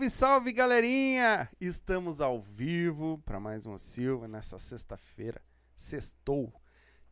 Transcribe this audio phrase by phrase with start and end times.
[0.00, 1.46] Salve, salve, galerinha!
[1.60, 5.42] Estamos ao vivo para mais uma Silva nessa sexta-feira.
[5.76, 6.50] Sextou.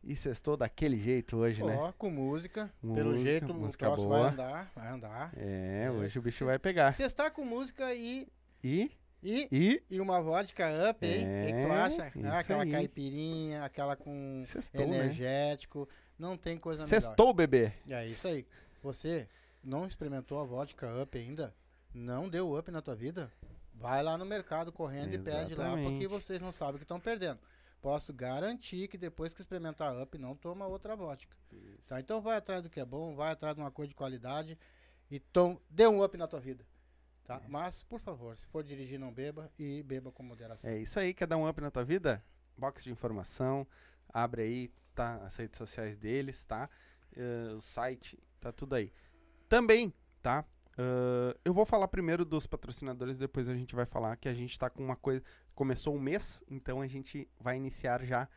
[0.03, 1.75] E sextou daquele jeito hoje, né?
[1.77, 2.73] Ó, com música.
[2.81, 4.21] Pelo Música, jeito, música o próximo boa.
[4.23, 4.71] vai andar.
[4.75, 5.31] Vai andar.
[5.37, 5.91] É, É.
[5.91, 6.89] hoje o bicho vai pegar.
[6.99, 8.27] Está com música e.
[8.63, 8.89] E,
[9.21, 9.47] E.
[9.51, 11.25] e, E uma vodka up, hein?
[11.25, 12.11] O que, tu É, acha?
[12.23, 12.71] Ah, aquela aí.
[12.71, 14.43] caipirinha, aquela com
[14.73, 14.83] né?
[14.83, 15.87] energético.
[16.17, 16.89] Não tem coisa melhor.
[17.01, 17.71] Sextou, bebê.
[17.87, 18.47] É isso aí.
[18.81, 19.27] Você
[19.63, 21.53] não experimentou a vodka up ainda?
[21.93, 23.31] Não deu up na tua vida?
[23.73, 25.89] Vai lá no mercado correndo e pede lá, Exatamente.
[25.89, 27.39] porque vocês não sabem o que estão perdendo.
[27.81, 31.35] Posso garantir que depois que experimentar up, não toma outra vodka.
[31.87, 31.99] Tá?
[31.99, 34.57] Então vai atrás do que é bom, vai atrás de uma coisa de qualidade
[35.09, 36.65] e tom, dê um up na tua vida.
[37.23, 37.35] Tá?
[37.35, 37.47] É.
[37.47, 40.69] Mas, por favor, se for dirigir, não beba e beba com moderação.
[40.69, 42.23] É isso aí, quer dar um up na tua vida?
[42.57, 43.65] Box de informação,
[44.13, 45.15] abre aí, tá?
[45.23, 46.69] As redes sociais deles, tá?
[47.15, 48.91] Eh, o site, tá tudo aí.
[49.47, 50.43] Também, tá?
[50.79, 54.57] Ah, eu vou falar primeiro dos patrocinadores, depois a gente vai falar que a gente
[54.57, 55.21] tá com uma coisa.
[55.53, 58.29] Começou o mês, então a gente vai iniciar já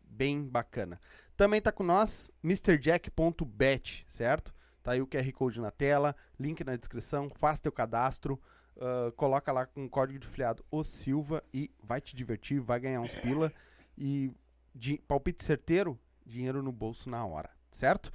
[0.00, 1.00] bem bacana.
[1.36, 4.54] Também tá com nós, MrJack.bet, certo?
[4.84, 8.40] Tá aí o QR Code na tela, link na descrição, faz teu cadastro.
[8.76, 12.78] Uh, coloca lá com o código de filiado o Silva e vai te divertir, vai
[12.80, 13.52] ganhar uns pila
[13.98, 14.32] e
[14.74, 18.10] de palpite certeiro, dinheiro no bolso na hora, certo?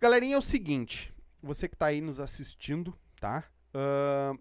[0.00, 1.12] Galerinha, é o seguinte,
[1.42, 3.44] você que tá aí nos assistindo, tá?
[3.74, 4.32] Ah,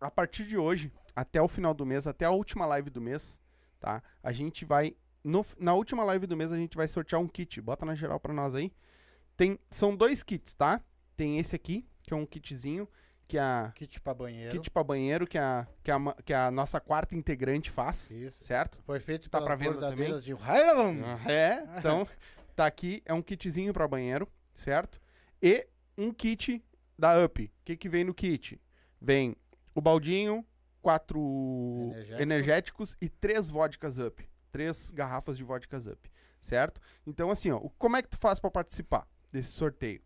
[0.00, 3.38] a partir de hoje, até o final do mês, até a última live do mês,
[3.80, 4.02] tá?
[4.22, 7.60] A gente vai no- na última live do mês a gente vai sortear um kit.
[7.60, 8.70] Bota na geral pra nós aí.
[9.36, 10.80] Tem são dois kits, tá?
[11.16, 12.88] Tem esse aqui, que é um kitzinho
[13.26, 14.52] que a Kit pra banheiro.
[14.52, 18.44] Kit pra banheiro que a, que, a, que a nossa quarta integrante faz, Isso.
[18.44, 18.82] certo?
[18.84, 21.00] Foi feito Tá pelas pra venda bordadeiras de Highland.
[21.26, 22.06] É, então
[22.54, 25.00] tá aqui, é um kitzinho pra banheiro, certo?
[25.42, 26.64] E um kit
[26.98, 27.44] da UP.
[27.44, 28.60] O que que vem no kit?
[29.00, 29.36] Vem
[29.74, 30.44] o baldinho,
[30.80, 31.20] quatro
[31.92, 32.20] Energéticos.
[32.20, 34.28] energéticos e três vodkas UP.
[34.52, 36.10] Três garrafas de vodkas UP,
[36.40, 36.80] certo?
[37.06, 40.00] Então assim, ó, como é que tu faz pra participar desse sorteio?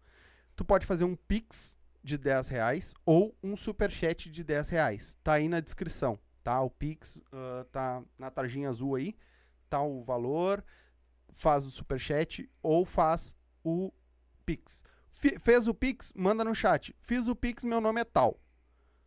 [0.56, 5.18] Tu pode fazer um Pix de 10 reais ou um superchat de 10 reais.
[5.22, 6.60] Tá aí na descrição, tá?
[6.62, 9.14] O Pix ah, tá na tarjinha azul aí,
[9.68, 10.64] tá o valor,
[11.34, 13.92] faz o superchat ou faz o
[14.46, 14.82] Pix.
[15.40, 16.94] Fez o Pix, manda no chat.
[17.00, 18.38] Fiz o Pix, meu nome é tal.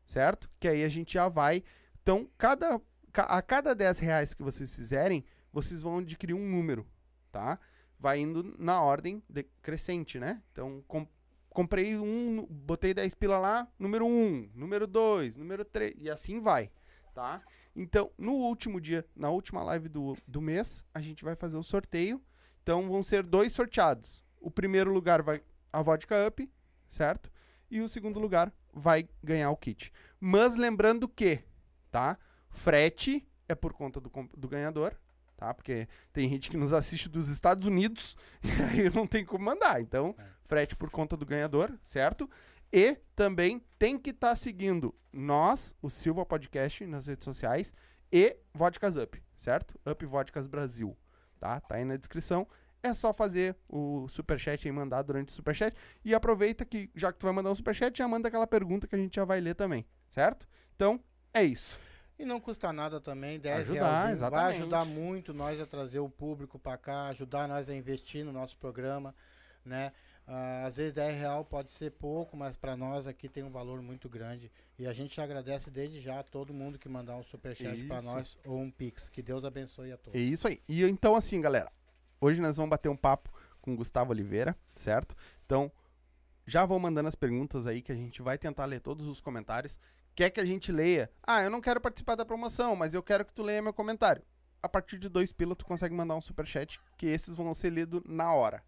[0.06, 0.50] Certo?
[0.60, 1.64] Que aí a gente já vai.
[2.02, 2.82] Então, cada,
[3.14, 5.24] ca- a cada 10 reais que vocês fizerem,
[5.54, 6.86] vocês vão adquirir um número,
[7.32, 7.58] tá?
[8.00, 10.42] Vai indo na ordem decrescente, né?
[10.52, 11.08] Então, com-
[11.50, 16.70] comprei um, botei 10 pila lá, número 1, número 2, número 3, e assim vai,
[17.14, 17.42] tá?
[17.74, 21.64] Então, no último dia, na última live do, do mês, a gente vai fazer o
[21.64, 22.22] sorteio.
[22.64, 24.24] Então, vão ser dois sorteados.
[24.42, 25.42] O primeiro lugar vai
[25.72, 26.50] a Vodka Up,
[26.88, 27.32] certo?
[27.70, 29.92] E o segundo lugar vai ganhar o kit.
[30.20, 31.40] Mas lembrando que,
[31.90, 32.18] tá?
[32.50, 34.96] Frete é por conta do, do ganhador,
[35.38, 35.54] tá?
[35.54, 39.82] Porque tem gente que nos assiste dos Estados Unidos e aí não tem como mandar.
[39.82, 42.30] Então, frete por conta do ganhador, certo?
[42.72, 47.74] E também tem que estar seguindo nós, o Silva Podcast, nas redes sociais
[48.12, 49.80] e Vodkas Up, certo?
[49.90, 50.98] Up Vodkas Brasil,
[51.40, 51.60] tá?
[51.60, 52.48] Tá aí na descrição.
[52.84, 55.76] É só fazer o superchat e mandar durante o superchat.
[56.04, 58.96] E aproveita que, já que tu vai mandar um superchat, já manda aquela pergunta que
[58.96, 60.48] a gente já vai ler também, certo?
[60.76, 61.00] Então,
[61.34, 61.80] é isso.
[62.18, 64.20] E não custa nada também, 10 Ajudar, reais.
[64.20, 68.32] Vai ajudar muito nós a trazer o público para cá, ajudar nós a investir no
[68.32, 69.16] nosso programa,
[69.66, 69.92] né?
[70.28, 73.82] Ah, às vezes 10 real pode ser pouco, mas para nós aqui tem um valor
[73.82, 74.52] muito grande.
[74.78, 78.38] E a gente agradece desde já a todo mundo que mandar um superchat para nós
[78.46, 79.10] ou um pix.
[79.10, 80.20] Que Deus abençoe a todos.
[80.20, 80.62] É isso aí.
[80.68, 81.72] E então, assim, galera,
[82.22, 83.30] hoje nós vamos bater um papo
[83.60, 85.16] com o Gustavo Oliveira, certo?
[85.46, 85.70] Então,
[86.46, 89.78] já vão mandando as perguntas aí que a gente vai tentar ler todos os comentários.
[90.16, 91.10] Quer que a gente leia?
[91.24, 94.22] Ah, eu não quero participar da promoção, mas eu quero que tu leia meu comentário.
[94.62, 98.02] A partir de dois pila, tu consegue mandar um superchat, que esses vão ser lidos
[98.06, 98.64] na hora,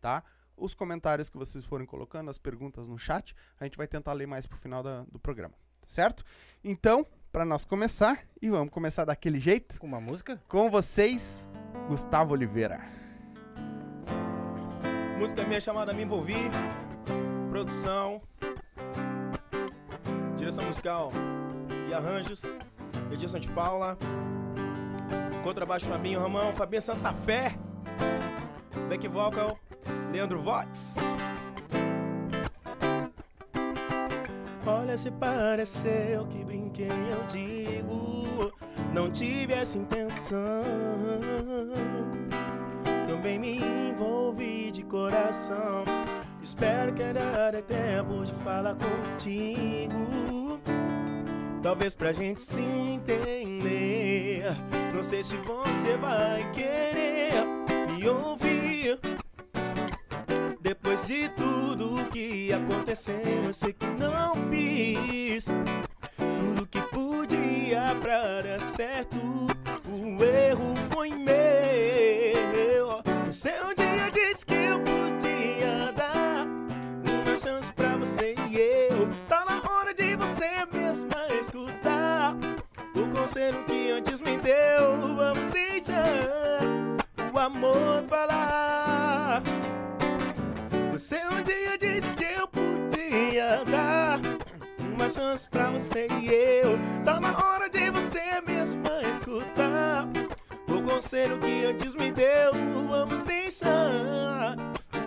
[0.00, 0.22] tá?
[0.56, 4.26] Os comentários que vocês forem colocando, as perguntas no chat, a gente vai tentar ler
[4.26, 5.54] mais pro final da- do programa,
[5.86, 6.24] certo?
[6.64, 10.42] Então, para nós começar, e vamos começar daquele jeito, Com uma música?
[10.48, 11.46] com vocês,
[11.88, 12.80] Gustavo Oliveira.
[15.18, 16.50] Música minha chamada Me Envolvi.
[17.48, 18.20] Produção.
[20.36, 21.10] Direção musical
[21.88, 22.54] e arranjos.
[23.10, 23.96] Edilson de Paula.
[25.42, 26.54] Contrabaixo Fabinho Ramão.
[26.54, 27.54] Fabinho Santa Fé.
[28.90, 29.58] Back vocal.
[30.12, 30.98] Leandro Vox.
[34.66, 38.52] Olha, se pareceu que brinquei, eu digo.
[38.98, 40.64] Não tive essa intenção.
[43.06, 43.60] Também me
[43.90, 45.84] envolvi de coração.
[46.42, 50.58] Espero que ainda dê tempo de falar contigo.
[51.62, 54.42] Talvez pra gente se entender.
[54.92, 57.34] Não sei se você vai querer
[57.88, 58.98] me ouvir.
[60.60, 65.46] Depois de tudo que aconteceu, eu sei que não fiz
[67.28, 69.16] podia pra dar certo.
[69.86, 73.02] O erro foi meu.
[73.26, 79.08] Você um dia disse que eu podia dar uma chance pra você e eu.
[79.28, 82.34] Tá na hora de você mesma escutar
[82.94, 85.16] o conselho que antes me deu.
[85.16, 86.10] Vamos deixar
[87.32, 89.42] o amor falar.
[90.92, 94.18] Você um dia disse que eu podia dar
[94.98, 96.76] uma chance pra você e eu.
[97.04, 100.08] Tá na hora de você mesma escutar
[100.68, 102.52] o conselho que antes me deu.
[102.88, 104.56] Vamos deixar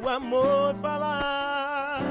[0.01, 2.01] o amor falar.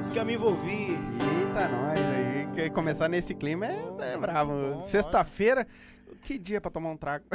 [0.00, 0.98] Isso que eu me envolvi.
[1.42, 2.48] Eita, nós aí.
[2.54, 4.84] Que Começar nesse clima é, é bravo.
[4.88, 5.66] Sexta-feira,
[6.22, 7.26] que dia pra tomar um trago?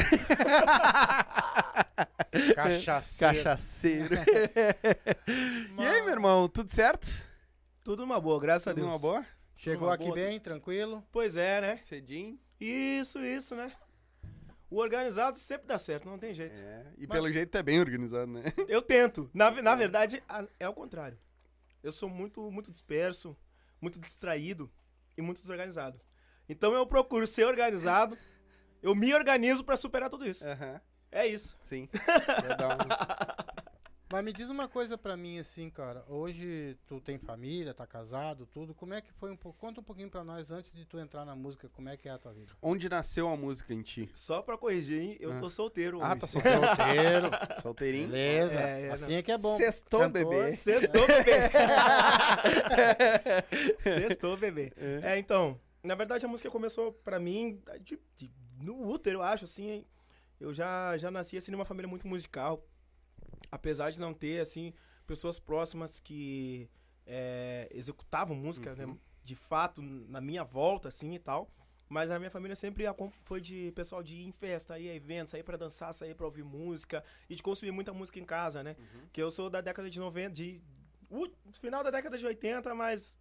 [2.55, 3.43] Cachaceiro.
[3.43, 4.15] Cachaceiro.
[5.77, 7.28] e aí, meu irmão, tudo certo?
[7.89, 8.95] Tudo uma boa, graças a Tudo Deus.
[8.95, 9.25] uma boa?
[9.55, 11.03] Chegou Uma aqui boa, bem, tranquilo?
[11.11, 11.77] Pois é, né?
[11.77, 12.39] Cedinho.
[12.59, 13.71] Isso, isso, né?
[14.69, 16.61] O organizado sempre dá certo, não tem jeito.
[16.61, 18.43] É, e pelo jeito é bem organizado, né?
[18.69, 19.27] Eu tento.
[19.33, 21.17] Na, na verdade, a- é o contrário.
[21.81, 23.35] Eu sou muito, muito disperso,
[23.81, 24.71] muito distraído
[25.17, 25.99] e muito desorganizado.
[26.47, 28.15] Então eu procuro ser organizado,
[28.83, 30.45] eu me organizo pra superar tudo isso.
[30.47, 30.79] Aham,
[31.11, 31.57] É isso.
[31.63, 31.89] sim.
[34.11, 36.03] Mas me diz uma coisa pra mim, assim, cara.
[36.07, 38.73] Hoje tu tem família, tá casado, tudo.
[38.73, 39.59] Como é que foi um pouco?
[39.59, 42.11] Conta um pouquinho pra nós antes de tu entrar na música, como é que é
[42.11, 42.51] a tua vida.
[42.59, 44.09] Onde nasceu a música em ti?
[44.15, 45.17] Só pra corrigir, hein?
[45.19, 46.19] Eu tô solteiro Ah, hoje.
[46.21, 46.59] tá solteiro.
[46.65, 47.61] Solteiro.
[47.61, 48.07] Solteirinho?
[48.09, 48.53] Beleza.
[48.59, 49.17] É, é, assim não.
[49.19, 49.57] é que é bom.
[49.57, 50.25] Sextou, Cantor.
[50.29, 50.51] bebê.
[50.53, 51.31] Sextou, bebê.
[53.83, 54.73] Sextou, bebê.
[55.03, 55.19] É.
[55.19, 59.85] então, na verdade a música começou pra mim de- de- no útero, eu acho, assim.
[60.39, 62.65] Eu já, já nasci, assim, numa família muito musical.
[63.51, 64.73] Apesar de não ter, assim,
[65.07, 66.69] pessoas próximas que
[67.05, 68.97] é, executavam música, né?
[69.23, 71.51] De fato, na minha volta, assim, e tal.
[71.89, 72.85] Mas a minha família sempre
[73.25, 76.27] foi de pessoal de ir em festa, ir a eventos, sair pra dançar, sair pra
[76.27, 78.75] ouvir música e de consumir muita música em casa, né?
[79.11, 80.61] Que eu sou da década de 90, de
[81.09, 83.17] uh, final da década de 80, mas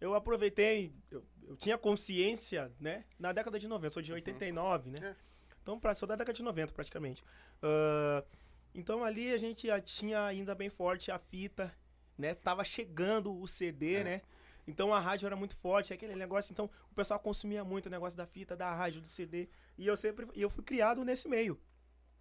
[0.00, 3.04] eu aproveitei, eu, eu tinha consciência, né?
[3.18, 4.98] Na década de 90, sou de 89, né?
[5.02, 5.16] É.
[5.62, 7.22] Então, pra, sou da década de 90 praticamente.
[7.62, 8.24] Ah,
[8.76, 11.74] então ali a gente já tinha ainda bem forte a fita,
[12.16, 12.34] né?
[12.34, 14.22] Tava chegando o CD, né?
[14.68, 16.52] Então a rádio era muito forte, aquele negócio.
[16.52, 19.48] Então o pessoal consumia muito o negócio da fita, da rádio, do CD.
[19.78, 21.58] E eu sempre, e eu fui criado nesse meio.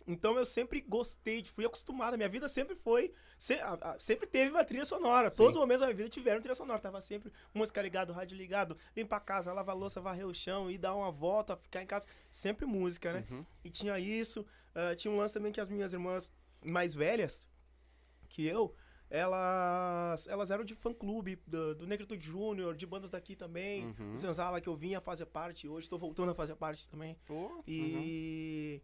[0.07, 2.15] Então eu sempre gostei, de- fui acostumado.
[2.15, 3.11] Minha vida sempre foi.
[3.39, 5.29] se- a- a- sempre teve uma trilha sonora.
[5.31, 6.79] Todos os momentos da minha vida tiveram trilha sonora.
[6.79, 10.69] Tava sempre música ligado, rádio ligado, limpar a casa, lavar a louça, varrer o chão,
[10.71, 12.05] ir dar uma volta, ficar em casa.
[12.31, 13.25] Sempre música, né?
[13.63, 14.45] E tinha isso.
[14.75, 16.31] ah, tinha um lance também que as minhas irmãs
[16.65, 17.47] mais velhas
[18.29, 18.71] que eu,
[19.09, 23.95] elas, elas eram de fã-clube do, do Negritude Júnior, de bandas daqui também.
[24.13, 27.17] O Senzala que eu vinha fazer parte, hoje estou voltando a fazer parte também.
[27.25, 28.81] Pô, E,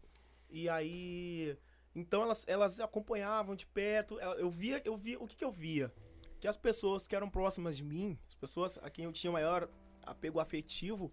[0.50, 1.56] e aí.
[1.94, 4.18] Então elas, elas acompanhavam de perto.
[4.20, 5.18] Eu via, eu via.
[5.20, 5.92] O que, que eu via?
[6.40, 9.68] Que as pessoas que eram próximas de mim, as pessoas a quem eu tinha maior
[10.04, 11.12] apego afetivo,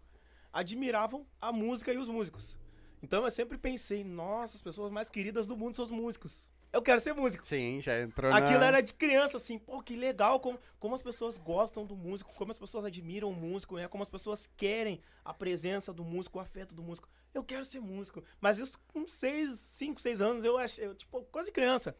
[0.53, 2.59] admiravam a música e os músicos.
[3.01, 6.51] Então eu sempre pensei, nossa, as pessoas mais queridas do mundo são os músicos.
[6.71, 7.45] Eu quero ser músico.
[7.45, 8.67] Sim, já entrou Aquilo na...
[8.67, 12.51] era de criança, assim, pô, que legal como, como as pessoas gostam do músico, como
[12.51, 13.87] as pessoas admiram o músico, né?
[13.87, 17.09] Como as pessoas querem a presença do músico, o afeto do músico.
[17.33, 18.23] Eu quero ser músico.
[18.39, 21.97] Mas isso com 6, 5, 6 anos, eu achei, eu, tipo, coisa de criança.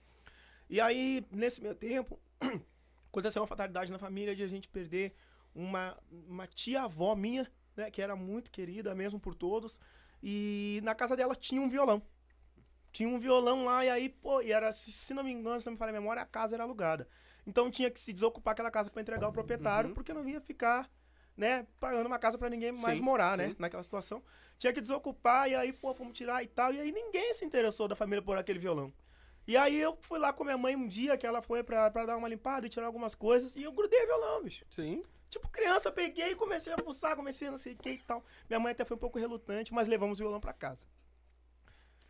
[0.70, 2.20] E aí, nesse meu tempo,
[3.10, 5.16] aconteceu uma fatalidade na família de a gente perder
[5.56, 5.98] uma,
[6.28, 7.90] uma tia-avó minha, né?
[7.90, 9.80] Que era muito querida mesmo por todos.
[10.22, 12.04] E na casa dela tinha um violão.
[12.92, 15.68] Tinha um violão lá, e aí, pô, e era, se, se não me engano, se
[15.68, 17.08] não me falha a memória, a casa era alugada.
[17.46, 20.90] Então tinha que se desocupar aquela casa pra entregar ao proprietário, porque não ia ficar,
[21.38, 23.56] né, pagando uma casa pra ninguém mais Sim, morar, né, sim.
[23.60, 24.24] naquela situação.
[24.58, 27.88] Tinha que desocupar, e aí, pô, fomos tirar e tal, e aí ninguém se interessou
[27.88, 28.94] da família por aquele violão.
[29.48, 32.06] E aí eu fui lá com minha mãe um dia que ela foi pra, pra
[32.06, 34.64] dar uma limpada e tirar algumas coisas, e eu grudei o violão, bicho.
[34.70, 35.02] Sim.
[35.30, 38.24] Tipo, criança, peguei e comecei a fuçar, comecei a não sei o que e tal.
[38.50, 40.88] Minha mãe até foi um pouco relutante, mas levamos o violão pra casa.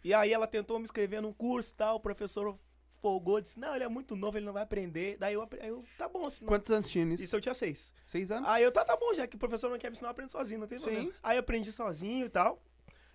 [0.03, 2.57] E aí ela tentou me inscrever num curso e tal, o professor
[3.01, 5.17] folgou, disse, não, ele é muito novo, ele não vai aprender.
[5.17, 6.47] Daí eu, eu tá bom, senão...
[6.49, 7.23] Quantos anos tinha nisso?
[7.23, 7.93] Isso eu tinha seis.
[8.03, 8.47] Seis anos?
[8.49, 10.31] Aí eu, tá, tá bom, já que o professor não quer me ensinar, eu aprendo
[10.31, 11.05] sozinho, não tem problema.
[11.09, 11.13] Sim.
[11.23, 12.61] Aí eu aprendi sozinho e tal.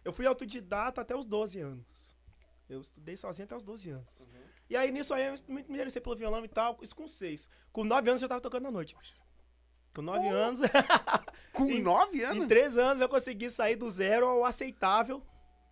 [0.04, 2.14] Eu fui autodidata até os 12 anos.
[2.68, 4.06] Eu estudei sozinho até os 12 anos.
[4.70, 7.48] E aí nisso aí eu me interessei pelo violão e tal, isso com seis.
[7.70, 8.96] Com nove anos eu já tava tocando na noite.
[8.96, 9.20] bicho.
[9.94, 10.60] Com nove anos,
[11.52, 12.48] Com Em- nove em anos?
[12.48, 15.22] três anos eu consegui sair do zero ao aceitável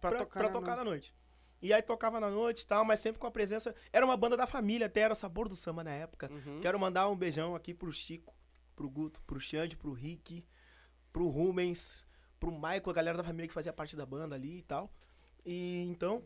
[0.03, 0.79] Pra pra, tocar pra na tocar noite.
[0.79, 1.15] na noite.
[1.63, 3.73] E aí tocava na noite e tal, mas sempre com a presença.
[3.93, 6.29] Era uma banda da família, até era o sabor do samba na época.
[6.31, 6.61] Uhum.
[6.61, 8.35] Quero mandar um beijão aqui pro Chico,
[8.75, 10.45] pro Guto, pro Xande, pro Rick,
[11.13, 12.05] pro Rumens,
[12.41, 14.93] pro Michael, a galera da família que fazia parte da banda ali e tal.
[15.47, 16.25] E então.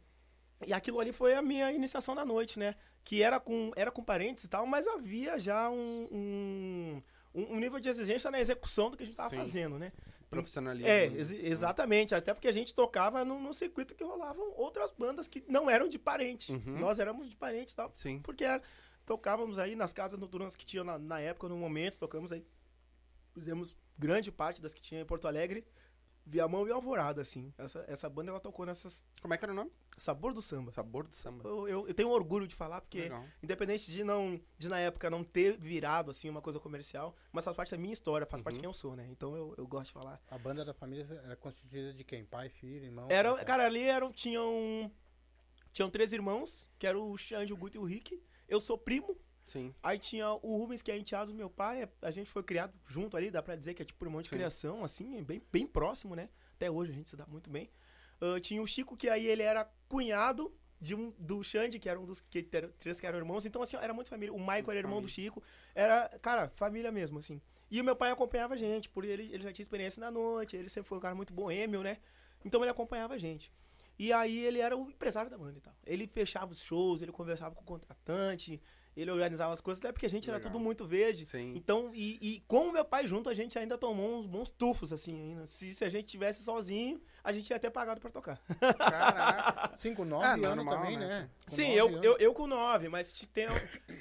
[0.67, 2.75] E aquilo ali foi a minha iniciação na noite, né?
[3.05, 7.01] Que era com, era com parentes e tal, mas havia já um, um,
[7.35, 9.37] um nível de exigência na execução do que a gente tava Sim.
[9.37, 9.93] fazendo, né?
[10.31, 10.89] Profissionalismo.
[10.89, 12.15] É, ex- exatamente.
[12.15, 15.89] Até porque a gente tocava num, num circuito que rolavam outras bandas que não eram
[15.89, 16.53] de parente.
[16.53, 16.79] Uhum.
[16.79, 17.91] Nós éramos de parente e tal.
[17.95, 18.21] Sim.
[18.21, 18.63] Porque era-
[19.05, 22.45] tocávamos aí nas casas noturnas que tinham na, na época, no momento, tocamos aí.
[23.35, 25.65] Fizemos grande parte das que tinha em Porto Alegre.
[26.29, 27.53] Viamão e Alvorada, assim.
[27.57, 29.05] Essa, essa banda ela tocou nessas.
[29.23, 29.71] Como é que era o nome?
[29.97, 30.73] Sabor do samba.
[30.73, 31.49] Sabor do samba.
[31.49, 33.25] Eu, eu, eu tenho orgulho de falar, porque Legal.
[33.43, 37.57] independente de não de na época não ter virado assim uma coisa comercial, mas faz
[37.57, 38.63] parte da minha história, faz parte de Uhum.
[38.63, 39.07] quem eu sou, né?
[39.11, 40.21] Então eu, eu gosto de falar.
[40.29, 42.25] A banda da família era constituída de quem?
[42.25, 43.07] Pai, filho, irmão?
[43.09, 44.91] Era, Como é que cara, ali eram, tinham,
[45.73, 48.21] tinham três irmãos, que eram o Xande, o Guto e o Rick.
[48.49, 49.17] Eu sou primo.
[49.47, 49.73] Sim.
[49.83, 51.85] Aí tinha o Rubens, que é enteado do meu pai.
[51.85, 54.29] é- A gente foi criado junto ali, dá pra dizer que é tipo irmão de
[54.29, 54.37] Sim.
[54.37, 56.29] criação, assim, bem, bem próximo, né?
[56.57, 57.71] Até hoje a gente se dá muito bem.
[58.21, 61.99] Ah, tinha o Chico, que aí ele era cunhado de um, do Xande, que era
[61.99, 63.47] um dos que, ter- três que eram irmãos.
[63.47, 64.33] Então, assim, era muito família.
[64.35, 65.43] O Michael era irmão do Chico.
[65.75, 67.41] Era, cara, família mesmo, assim.
[67.71, 70.57] E o meu pai acompanhava a gente, por ele, ele já tinha experiência na noite,
[70.57, 71.99] ele sempre foi um cara muito boêmio, né?
[72.45, 73.53] Então ele acompanhava a gente.
[73.99, 75.75] E aí ele era o empresário da banda e tal.
[75.87, 78.61] Ele fechava os shows, ele conversava com o contratante,
[79.03, 80.51] ele organizava as coisas, até porque a gente era Legal.
[80.53, 81.27] tudo muito verde.
[81.27, 81.53] Sim.
[81.55, 84.93] Então, e, e com o meu pai junto, a gente ainda tomou uns bons tufos,
[84.93, 85.15] assim.
[85.15, 85.47] ainda.
[85.47, 88.41] Se, se a gente tivesse sozinho, a gente ia ter pagado pra tocar.
[88.79, 89.77] Caraca.
[89.79, 91.07] Sim, com nove É, anos normal, Ah, também, né?
[91.07, 91.31] né?
[91.49, 92.05] Sim, nove eu, anos.
[92.05, 93.47] eu, eu com nove, mas te- tem,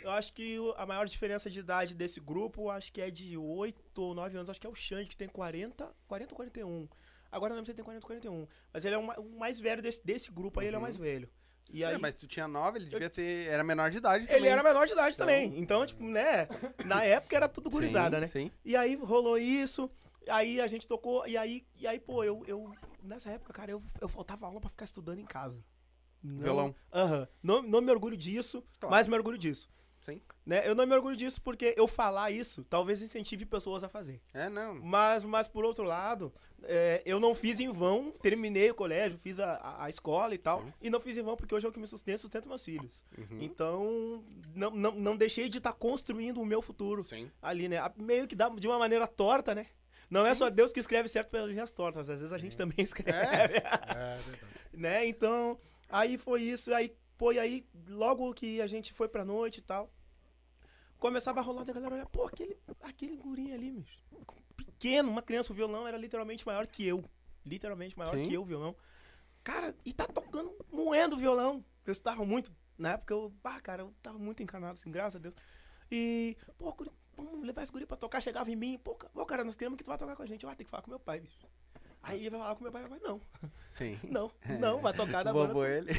[0.04, 4.02] eu acho que a maior diferença de idade desse grupo, acho que é de 8
[4.02, 4.50] ou 9 anos.
[4.50, 6.88] Acho que é o Xande, que tem 40, 40 ou 41.
[7.32, 8.48] Agora eu não lembro se ele tem 40 ou 41.
[8.74, 10.82] Mas ele é o ma- o mais velho desse, desse grupo aí, ele é o
[10.82, 11.30] mais velho.
[11.72, 13.48] E aí, É, mas tu tinha nove, ele devia ter.
[13.48, 14.38] Era menor de idade também.
[14.42, 15.60] ele era menor de idade também.
[15.60, 16.48] Então, tipo, né?
[16.86, 18.28] Na época era tudo gurizada, Sim, né?
[18.28, 18.52] Sim.
[18.64, 19.90] E aí rolou isso,
[20.30, 22.72] aí a gente tocou, e aí, e aí pô, eu, eu
[23.04, 25.64] nessa época, cara, eu, eu faltava aula pra ficar estudando em casa.
[26.24, 26.76] Não- Violão.
[26.94, 27.28] Aham.
[27.44, 28.96] Não, não me orgulho disso, Claro.
[28.96, 29.68] mas me orgulho disso.
[30.06, 30.22] Sim.
[30.46, 30.62] Né?
[30.68, 34.22] Eu não me orgulho disso porque eu falar isso talvez incentive pessoas a fazer.
[34.34, 34.76] É, não.
[34.76, 36.32] Mas, mas por outro lado,
[36.62, 40.64] é, eu não fiz em vão, terminei o colégio, fiz a, a, escola e tal,
[40.80, 43.04] e não fiz em vão porque hoje é o que me sustenta, sustento meus filhos.
[43.18, 43.40] Uhum.
[43.42, 47.32] Então, não, não, não deixei de estar construindo o meu futuro Sim.
[47.42, 47.78] ali, né?
[47.98, 49.66] Meio que dá de uma maneira torta, né?
[50.08, 52.78] Não é só Deus que escreve certo pelas linhas tortas, às vezes a gente também
[52.84, 54.24] escreve, É, verdade.
[54.72, 55.08] né?
[55.08, 55.58] Então,
[55.90, 59.64] aí foi isso, aí, pô, e aí logo que a gente foi pra noite e
[59.64, 59.92] tal,
[61.06, 64.04] começava a rolar da galera olhar, pô, aquele, aquele gurinho ali, bicho,
[64.58, 67.06] pequeno, uma criança, o violão era literalmente maior que eu,
[67.46, 68.28] literalmente maior Sim.
[68.28, 68.76] que eu, o violão.
[69.44, 71.64] Cara, e tá tocando, moendo o violão.
[71.86, 75.20] Eu estava muito, na época eu, ah, cara, eu tava muito encarnado, assim, graças a
[75.20, 75.36] Deus.
[75.92, 76.76] E, pô,
[77.16, 79.88] vamos levar esse guri pra tocar, chegava em mim, pô, cara, nós queremos que tu
[79.88, 80.44] vá tocar com a gente.
[80.44, 81.38] Eu, ah, tem que falar com meu pai, bicho.
[82.08, 83.20] Aí ele vai falar com meu pai, meu pai, não,
[83.72, 84.00] Sim.
[84.08, 85.54] não, não, vai tocar da banda.
[85.68, 85.92] Ele.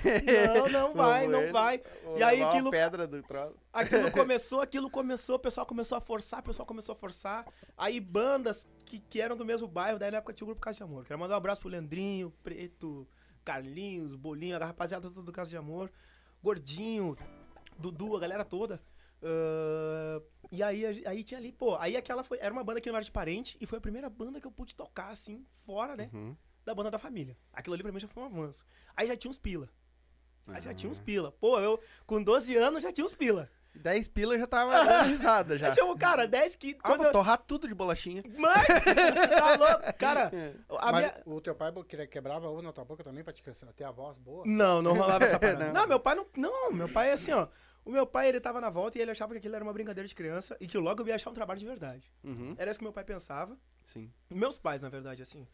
[0.46, 1.82] Não, não vai, não vai.
[2.16, 3.56] E aí aquilo- pedra do troço.
[3.72, 7.44] Aquilo começou, aquilo começou, o pessoal começou a forçar, o pessoal começou a forçar.
[7.76, 10.76] Aí bandas que, que eram do mesmo bairro, daí na época tinha o grupo Casa
[10.76, 11.04] de Amor.
[11.04, 13.04] Quero mandar um abraço pro Leandrinho, Preto,
[13.44, 15.90] Carlinhos, Bolinho, a rapaziada toda do Casa de Amor,
[16.40, 17.16] Gordinho,
[17.76, 18.80] Dudu, a galera toda.
[19.26, 22.96] Ah, e aí, aí tinha ali, pô, aí aquela foi, era uma banda que não
[22.96, 26.08] era de parente e foi a primeira banda que eu pude tocar, assim, fora, né,
[26.12, 26.36] Uhum.
[26.64, 27.36] da banda da família.
[27.52, 28.64] Aquilo ali pra mim já foi um avanço.
[28.96, 29.68] Aí já tinha uns pila.
[30.48, 31.02] Aí já tinha uns Ah.
[31.02, 33.50] pô Pô, eu com 12 anos já tinha uns pila.
[33.74, 35.66] 10 pila já tava dando risada já.
[35.68, 36.78] Já tinha um cara, 10 que.
[36.82, 38.22] Ah, vou eu- torrar tudo de bolachinha.
[38.38, 38.66] Mas,
[39.36, 39.98] tá louco?
[39.98, 40.30] Cara,
[40.78, 41.22] a Mas minha.
[41.26, 41.72] o teu pai
[42.06, 43.42] quebrava ovo na tua boca também pra te
[43.74, 44.44] ter a voz boa?
[44.46, 45.66] Não, não rolava essa parada.
[45.66, 45.72] Não.
[45.82, 45.88] não.
[45.88, 46.26] meu pai não.
[46.36, 47.48] Não, meu pai é assim, ó.
[47.86, 50.06] O meu pai, ele tava na volta e ele achava que aquilo era uma brincadeira
[50.08, 52.12] de criança e que logo eu ia achar um trabalho de verdade.
[52.24, 52.54] Uhum.
[52.58, 53.56] Era isso que meu pai pensava.
[53.86, 54.12] Sim.
[54.28, 55.46] Meus pais, na verdade, assim.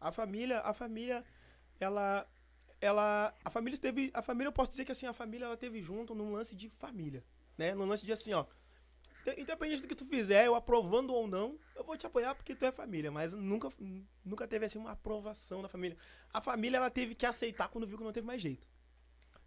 [0.00, 1.24] A família, a família,
[1.80, 2.26] ela.
[2.80, 3.34] Ela.
[3.44, 4.10] A família esteve.
[4.14, 6.68] A família, eu posso dizer que assim, a família ela teve junto num lance de
[6.70, 7.22] família.
[7.58, 7.74] Né?
[7.74, 8.46] Num lance de assim, ó.
[9.24, 12.54] de- Independente do que tu fizer, eu aprovando ou não, eu vou te apoiar porque
[12.54, 13.10] tu é família.
[13.10, 13.68] Mas nunca,
[14.24, 15.98] nunca teve assim uma aprovação da família.
[16.32, 18.66] A família ela teve que aceitar quando viu que não teve mais jeito.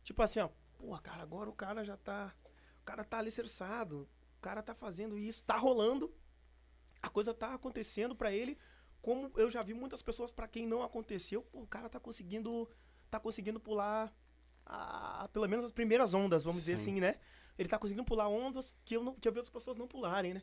[0.03, 0.49] Tipo assim, ó,
[0.85, 2.33] pô, cara, agora o cara já tá.
[2.81, 4.07] O cara tá alicerçado.
[4.37, 6.13] O cara tá fazendo isso, tá rolando.
[7.01, 8.57] A coisa tá acontecendo pra ele.
[9.01, 12.69] Como eu já vi muitas pessoas pra quem não aconteceu, pô, o cara tá conseguindo.
[13.09, 14.13] Tá conseguindo pular
[14.65, 16.91] a- pelo menos as primeiras ondas, vamos dizer Sim.
[16.93, 17.19] assim, né?
[17.57, 20.33] Ele tá conseguindo pular ondas que eu, não, que eu vi outras pessoas não pularem,
[20.33, 20.41] né?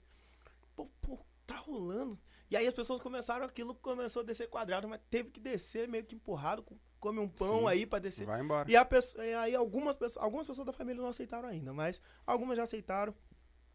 [0.77, 2.19] Pô, pô, tá rolando.
[2.51, 6.05] E aí as pessoas começaram, aquilo começou a descer quadrado, mas teve que descer meio
[6.05, 7.69] que empurrado, com- come um pão Sim.
[7.69, 8.27] aí pra descer.
[8.27, 8.71] Vai embora.
[8.71, 12.01] E, a pessoa- e aí algumas pessoas, algumas pessoas da família não aceitaram ainda, mas
[12.27, 13.15] algumas já aceitaram.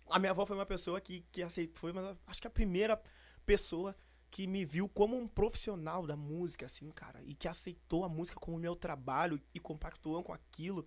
[0.09, 3.01] A minha avó foi uma pessoa que, que aceitou, foi mas acho que a primeira
[3.45, 3.95] pessoa
[4.29, 8.39] que me viu como um profissional da música, assim, cara, e que aceitou a música
[8.39, 10.85] como meu trabalho e compactuou com aquilo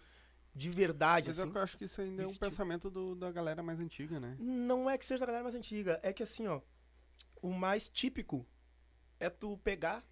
[0.54, 1.52] de verdade, Mas assim.
[1.54, 4.36] eu acho que isso ainda é um vestiu- pensamento do- da galera mais antiga, né?
[4.38, 6.60] Não é que seja da galera mais antiga, é que assim, ó,
[7.40, 8.46] o mais típico
[9.20, 10.04] é tu pegar,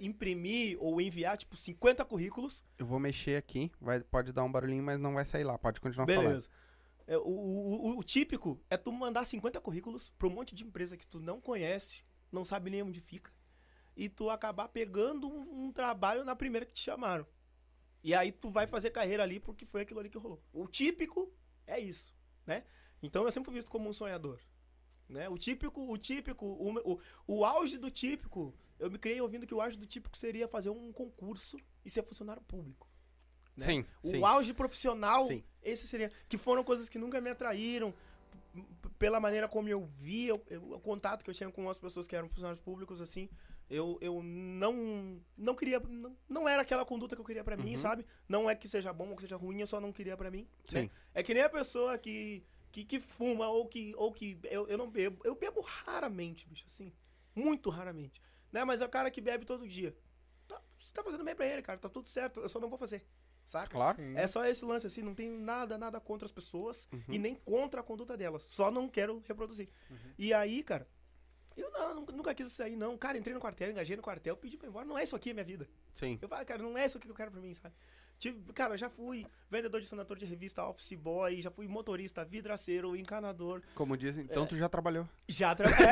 [0.00, 4.82] imprimir ou enviar, tipo, 50 currículos Eu vou mexer aqui, vai, pode dar um barulhinho,
[4.82, 5.56] mas não vai sair lá.
[5.58, 6.24] Pode continuar falando.
[6.26, 6.48] Beleza.
[7.06, 10.64] É, o, o, o- o típico é tu mandar 50 currículos pra um monte de
[10.64, 13.32] empresa que tu não conhece, não sabe nem onde fica,
[13.96, 17.26] e tu acabar pegando um, um trabalho na primeira que te chamaram.
[18.02, 20.40] E aí tu vai fazer carreira ali porque foi aquilo ali que rolou.
[20.52, 21.30] O típico
[21.66, 22.14] é isso,
[22.46, 22.64] né?
[23.02, 24.38] Então eu sempre fui visto como um sonhador.
[25.08, 25.28] Né?
[25.28, 29.54] O típico, o típico, o, o, o auge do típico, eu me criei ouvindo que
[29.54, 32.88] o auge do típico seria fazer um concurso e ser funcionário público.
[33.56, 33.66] né?
[33.66, 34.24] Sim, O sim.
[34.24, 35.44] auge profissional, Sim.
[35.62, 36.10] esse seria.
[36.28, 37.94] Que foram coisas que nunca me atraíram.
[38.98, 42.28] Pela maneira como eu via, o contato que eu tinha com as pessoas que eram
[42.28, 43.28] funcionários públicos, assim,
[43.68, 47.70] eu, eu não não queria, não, não era aquela conduta que eu queria pra mim,
[47.72, 47.76] Uhum.
[47.76, 48.04] sabe?
[48.28, 50.42] Não é que seja bom ou que seja ruim, eu só não queria pra mim.
[50.72, 50.82] né?
[50.82, 50.90] Sim.
[51.14, 54.76] É que nem a pessoa que, que, que fuma ou que, ou que eu, eu
[54.76, 55.20] não bebo.
[55.24, 56.92] Eu bebo raramente, bicho, assim.
[57.34, 58.20] Muito raramente.
[58.52, 58.64] Né?
[58.64, 59.96] Mas é o cara que bebe todo dia.
[60.48, 61.78] Tá, você tá fazendo bem pra ele, cara.
[61.78, 62.40] Tá tudo certo.
[62.40, 63.04] Eu só não vou fazer.
[63.46, 63.68] Saca?
[63.68, 64.00] Claro.
[64.16, 67.02] É só esse lance, assim, não tenho nada, nada contra as pessoas Uhum.
[67.08, 68.42] e nem contra a conduta delas.
[68.44, 69.68] Só não quero reproduzir.
[70.16, 70.86] E aí, cara,
[71.56, 72.96] eu não, nunca, nunca quis isso aí, não.
[72.96, 74.84] Cara, entrei no quartel, engajei no quartel, pedi pra ir embora.
[74.86, 75.68] Não é isso aqui a minha vida.
[75.92, 76.16] Sim.
[76.22, 77.74] Eu falo, cara, não é isso aqui que eu quero pra mim, sabe?
[78.20, 82.94] Tive, cara, já fui vendedor de assinatura de revista, office boy, já fui motorista, vidraceiro,
[82.94, 83.62] encanador.
[83.74, 85.08] Como dizem, então tu já trabalhou.
[85.26, 85.88] Já trabalhei.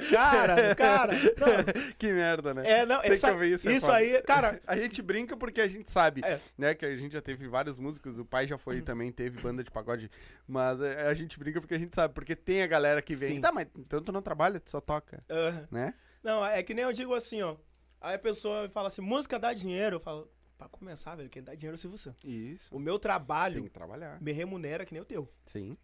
[0.10, 1.12] cara, cara.
[1.12, 2.62] Não, que merda, né?
[2.68, 3.98] é, não, Tem isso, que ouvir isso, é isso foda.
[3.98, 6.40] aí, cara, A gente brinca porque a gente sabe, É.
[6.56, 6.74] né?
[6.74, 9.70] Que a gente já teve vários músicos, o pai já foi também, teve banda de
[9.70, 10.10] pagode,
[10.48, 13.34] mas é, a gente brinca porque a gente sabe, porque tem a galera que vem,
[13.34, 13.40] Sim.
[13.42, 15.68] tá, mas então tu não trabalha, tu só toca, aham.
[15.70, 15.92] né?
[16.22, 17.56] Não, é que nem eu digo assim, ó.
[18.00, 19.96] Aí a pessoa fala assim, música dá dinheiro.
[19.96, 20.30] Eu falo,
[20.68, 22.24] pra começar, velho, quem dá dinheiro é o Silvio Santos.
[22.28, 22.74] Isso.
[22.74, 24.20] O meu Tem trabalho que trabalhar.
[24.20, 25.28] me remunera que nem o teu.
[25.46, 25.76] Sim,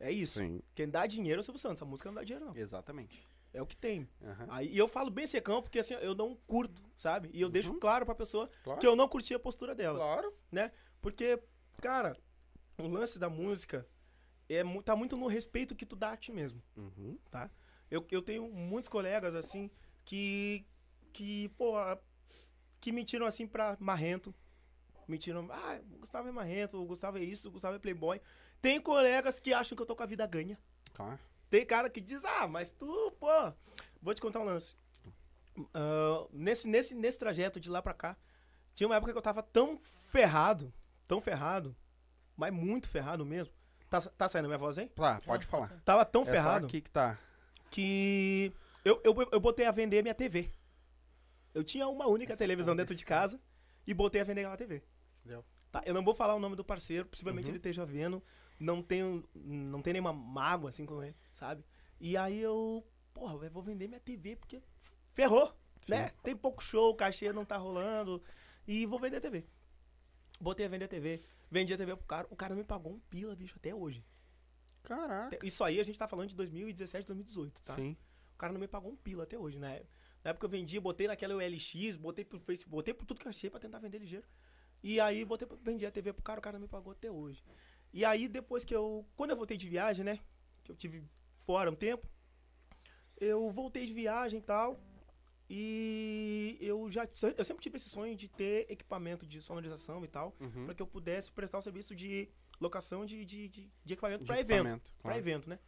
[0.00, 0.38] É isso.
[0.40, 1.82] sim, Quem dá dinheiro é o Silvio Santos.
[1.82, 2.56] A música não dá dinheiro, não.
[2.56, 3.26] exatamente.
[3.54, 4.06] É o que tem.
[4.22, 4.46] Aham.
[4.50, 7.30] Aí, e eu falo bem secão, porque assim, eu não curto, sabe?
[7.32, 7.80] E eu deixo Uhum.
[7.80, 8.78] claro pra pessoa Claro.
[8.78, 9.98] que eu não curti a postura dela.
[9.98, 10.34] Claro.
[10.52, 10.70] né?
[11.00, 11.38] Porque,
[11.80, 12.14] cara,
[12.78, 13.86] o lance da música
[14.48, 17.18] é, tá muito no respeito que tu dá a ti mesmo, Uhum.
[17.30, 17.50] tá?
[17.90, 19.70] Eu, eu tenho muitos colegas, assim,
[20.04, 20.66] que,
[21.12, 21.74] que, pô,
[22.80, 24.34] que me tiram, assim, pra marrento.
[25.08, 28.20] Me tiram, ah, o Gustavo é marrento, o Gustavo é isso, o Gustavo é playboy.
[28.60, 30.58] Tem colegas que acham que eu tô com a vida ganha.
[30.92, 31.18] Claro.
[31.48, 33.28] Tem cara que diz, ah, mas tu, pô.
[34.02, 34.74] Vou te contar um lance.
[35.72, 38.16] Ah, nesse, nesse, nesse trajeto de lá pra cá,
[38.74, 40.72] tinha uma época que eu tava tão ferrado,
[41.06, 41.74] tão ferrado,
[42.36, 43.52] mas muito ferrado mesmo.
[43.88, 44.90] Tá, tá saindo minha voz, hein?
[44.94, 45.68] Tá, pode falar.
[45.84, 47.16] Tava tão É só ferrado aqui que tá.
[47.70, 48.52] que
[48.84, 50.52] eu, eu, eu botei a vender minha TV.
[51.56, 53.40] Eu tinha uma única Essa televisão dentro de casa
[53.86, 54.82] e botei a vender aquela TV.
[55.24, 55.42] Deu.
[55.72, 55.82] Tá?
[55.86, 57.52] Eu não vou falar o nome do parceiro, possivelmente Uhum.
[57.52, 58.22] ele esteja vendo.
[58.60, 61.64] Não tenho, não tem nenhuma mágoa assim com ele, sabe?
[61.98, 64.62] E aí eu, porra, eu vou vender minha TV porque
[65.14, 65.50] ferrou,
[65.88, 66.10] né?
[66.22, 68.22] Tem pouco show, o cachê não tá rolando
[68.68, 69.46] e vou vender a TV.
[70.38, 73.00] Botei a vender a TV, vendi a TV pro cara, o cara me pagou um
[73.00, 74.04] pila, bicho, até hoje.
[74.82, 75.38] Caraca.
[75.42, 77.74] Isso aí a gente tá falando de 2017, 2018, tá?
[77.76, 77.96] Sim.
[78.34, 79.82] O cara não me pagou um pila até hoje, né?
[80.26, 83.30] Na época eu vendi, botei naquela OLX, botei pro Facebook, botei por tudo que eu
[83.30, 84.26] achei pra tentar vender ligeiro.
[84.82, 87.44] E aí botei, vendi a TV pro cara, o cara não me pagou até hoje.
[87.92, 90.18] E aí depois que eu, quando eu voltei de viagem, né?
[90.64, 91.04] Que eu tive
[91.36, 92.08] fora um tempo,
[93.20, 94.76] eu voltei de viagem e tal.
[95.48, 97.06] E eu já,
[97.38, 100.64] eu sempre tive esse sonho de ter equipamento de sonorização e tal, Uhum.
[100.64, 102.28] pra que eu pudesse prestar o serviço de
[102.60, 105.16] locação de, de, de, de equipamento pra evento claro.
[105.16, 105.60] evento, né?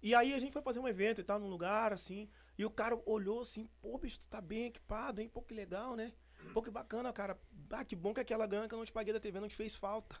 [0.00, 2.70] E aí a gente foi fazer um evento e tal, num lugar, assim, e o
[2.70, 5.28] cara olhou assim, pô, bicho, tu tá bem equipado, hein?
[5.28, 6.12] Pô, que legal, né?
[6.52, 7.38] Pô, que bacana, cara.
[7.70, 9.56] Ah, que bom que aquela grana que eu não te paguei da TV não te
[9.56, 10.16] fez falta.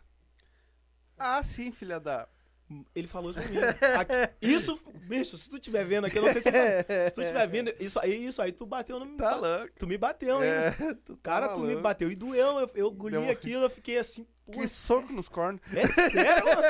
[1.18, 2.28] Ah, sim, filha da.
[2.96, 3.56] Ele falou isso pra mim.
[3.96, 7.46] Aqui- isso, bicho, se tu estiver vendo aqui, eu não sei se, se tu estiver
[7.46, 9.72] vendo, isso aí, isso aí, tu bateu no Tá louco.
[9.78, 10.50] Tu me bateu, hein?
[10.50, 10.70] É,
[11.04, 11.82] tu tá Cara, tu me maluco.
[11.82, 12.58] bateu e doeu.
[12.58, 15.60] Eu, eu engoli Deu- aquilo, eu fiquei assim, pô, Que soco nos cornos.
[15.72, 16.62] é sério, mano?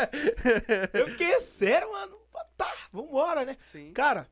[0.92, 2.20] Eu fiquei, é sério, mano?
[2.58, 3.56] Tá, vambora, né?
[3.72, 3.92] Sim.
[3.94, 4.28] Cara,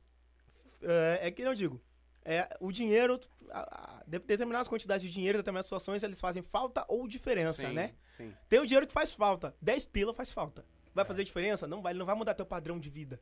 [0.87, 1.81] é, é que eu digo.
[2.25, 3.21] É, o dinheiro,
[3.51, 7.75] a- a- de- determinadas quantidades de dinheiro, determinadas situações, eles fazem falta ou diferença, Sim,
[7.75, 7.95] né?
[8.07, 8.33] Sim.
[8.49, 9.55] Tem o dinheiro que faz falta.
[9.61, 10.65] 10 pila faz falta.
[10.95, 11.67] Vai fazer diferença?
[11.67, 13.21] Não vai, ele não vai mudar teu padrão de vida.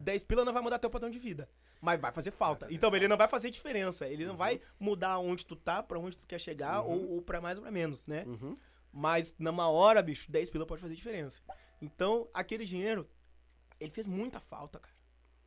[0.00, 1.48] 10 pila não vai mudar teu padrão de vida.
[1.80, 2.66] Mas vai fazer falta.
[2.70, 4.08] então ele não vai fazer diferença.
[4.08, 7.40] Ele não vai mudar onde tu tá, pra onde tu quer chegar, ou, ou pra
[7.40, 8.24] mais ou pra menos, né?
[8.26, 8.56] Uhum.
[8.92, 11.40] Mas numa hora, bicho, 10 pila pode fazer diferença.
[11.80, 13.08] Então, aquele dinheiro,
[13.78, 14.94] ele fez muita falta, cara.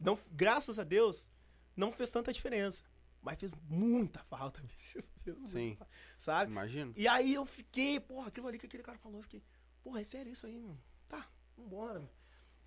[0.02, 1.32] Não, graças a Deus,
[1.76, 2.84] não fez tanta diferença.
[3.22, 5.00] Mas fez muita falta, bicho.
[5.46, 5.78] Sim.
[6.18, 6.52] Sabe?
[6.52, 6.94] Imagino.
[6.98, 9.44] E aí eu fiquei, porra, aquilo ali que aquele cara falou, eu fiquei,
[9.84, 10.82] porra, é sério isso aí, mano?
[11.08, 12.10] Tá, vambora, meu.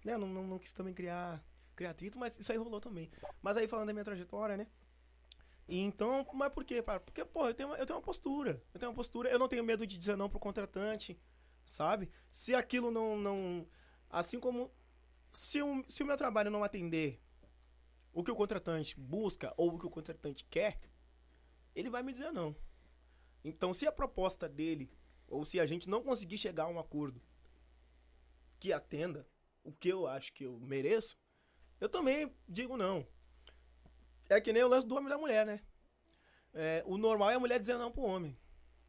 [0.04, 1.42] Né, não, não, não quis também criar,
[1.74, 3.10] criar atrito, mas isso aí rolou também.
[3.42, 4.66] Mas aí falando da minha trajetória, né?
[5.66, 7.00] E então, mas por quê, cara?
[7.00, 8.62] Porque, porra, eu tenho, uma, eu tenho uma postura.
[8.72, 11.18] Eu tenho uma postura, eu não tenho medo de dizer não pro contratante,
[11.64, 12.10] sabe?
[12.30, 13.16] Se aquilo não.
[13.16, 13.66] não
[14.10, 14.70] assim como.
[15.34, 17.20] Se o, se o meu trabalho não atender
[18.12, 20.80] o que o contratante busca ou o que o contratante quer,
[21.74, 22.56] ele vai me dizer não.
[23.44, 24.90] Então, se a proposta dele,
[25.28, 27.20] ou se a gente não conseguir chegar a um acordo
[28.58, 29.28] que atenda
[29.62, 31.18] o que eu acho que eu mereço,
[31.80, 33.06] eu também digo não.
[34.28, 35.60] É que nem o lance do homem e da mulher, né?
[36.54, 38.38] É, o normal é a mulher dizer não pro homem.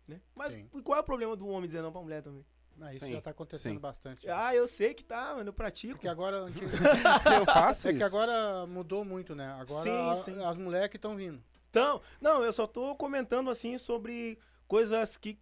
[0.07, 0.21] Né?
[0.37, 0.67] Mas Sim.
[0.83, 2.45] qual é o problema do homem dizer não pra mulher também?
[2.77, 3.79] Mas isso Sim, já tá acontecendo sim.
[3.79, 4.29] bastante.
[4.29, 5.93] Ah, eu sei que tá, mano, eu pratico.
[5.93, 6.65] Porque agora antigo-
[7.39, 7.97] eu faço é isso.
[7.99, 9.47] que agora mudou muito, né?
[9.53, 10.43] Agora Sim, a- sim.
[10.43, 11.41] as mulheres que estão vindo.
[11.69, 15.37] Então, não, eu só tô comentando assim sobre coisas que,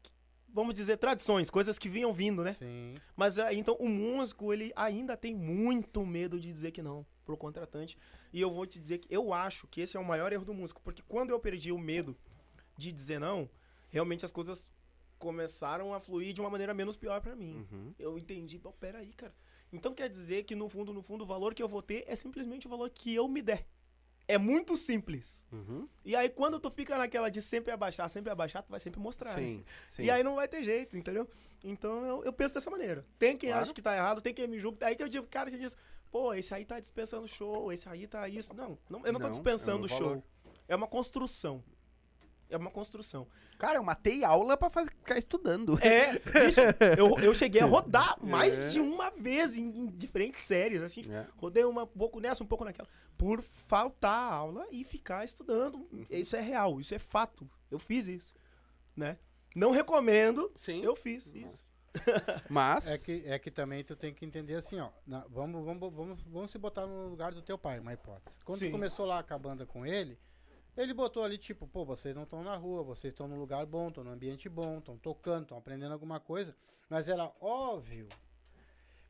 [0.48, 2.56] vamos dizer, tradições, coisas que vinham vindo, né?
[2.60, 2.96] Sim.
[3.15, 7.38] Mas aí, então o músico, ele ainda tem muito medo de dizer que não pro
[7.38, 7.98] contratante.
[8.32, 10.54] E eu vou te dizer que eu acho que esse é o maior erro do
[10.54, 12.15] músico, porque quando eu perdi o medo
[12.78, 13.50] de dizer não,
[13.89, 14.67] realmente as coisas
[15.23, 17.65] começaram a fluir de uma maneira menos pior pra mim.
[17.71, 17.93] Uhum.
[17.97, 19.33] Eu entendi, pô, peraí, cara.
[19.71, 22.15] Então quer dizer que no fundo, no fundo, o valor que eu vou ter é
[22.15, 23.65] simplesmente o valor que eu me der.
[24.27, 25.45] É muito simples.
[25.51, 25.88] Uhum.
[26.05, 29.36] E aí, quando tu fica naquela de sempre abaixar, sempre abaixar, tu vai sempre mostrar.
[29.36, 29.41] né?
[29.41, 30.03] Sim, sim.
[30.03, 31.27] E aí não vai ter jeito, entendeu?
[31.63, 33.05] Então eu, eu penso dessa maneira.
[33.17, 33.62] Tem quem Claro.
[33.63, 34.86] acha que tá errado, tem quem me julga.
[34.86, 35.75] Aí que eu digo, cara, que diz,
[36.12, 38.53] pô, esse aí tá dispensando show, esse aí tá isso.
[38.53, 40.23] Não, não eu não, tô Não, dispensando é um show.
[40.67, 41.63] É uma construção.
[42.49, 43.27] É uma construção.
[43.58, 45.77] Cara, eu matei aula pra fazer, ficar estudando.
[45.82, 46.60] É, bicho,
[46.97, 48.67] eu, eu cheguei a rodar mais É.
[48.69, 51.01] de uma vez em, em diferentes séries, assim.
[51.12, 51.25] É.
[51.38, 52.88] Rodei uma, um pouco nessa, um pouco naquela.
[53.17, 55.88] Por faltar a aula e ficar estudando.
[56.10, 57.49] Isso é real, isso é fato.
[57.71, 58.34] Eu fiz isso,
[58.95, 59.17] né?
[59.56, 60.82] Não recomendo, Sim.
[60.84, 61.65] eu fiz isso.
[62.49, 62.88] Mas.
[62.88, 64.89] É que, é que também tu tem que entender assim, ó.
[65.06, 68.38] na- vamos, vamos, vamos, vamos se botar no lugar do teu pai, uma hipótese.
[68.43, 68.67] Quando Sim.
[68.67, 70.17] tu começou lá com a banda com ele,
[70.75, 73.89] ele botou ali, tipo, pô, vocês não estão na rua, vocês estão num lugar bom,
[73.89, 76.55] estão num ambiente bom, estão tocando, estão aprendendo alguma coisa.
[76.89, 78.07] Mas era óbvio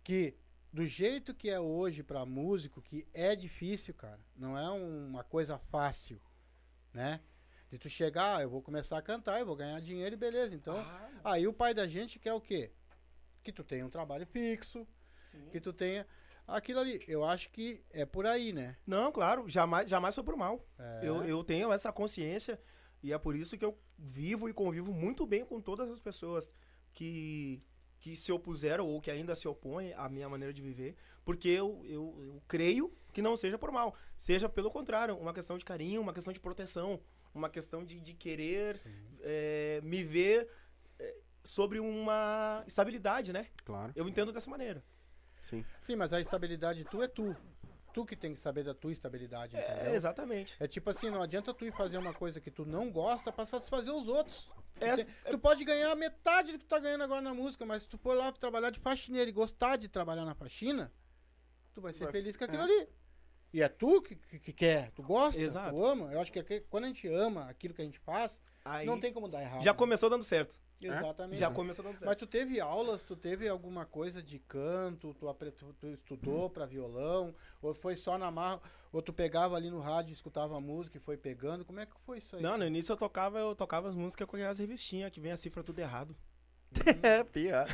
[0.04, 0.36] que
[0.72, 5.24] do jeito que é hoje pra músico, que é difícil, cara, não é um- uma
[5.24, 6.20] coisa fácil,
[6.94, 7.20] né?
[7.70, 10.54] De tu chegar, ah, eu vou começar a cantar, eu vou ganhar dinheiro e beleza.
[10.56, 12.72] Então, Ah, Aí o pai da gente quer o quê?
[13.44, 14.86] Que tu tenha um trabalho fixo,
[15.52, 16.06] que tu tenha
[16.48, 17.02] aquilo ali.
[17.08, 18.78] Eu acho que é por aí, né?
[18.86, 20.66] Não, claro, jamais, jamais foi por mal.
[20.78, 21.02] É.
[21.04, 22.60] Eu, eu tenho essa consciência
[23.02, 26.54] e é por isso que eu vivo e convivo muito bem com todas as pessoas
[26.94, 27.60] que,
[28.00, 31.82] que se opuseram ou que ainda se opõem à minha maneira de viver, porque eu,
[31.86, 36.02] eu, eu creio que não seja por mal, seja pelo contrário, uma questão de carinho,
[36.02, 37.00] uma questão de proteção,
[37.34, 38.80] uma questão de, de querer
[39.22, 40.50] eh, me ver
[41.00, 43.48] eh, sobre uma estabilidade, né?
[43.66, 43.92] Claro.
[43.96, 44.84] Eu entendo dessa maneira.
[45.44, 45.64] Sim.
[45.84, 47.36] Sim, mas a estabilidade tu é tu.
[47.94, 49.94] Tu que tem que saber da tua estabilidade, É, entendeu?
[49.94, 50.56] exatamente.
[50.60, 53.46] É tipo assim, não adianta tu ir fazer uma coisa que tu não gosta pra
[53.46, 54.52] satisfazer os outros.
[54.82, 57.64] É- Tu tem- tu pode ganhar metade do que tu tá ganhando agora na música,
[57.68, 60.92] mas se tu for lá trabalhar de faxineiro e gostar de trabalhar na faxina,
[61.72, 62.66] tu vai ser Vai- feliz com aquilo é.
[62.66, 62.90] ali.
[63.54, 65.76] E é tu que, que, que quer, tu gosta, Exato.
[65.76, 66.12] tu ama.
[66.12, 69.00] Eu acho que aqui- quando a gente ama aquilo que a gente faz, Aí não
[69.00, 69.62] tem como dar errado.
[69.64, 69.78] já né?
[69.78, 70.58] começou dando certo.
[70.88, 71.40] Exatamente.
[71.40, 72.06] Já começou dando certo.
[72.06, 76.50] Mas tu teve aulas, tu teve alguma coisa de canto, tu, apre- tu, tu estudou
[76.50, 80.62] pra violão, ou foi só na marra, ou tu pegava ali no rádio, escutava a
[80.62, 82.42] música e foi pegando, como é que foi isso aí?
[82.42, 85.38] Não, no início eu tocava, eu tocava as músicas com aquelas revistinhas que vem a
[85.38, 86.16] cifra tudo errado.
[87.04, 87.68] É, pior.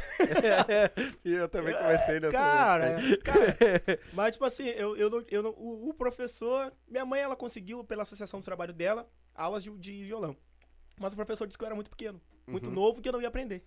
[1.23, 2.31] eu também comecei nessa.
[2.33, 3.57] Cara, é, cara,
[4.13, 7.81] mas tipo assim, eu, eu não, eu não, o, o professor, minha mãe ela conseguiu
[7.83, 10.35] pela associação do trabalho dela aulas de, de violão.
[10.99, 12.75] Mas o professor disse que eu era muito pequeno, muito Uhum.
[12.75, 13.63] novo, que eu não ia aprender.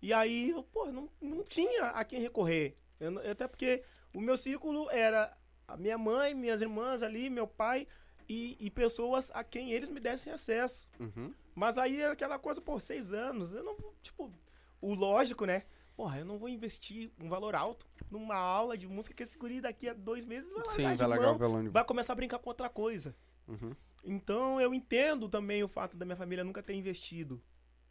[0.00, 2.76] E aí, eu, pô, não, não tinha a quem recorrer.
[2.98, 3.82] Eu até porque
[4.14, 7.86] o meu círculo era a minha mãe, minhas irmãs ali, meu pai
[8.28, 10.86] e, e pessoas a quem eles me dessem acesso.
[10.98, 11.34] Uhum.
[11.54, 14.32] Mas aí é aquela coisa, pô, seis anos, eu não tipo,
[14.80, 15.64] o lógico, né?
[15.96, 19.60] Porra, eu não vou investir um valor alto numa aula de música que esse guri
[19.60, 22.38] daqui a dois meses vai Sim, largar de vai largar mão, vai começar a brincar
[22.38, 23.14] com outra coisa.
[23.46, 23.74] Uhum.
[24.04, 27.42] Então eu entendo também o fato da minha família nunca ter investido,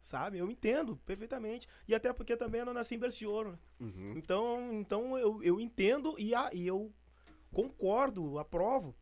[0.02, 0.38] sabe?
[0.38, 1.68] Eu entendo perfeitamente.
[1.86, 3.52] E até porque também eu não nasci em berço de ouro.
[3.52, 3.58] né?
[3.80, 4.12] Uhum.
[4.16, 6.92] Então, então eu, eu entendo e, a, e eu
[7.52, 8.96] concordo, aprovo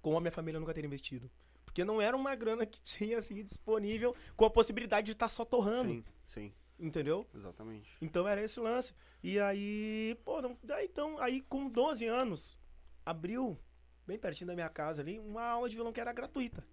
[0.00, 1.30] com a minha família nunca ter investido.
[1.64, 5.44] Porque não era uma grana que tinha assim disponível com a possibilidade de estar só
[5.44, 7.26] torrando, Sim, sim, entendeu?
[7.34, 7.96] exatamente.
[8.00, 8.94] Então era esse lance.
[9.22, 12.56] E aí, pô, não, daí então, aí com 12 anos,
[13.04, 13.58] abriu,
[14.06, 16.66] bem pertinho da minha casa ali, uma aula de violão que era gratuita.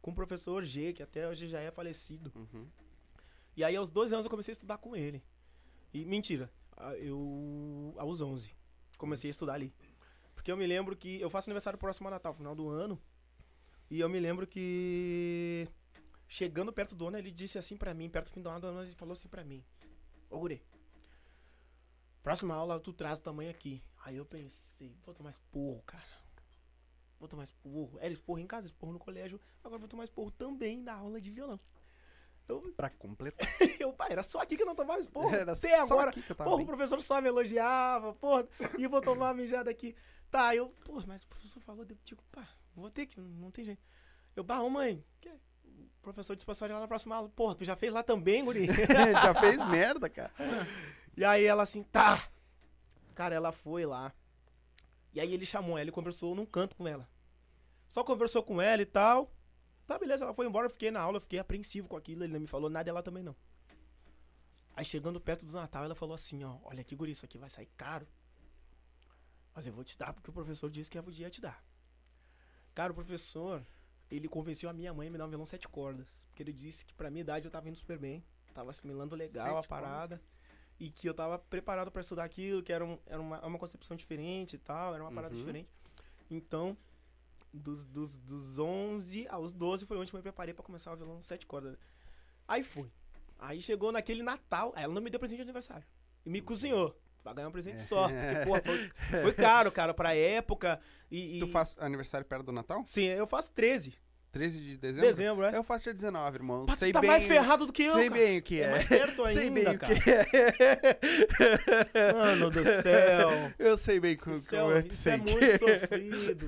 [0.00, 2.32] Com o professor G, que até hoje já é falecido.
[2.34, 2.68] Uhum.
[3.56, 5.22] E aí aos 12 anos eu comecei a estudar com ele.
[5.92, 6.50] E mentira,
[6.98, 8.50] eu aos 11
[8.96, 9.72] comecei a estudar ali.
[10.34, 13.00] Porque eu me lembro que eu faço aniversário próximo a Natal, final do ano.
[13.90, 15.68] E eu me lembro que
[16.26, 18.92] chegando perto do ano ele disse assim pra mim, perto do fim do ano, ele
[18.92, 19.62] falou assim pra mim:
[20.30, 20.62] "Ô guri,
[22.22, 23.82] próxima aula tu traz o tamanho aqui".
[24.04, 26.21] Aí eu pensei, vou tomar esporro, cara.
[27.22, 27.98] Vou tomar esporro.
[28.00, 29.40] Era esporro em casa, esporro no colégio.
[29.62, 31.56] Agora vou tomar esporro também na aula de violão.
[32.42, 33.46] Então, Pra completar.
[33.78, 35.32] eu, pai, era só aqui que eu não tomava esporro.
[35.32, 36.10] Era Até agora.
[36.10, 36.64] aqui que eu tava Porra, bem.
[36.64, 39.94] o professor só me elogiava, porra, e vou tomar uma mijada aqui.
[40.32, 43.64] Tá, eu, porra, mas o professor falou, eu digo, pá, vou ter que, não tem
[43.66, 43.80] jeito.
[44.34, 47.28] Eu, ô mãe, que- o professor disse pra só ir lá na próxima aula.
[47.28, 48.66] Porra, tu já fez lá também, guri?
[49.22, 50.32] Já fez merda, cara.
[51.16, 52.28] e aí ela assim, tá.
[53.14, 54.12] Cara, ela foi lá.
[55.14, 57.06] E aí ele chamou ela e conversou num canto com ela.
[57.92, 59.30] Só conversou com ela e tal.
[59.86, 62.32] Tá, beleza, ela foi embora, eu fiquei na aula, eu fiquei apreensivo com aquilo, ele
[62.32, 63.36] não me falou nada, ela também não.
[64.74, 67.50] Aí chegando perto do Natal, ela falou assim, ó, olha aqui, guri, isso aqui vai
[67.50, 68.08] sair caro.
[69.54, 71.62] Mas eu vou te dar porque o professor disse que eu podia te dar.
[72.74, 73.62] Cara, o professor,
[74.10, 76.24] ele convenceu a minha mãe a me dar um violão sete cordas.
[76.30, 78.24] Porque ele disse que pra minha idade eu tava indo super bem.
[78.54, 80.22] Tava assimilando legal Sete a parada.
[80.80, 83.94] E que eu tava preparado pra estudar aquilo, que era, um- era uma, uma concepção
[83.94, 85.40] diferente e tal, era uma parada Uhum.
[85.40, 85.68] diferente.
[86.30, 86.74] Então,
[87.52, 91.22] dos, dos, dos 11 aos 12 foi onde eu me preparei pra começar o violão
[91.22, 91.76] sete cordas.
[92.48, 92.90] Aí fui.
[93.38, 95.84] Aí chegou naquele Natal, ela não me deu presente de aniversário.
[96.24, 96.96] E me cozinhou.
[97.24, 98.08] Vai ganhar um presente só.
[98.08, 100.80] Porque, porra, foi, foi caro, cara, pra época.
[101.10, 102.82] E, e- Tu faz aniversário perto do Natal?
[102.86, 103.94] Sim, eu faço 13.
[104.32, 105.06] 13 de dezembro?
[105.08, 105.56] Dezembro, é?
[105.56, 106.64] Eu faço dia 19, irmão.
[106.64, 107.10] Pá, sei tá bem.
[107.10, 108.20] mais ferrado do que eu, sei cara.
[108.20, 108.84] bem o que É é.
[108.84, 109.92] perto sei ainda, bem cara.
[109.94, 110.10] o que
[111.94, 112.12] é.
[112.14, 113.30] Mano do céu.
[113.58, 115.32] Eu sei bem como, é, como é que isso é sente.
[115.34, 116.46] muito sofrido.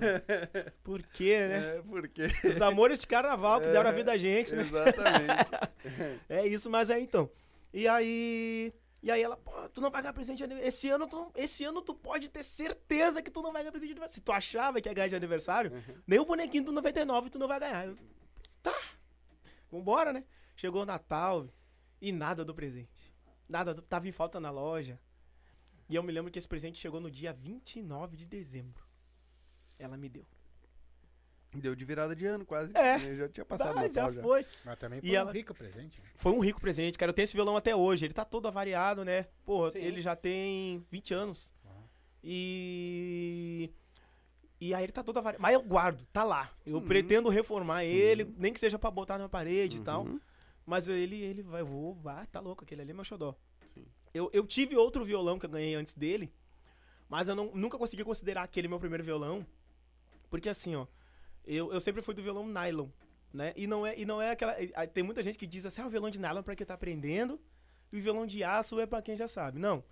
[0.83, 1.57] Por quê, né?
[1.77, 2.23] É, porque...
[2.49, 4.63] Os amores de carnaval que deram a vida a gente, né?
[4.63, 5.35] Exatamente.
[6.31, 7.29] É isso, mas é então.
[7.73, 8.73] E aí.
[9.05, 10.67] E aí ela, pô, tu não vai ganhar presente de aniversário.
[10.69, 13.89] Esse ano, tu, esse ano tu pode ter certeza que tu não vai ganhar presente
[13.89, 14.15] de aniversário.
[14.15, 16.03] Se tu achava que ia ganhar de aniversário, Uhum.
[16.07, 17.87] nem o bonequinho do 99 tu não vai ganhar.
[17.87, 17.99] Eu,
[18.63, 18.75] tá.
[19.71, 20.25] Vambora, né?
[20.57, 21.47] Chegou o Natal
[22.01, 23.15] e nada do presente.
[23.47, 24.99] Nada, do, tava em falta na loja.
[25.87, 28.83] E eu me lembro que esse presente chegou no dia 29 de dezembro.
[29.79, 30.27] Ela me deu.
[31.55, 32.73] Deu de virada de ano quase.
[32.77, 32.97] É.
[32.97, 34.23] Eu já tinha passado Tá, já já.
[34.23, 34.45] foi.
[34.65, 36.01] Mas também E foi ela- um rico presente.
[36.01, 36.09] né?
[36.17, 37.11] Foi um rico presente, cara.
[37.11, 38.05] Eu tenho esse violão até hoje.
[38.05, 39.27] Ele tá todo avariado, né?
[39.45, 39.79] Pô, Sim.
[39.79, 41.55] ele já tem 20 anos.
[42.23, 43.71] E.
[44.61, 45.43] E aí ele tá todo avariado.
[45.43, 46.51] Mas eu guardo, tá lá.
[46.65, 46.87] Eu Uhum.
[46.87, 50.05] pretendo reformar ele, nem que seja pra botar na parede e tal.
[50.05, 50.19] Uhum.
[50.65, 52.65] Mas ele, ele vai, vou, vai, tá louco.
[52.65, 53.35] Aquele ali é meu xodó.
[53.75, 53.85] Sim.
[54.15, 56.33] Eu, eu tive outro violão que eu ganhei antes dele,
[57.09, 59.47] mas eu não- nunca consegui considerar aquele meu primeiro violão.
[60.31, 60.87] Porque assim, ó,
[61.47, 62.89] eu, eu sempre fui do violão nylon,
[63.33, 63.53] né?
[63.57, 64.55] E não é, e não é aquela.
[64.93, 66.75] Tem muita gente que diz assim, ah, o violão de nylon é pra quem tá
[66.75, 67.41] aprendendo,
[67.93, 69.59] e o violão de aço é pra quem já sabe.
[69.59, 69.85] Não.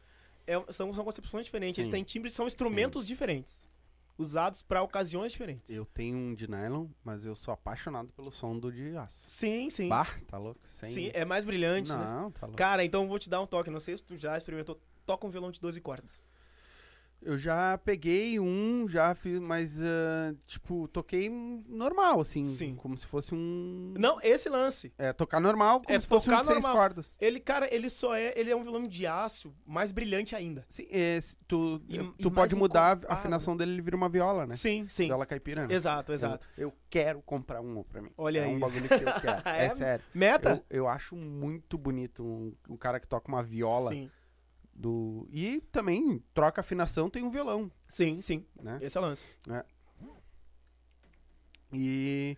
[0.46, 1.78] É- são, são concepções diferentes.
[1.78, 1.92] Eles Sim.
[1.92, 3.68] têm timbres, são instrumentos diferentes.
[4.18, 5.70] Usados pra ocasiões diferentes.
[5.70, 9.24] Eu tenho um de nylon, mas eu sou apaixonado pelo som do de aço.
[9.26, 9.88] Sim, sim.
[9.88, 10.60] Bah, tá louco?
[10.64, 10.90] Sem...
[10.90, 12.04] Sim, é mais brilhante, né?
[12.04, 12.56] Não, tá louco.
[12.56, 13.70] Cara, então eu vou te dar um toque.
[13.70, 14.78] Não sei se tu já experimentou.
[15.06, 16.31] Toca um violão de 12 cordas.
[17.24, 21.28] Eu já peguei um, já fiz, mas, ah, tipo, toquei
[21.68, 22.44] normal, assim.
[22.44, 22.74] Sim.
[22.74, 23.94] Como se fosse um...
[23.96, 24.92] Não, esse lance.
[24.98, 26.72] É, tocar normal, como É se fosse um de seis normal.
[26.76, 27.16] cordas.
[27.20, 28.32] Ele, cara, ele só é.
[28.36, 30.64] Ele é um violão de aço mais brilhante ainda.
[30.68, 34.46] Sim, é, tu, E- tu e pode mudar a afinação dele, ele vira uma viola,
[34.46, 34.54] né?
[34.56, 35.06] Sim, sim.
[35.06, 35.74] Viola caipira, né?
[35.74, 36.48] Exato, exato.
[36.56, 38.10] Eu, eu quero comprar um pra mim.
[38.18, 38.54] Olha é aí.
[38.54, 39.48] um bagulho que eu quero.
[39.48, 39.70] é, É?
[39.70, 40.04] sério.
[40.12, 40.62] Meta?
[40.68, 44.10] Eu, eu acho muito bonito um, um cara que toca uma viola Sim,
[44.82, 45.28] do.
[45.30, 48.44] E também troca afinação, tem um violão, sim, sim.
[48.60, 48.78] né?
[48.82, 49.24] Esse é o lance.
[51.72, 52.36] E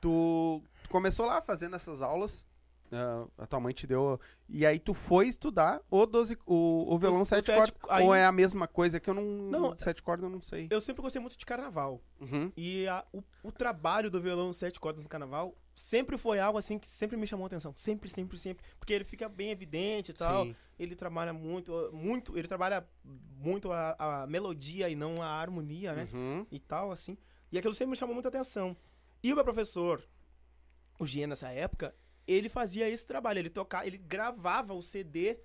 [0.00, 2.46] tu, tu começou lá fazendo essas aulas.
[2.92, 4.20] Ah, a tua mãe te deu.
[4.48, 7.90] E aí tu foi estudar o, 12, o, o violão O- o 7 sete- cordas.
[7.98, 9.24] aí- Ou é a mesma coisa que eu não.
[9.24, 10.68] Não, 7 cordas eu não sei.
[10.70, 12.00] Eu sempre gostei muito de carnaval.
[12.20, 12.52] Uhum.
[12.56, 16.78] E a- o, o trabalho do violão sete cordas no carnaval sempre foi algo assim
[16.78, 17.72] que sempre me chamou a atenção.
[17.76, 18.64] Sempre, sempre, sempre.
[18.78, 20.44] Porque ele fica bem evidente e tal.
[20.44, 20.54] Sim.
[20.78, 22.36] Ele trabalha muito, muito.
[22.36, 22.86] Ele trabalha
[23.38, 26.08] muito a, a melodia e não a harmonia, né?
[26.12, 26.46] Uhum.
[26.50, 27.16] e tal, assim.
[27.50, 28.76] E aquilo sempre me chamou muita atenção.
[29.22, 30.02] E o meu professor,
[30.98, 31.94] o Gia, nessa época,
[32.26, 33.38] ele fazia esse trabalho.
[33.38, 35.38] Ele tocava, ele gravava o CD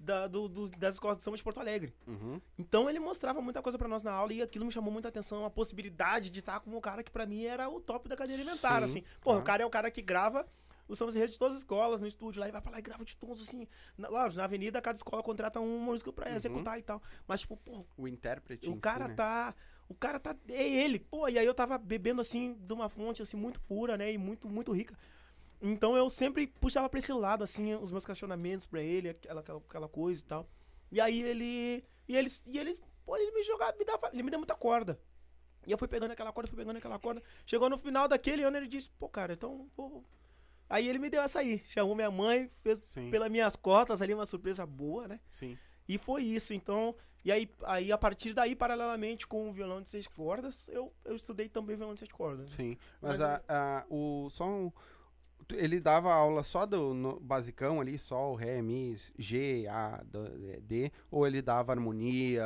[0.00, 1.94] da- do- do- das escolas de samba de Porto Alegre.
[2.06, 2.40] Uhum.
[2.58, 5.44] Então ele mostrava muita coisa pra nós na aula e aquilo me chamou muita atenção,
[5.44, 8.36] a possibilidade de estar com um cara que pra mim era o top da cadeia
[8.36, 9.04] alimentar, Sim, assim.
[9.22, 9.30] Tá.
[9.30, 10.44] o cara é o cara que grava
[10.88, 12.82] os sambas enredos de todas as escolas no estúdio, lá ele vai pra lá e
[12.82, 13.66] grava de todos, assim.
[13.96, 16.36] Na, lógico, na avenida, cada escola contrata um músico pra Uhum.
[16.36, 17.00] executar e tal.
[17.26, 18.68] Mas, tipo, pô, O intérprete.
[18.68, 19.14] o em si, cara né?
[19.14, 19.54] tá.
[19.88, 20.34] O cara tá.
[20.48, 20.98] É ele.
[20.98, 24.10] Pô, e aí eu tava bebendo assim de uma fonte assim muito pura, né?
[24.12, 24.98] E muito, muito rica.
[25.62, 29.58] Então eu sempre puxava pra esse lado, assim, os meus questionamentos pra ele, aquela, aquela,
[29.58, 30.48] aquela coisa e tal.
[30.90, 31.84] E aí ele.
[32.08, 32.28] E ele.
[32.46, 32.76] E ele.
[33.06, 34.98] Pô, ele me jogava, me dava, ele me deu muita corda.
[35.66, 37.22] E eu fui pegando aquela corda, fui pegando aquela corda.
[37.46, 40.04] Chegou no final daquele ano, ele disse, pô, cara, então vou.
[40.68, 41.62] Aí ele me deu essa aí.
[41.66, 43.10] Chamou minha mãe, fez Sim.
[43.10, 45.20] pelas minhas costas ali uma surpresa boa, né?
[45.30, 45.56] Sim.
[45.88, 46.94] E foi isso, então.
[47.24, 51.14] E aí, aí, a partir daí, paralelamente com o violão de seis cordas, eu, eu
[51.14, 52.50] estudei também violão de seis cordas.
[52.50, 52.56] né?
[52.56, 52.76] Sim.
[53.00, 54.28] Mas Mas a, a- o.
[54.30, 54.72] Só um.
[55.52, 60.02] Ele dava aula só do no- basicão ali, só o Ré, Mi, G, A,
[60.62, 62.42] D, ou ele dava harmonia,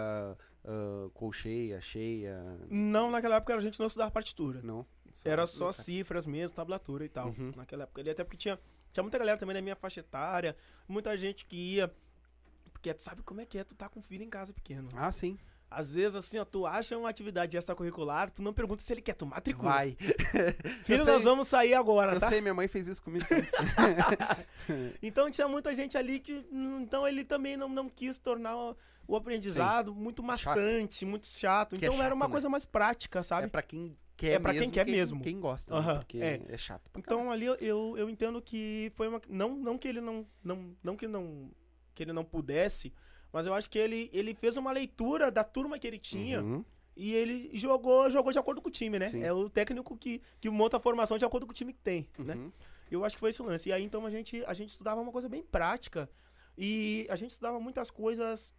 [0.65, 2.43] ah, colcheia, cheia.
[2.71, 4.61] Não, naquela época a gente não estudava partitura.
[4.63, 4.85] Não.
[5.25, 7.29] Era só cifras mesmo, tablatura e tal.
[7.29, 7.51] Uhum.
[7.57, 8.01] Naquela época.
[8.01, 8.59] ali, Até porque tinha,
[8.93, 10.57] tinha muita galera também da minha faixa etária,
[10.89, 11.93] muita gente que ia.
[12.73, 14.89] Porque tu sabe como é que é, tu tá com filho em casa pequeno.
[14.95, 15.37] Ah, sim.
[15.69, 19.15] Às vezes, assim, ó, tu acha uma atividade extracurricular, tu não pergunta se ele quer,
[19.15, 19.73] tu matricula.
[19.73, 19.97] Vai.
[20.85, 21.13] Filho, Eu sei.
[21.13, 22.29] nós vamos sair agora, Eu tá?
[22.29, 23.25] sei, minha mãe fez isso comigo.
[25.03, 26.45] Então tinha muita gente ali que.
[26.51, 31.77] hum, Então ele também não, não quis tornar o, aprendizado muito maçante, muito chato.
[31.77, 32.33] Que é Então era chato, uma né?
[32.33, 33.49] coisa mais prática, é sabe?
[33.49, 35.21] pra quem quer É pra quem mesmo, quer mesmo.
[35.23, 35.95] Quem gosta, né?
[35.99, 36.41] Porque é.
[36.49, 36.57] é.
[36.57, 39.21] chato Então ali eu, eu, eu entendo que foi uma.
[39.29, 40.27] Não, não que ele não.
[40.43, 41.51] Não, não que não.
[41.95, 42.93] Que ele não pudesse.
[43.33, 46.65] Mas eu acho que ele, ele fez uma leitura da turma que ele tinha Uhum.
[46.97, 49.09] e ele jogou, jogou de acordo com o time, né?
[49.11, 49.23] Sim.
[49.23, 52.09] É o técnico que, que monta a formação de acordo com o time que tem,
[52.19, 52.35] né?
[52.35, 52.53] Uhum.
[52.91, 53.69] Eu acho que foi esse o lance.
[53.69, 56.09] E aí, então, a gente, a gente estudava uma coisa bem prática.
[56.57, 58.55] E a gente estudava muitas coisas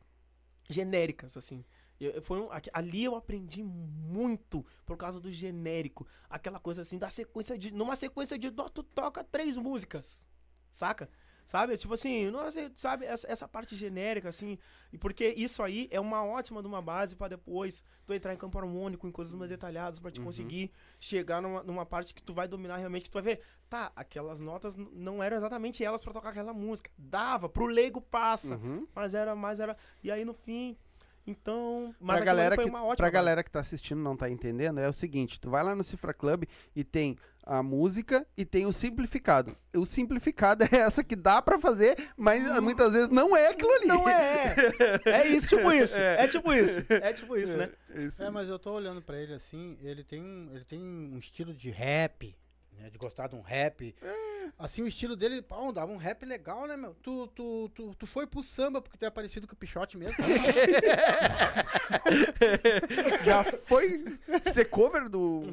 [0.70, 1.64] genéricas, assim.
[2.00, 6.06] Eu- foi um- ali eu aprendi muito por causa do genérico.
[6.30, 7.72] Aquela coisa assim, da sequência de.
[7.72, 10.28] Numa sequência de dó, tu toca três músicas.
[10.72, 11.10] Saca?
[11.48, 11.78] Sabe?
[11.78, 13.06] Tipo assim, não sei, sabe?
[13.06, 14.58] Essa, essa parte genérica, assim.
[14.92, 18.38] E porque isso aí é uma ótima de uma base pra depois tu entrar em
[18.38, 20.26] campo harmônico, em coisas mais detalhadas, pra te Uhum.
[20.26, 23.94] conseguir chegar numa, numa parte que tu vai dominar realmente, que tu vai ver, tá,
[23.96, 26.92] aquelas notas não eram exatamente elas pra tocar aquela música.
[26.98, 28.58] Dava, pro leigo passa.
[28.58, 28.86] Uhum.
[28.94, 29.78] Mas era, mas era.
[30.04, 30.78] E aí no fim.
[31.28, 31.94] Então.
[32.00, 33.14] Mas Pra galera, foi que, uma ótima pra base.
[33.14, 35.84] galera que tá assistindo e não tá entendendo, é o seguinte: tu vai lá no
[35.84, 39.56] Cifra Club e tem a música e tem o simplificado.
[39.76, 43.72] O simplificado é essa que dá pra fazer, mas ah, muitas vezes não é aquilo
[43.74, 43.88] ali.
[43.88, 44.56] Não é.
[45.06, 45.98] É isso, tipo isso.
[45.98, 46.80] É, tipo isso.
[46.90, 47.70] É tipo isso, né?
[47.96, 48.24] Isso.
[48.24, 51.54] É, mas eu tô olhando pra ele assim, ele tem, um- ele tem um estilo
[51.54, 52.36] de rap,
[52.72, 52.90] né?
[52.90, 53.94] De gostar de um rap.
[54.58, 56.94] Assim, o estilo dele, pô, dava um rap legal, né, meu?
[56.96, 60.16] Tu, tu, tu, tu foi pro samba porque tu é parecido com o Pichote mesmo.
[63.26, 64.04] Já foi
[64.52, 65.44] ser cover do.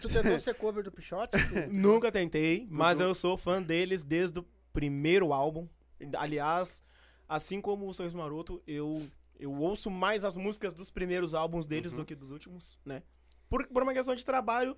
[0.00, 1.32] tu tentou ser cover do Pichote?
[1.38, 5.68] Tu- Nunca tentei, mas eu sou fã deles desde o primeiro álbum.
[6.16, 6.82] Aliás,
[7.28, 9.06] assim como o Sorriso Maroto, eu,
[9.38, 13.02] eu ouço mais as músicas dos primeiros álbuns deles do que dos últimos, né?
[13.48, 14.76] Por, por uma questão de trabalho,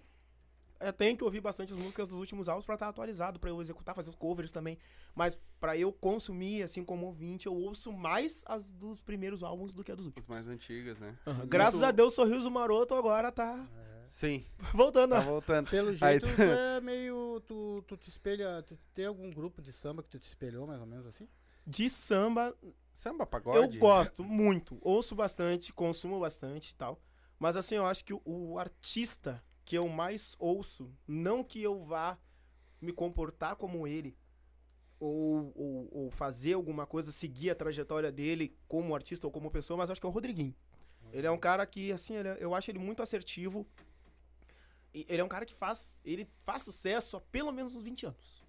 [0.81, 3.61] eu tenho que ouvir bastante as músicas dos últimos álbuns pra estar atualizado, pra eu
[3.61, 4.79] executar, fazer os covers também.
[5.15, 9.83] Mas pra eu consumir, assim como ouvinte, eu ouço mais as dos primeiros álbuns do
[9.85, 10.29] que a dos As últimos.
[10.29, 11.17] mais antigas, né?
[11.27, 11.47] Aham.
[11.47, 13.67] Graças a Deus, Sorriso Maroto agora tá
[14.07, 14.45] Sim,
[14.75, 15.11] voltando.
[15.13, 15.71] tá voltando.
[15.71, 17.41] Pelo Aí jeito, tu- tu é meio.
[17.47, 18.63] Tu, tu te espelha.
[18.63, 21.27] Tu tem algum grupo de samba que tu te espelhou, mais ou menos assim?
[21.67, 22.55] De samba,
[22.93, 23.57] Samba, pagode.
[23.57, 27.01] Eu gosto muito, ouço bastante, consumo bastante e tal.
[27.39, 31.83] Mas assim, eu acho que o, o artista que eu mais ouço, não que eu
[31.83, 32.19] vá
[32.81, 34.17] me comportar como ele,
[35.01, 39.77] ou, ou, ou fazer alguma coisa, seguir a trajetória dele como artista ou como pessoa,
[39.77, 40.55] mas acho que é o Rodriguinho.
[41.13, 43.67] Ele é um cara que, assim, ele é- eu acho ele muito assertivo.
[44.93, 48.07] E ele é um cara que faz, ele faz sucesso há pelo menos uns 20
[48.07, 48.43] anos.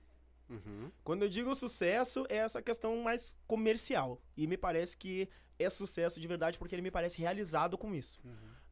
[0.49, 0.91] Uhum.
[1.03, 4.21] Quando eu digo sucesso, é essa questão mais comercial.
[4.37, 8.19] E me parece que é sucesso de verdade porque ele me parece realizado com isso,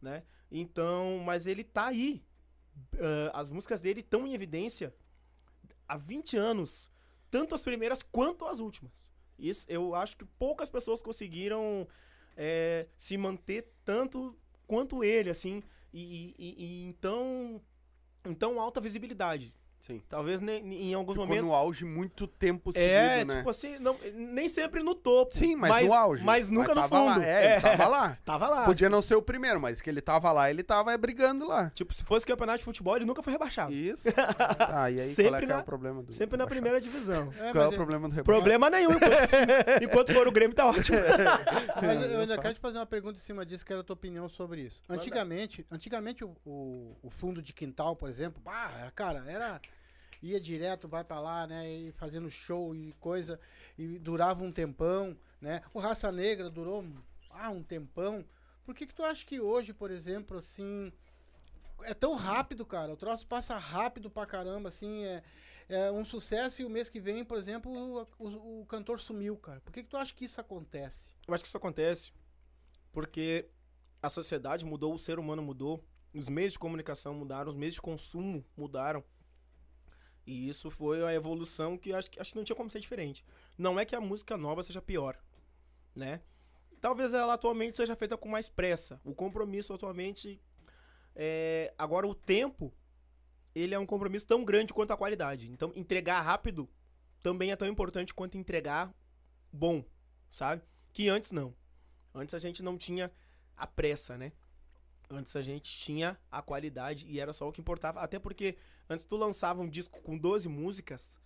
[0.02, 0.24] né?
[0.52, 2.24] Então, mas ele tá aí.
[3.00, 4.94] Ah, as músicas dele estão em evidência
[5.88, 6.90] há 20 anos,
[7.30, 9.12] tanto as primeiras quanto as últimas.
[9.38, 11.88] Isso, eu acho que poucas pessoas conseguiram
[12.38, 14.36] é, se manter tanto
[14.68, 15.62] quanto ele, assim,
[15.94, 17.62] e, e- e em tão,
[18.26, 19.54] em tão alta visibilidade,
[19.86, 20.02] Sim.
[20.08, 21.46] Talvez ne- em alguns Ficou momentos.
[21.46, 23.36] no auge muito tempo seguido, É, né?
[23.38, 25.36] tipo assim, não, nem sempre no topo.
[25.38, 26.24] Sim, mas, no auge.
[26.24, 27.20] Mas nunca no tava fundo.
[27.20, 27.26] Lá.
[27.26, 28.18] É, ele tava lá.
[28.24, 28.64] Tava lá.
[28.66, 28.92] Podia assim.
[28.96, 31.70] não ser o primeiro, mas que ele tava lá, ele tava brigando lá.
[31.72, 33.74] Tipo, se fosse campeonato de futebol, ele nunca foi rebaixado.
[33.74, 34.08] Isso.
[34.76, 36.50] Ah, e aí Sempre qual é, que é na- o problema do Sempre na rebaixado?
[36.50, 37.34] primeira divisão.
[37.38, 38.24] É, Qual é o mas, problema do rebaixado?
[38.24, 38.92] Problema nenhum.
[38.92, 40.98] Enquanto, enquanto for o Grêmio, tá ótimo.
[41.82, 44.28] mas eu ainda quero te fazer uma pergunta em cima disso, quero a tua opinião
[44.30, 44.82] sobre isso.
[44.90, 49.62] Antigamente, antigamente o, o, o fundo de quintal, por exemplo, bah, era- cara, era
[50.24, 53.40] ia direto, vai pra lá, né, e fazendo show e coisa,
[53.78, 55.62] e durava um tempão, né?
[55.74, 56.84] O Raça Negra durou
[57.30, 58.26] ah, um tempão.
[58.66, 60.92] Por que que tu acha que hoje, por exemplo, assim,
[61.82, 62.94] é tão rápido, cara?
[62.94, 65.24] O troço passa rápido pra caramba, assim, é,
[65.68, 69.36] é um sucesso e o mês que vem, por exemplo, o, o- o cantor sumiu,
[69.36, 69.60] cara.
[69.60, 71.08] Por que que tu acha que isso acontece?
[71.28, 72.12] Eu acho que isso acontece
[72.94, 73.50] porque
[74.02, 77.82] a sociedade mudou, o ser humano mudou, os meios de comunicação mudaram, os meios de
[77.82, 79.04] consumo mudaram.
[80.26, 83.24] E isso foi a evolução que acho, acho que não tinha como ser diferente.
[83.58, 85.18] Não é que a música nova seja pior,
[85.96, 86.22] né?
[86.80, 89.00] Talvez ela atualmente seja feita com mais pressa.
[89.04, 90.42] O compromisso atualmente
[91.16, 92.74] é, agora o tempo
[93.56, 95.50] ele é um compromisso tão grande quanto a qualidade.
[95.50, 96.70] Então entregar rápido
[97.22, 98.94] também é tão importante quanto entregar
[99.52, 99.84] bom,
[100.30, 100.64] sabe?
[100.92, 101.56] Que antes não.
[102.14, 103.12] Antes a gente não tinha
[103.56, 104.32] a pressa, né?
[105.14, 108.00] Antes a gente tinha a qualidade e era só o que importava.
[108.00, 108.58] Até porque
[108.90, 111.20] antes tu lançava um disco com 12 músicas,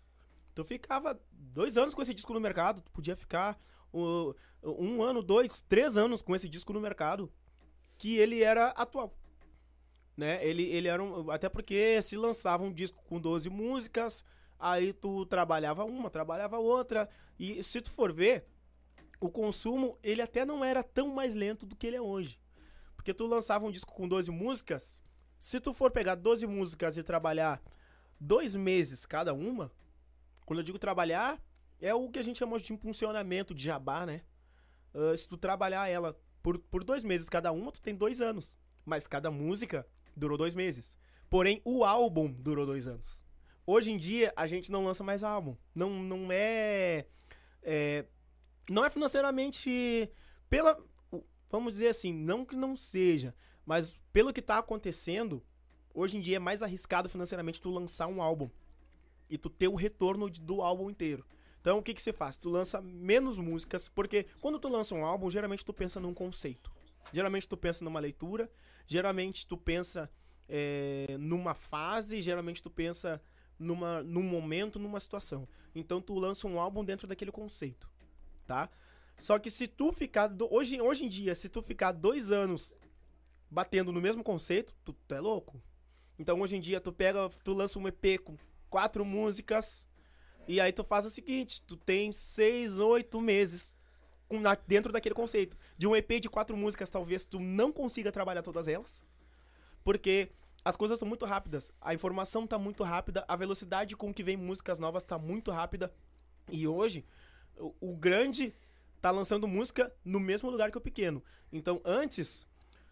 [0.53, 2.81] tu ficava dois anos com esse disco no mercado.
[2.81, 3.59] Tu podia ficar
[3.93, 7.31] uh, um ano, dois, três anos com esse disco no mercado.
[7.97, 9.17] Que ele era atual.
[10.15, 10.45] Né?
[10.45, 14.23] Ele, ele era um, Até porque se lançava um disco com 12 músicas,
[14.59, 17.07] aí tu trabalhava uma, trabalhava outra.
[17.39, 18.45] E se tu for ver,
[19.19, 22.39] o consumo, ele até não era tão mais lento do que ele é hoje.
[23.07, 25.01] Porque tu lançava um disco com 12 músicas,
[25.39, 27.63] se tu for pegar 12 músicas e trabalhar
[28.19, 29.71] dois meses cada uma,
[30.45, 31.41] quando eu digo trabalhar,
[31.79, 34.23] é o que a gente chama de impulsionamento, de jabá, né?
[34.93, 38.59] Ah, se tu trabalhar ela por, por dois meses cada uma, tu tem dois anos.
[38.83, 40.97] Mas cada música durou dois meses.
[41.29, 43.23] Porém, o álbum durou dois anos.
[43.65, 45.55] Hoje em dia, a gente não lança mais álbum.
[45.73, 47.05] Não, não é,
[47.63, 48.05] é
[48.69, 50.11] não é financeiramente
[50.49, 50.77] pela
[51.49, 53.33] vamos dizer assim, não que não seja,
[53.65, 55.43] mas pelo que tá acontecendo,
[55.93, 58.49] hoje em dia é mais arriscado financeiramente tu lançar um álbum
[59.29, 61.25] e tu ter o retorno do álbum inteiro.
[61.59, 62.37] Então o que que você faz?
[62.37, 66.71] Tu lança menos músicas, porque quando tu lança um álbum, geralmente tu pensa num conceito.
[67.11, 68.49] Geralmente tu pensa numa leitura,
[68.85, 70.09] geralmente tu pensa
[70.47, 73.21] é, numa fase, geralmente tu pensa
[73.59, 75.47] numa, num momento, numa situação.
[75.75, 77.89] Então tu lança um álbum dentro daquele conceito,
[78.45, 78.69] tá?
[79.17, 80.27] Só que se tu ficar.
[80.27, 82.77] do- hoje, hoje em dia, se tu ficar dois anos
[83.49, 85.61] batendo no mesmo conceito, tu, tu é louco.
[86.19, 88.35] Então hoje em dia tu pega, tu lança um EP com
[88.69, 89.87] quatro músicas
[90.47, 93.75] e aí tu faz o seguinte, tu tem seis, oito meses
[94.67, 95.55] dentro daquele conceito.
[95.77, 99.03] De um EP de quatro músicas, talvez tu não consiga trabalhar todas elas,
[99.83, 100.29] porque
[100.65, 104.35] as coisas são muito rápidas, a informação tá muito rápida, a velocidade com que vem
[104.35, 105.93] músicas novas tá muito rápida.
[106.51, 107.05] E hoje,
[107.57, 108.53] o, o grande
[109.01, 111.23] tá lançando música no mesmo lugar que o pequeno.
[111.51, 112.47] Então, antes,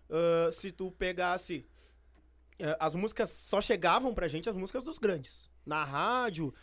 [0.09, 1.65] ah, se tu pegasse.
[2.59, 5.49] eh, as músicas só chegavam pra gente as músicas dos grandes.
[5.65, 6.53] Na rádio.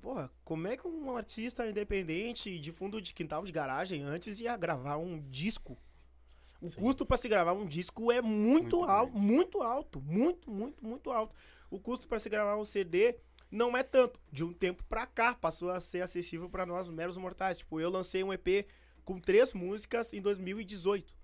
[0.00, 4.56] Porra, como é que um artista independente de fundo de quintal de garagem antes ia
[4.56, 5.76] gravar um disco?
[6.60, 10.84] O custo pra se gravar um disco é muito, Muito alto, muito alto, muito, muito,
[10.84, 11.34] muito alto.
[11.70, 13.16] O custo pra se gravar um CD
[13.50, 14.20] não é tanto.
[14.30, 17.58] De um tempo pra cá passou a ser acessível pra nós meros mortais.
[17.58, 18.66] Tipo, eu lancei um EP
[19.04, 21.14] com três músicas em 2018,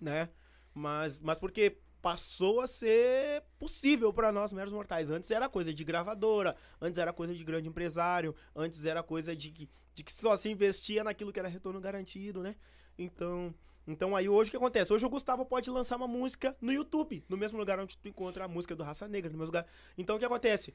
[0.00, 0.28] né?
[0.74, 5.10] Mas, mas porque passou a ser possível pra nós meros mortais.
[5.10, 9.50] Antes era coisa de gravadora, antes era coisa de grande empresário, antes era coisa de
[9.50, 12.54] que, de que só se investia naquilo que era retorno garantido, né?
[12.98, 13.54] Então,
[13.86, 14.92] então aí hoje o que acontece?
[14.92, 18.44] Hoje o Gustavo pode lançar uma música no YouTube, no mesmo lugar onde tu encontra
[18.44, 19.66] a música do Raça Negra, no mesmo lugar.
[19.96, 20.74] Então o que acontece?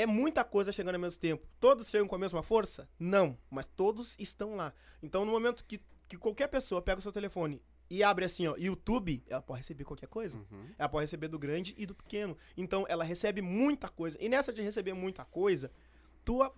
[0.00, 1.46] É muita coisa chegando ao mesmo tempo.
[1.58, 2.88] Todos chegam com a mesma força?
[2.98, 4.72] Não, mas todos estão lá.
[5.02, 8.54] Então no momento que, que qualquer pessoa pega o seu telefone e abre assim, ó,
[8.56, 10.38] YouTube, ela pode receber qualquer coisa.
[10.78, 12.36] Ela pode receber do grande e do pequeno.
[12.56, 14.16] Então ela recebe muita coisa.
[14.20, 15.70] E nessa de receber muita coisa,
[16.24, 16.52] tu a-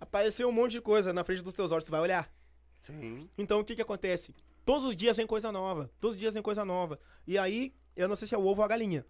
[0.00, 2.32] apareceu um monte de coisa na frente dos teus olhos, tu vai olhar.
[2.80, 3.28] Sim.
[3.36, 4.34] Então o que que acontece?
[4.64, 5.90] Todos os dias vem coisa nova.
[6.00, 6.98] Todos os dias vem coisa nova.
[7.26, 9.04] E aí, eu não sei se é o ovo ou a galinha.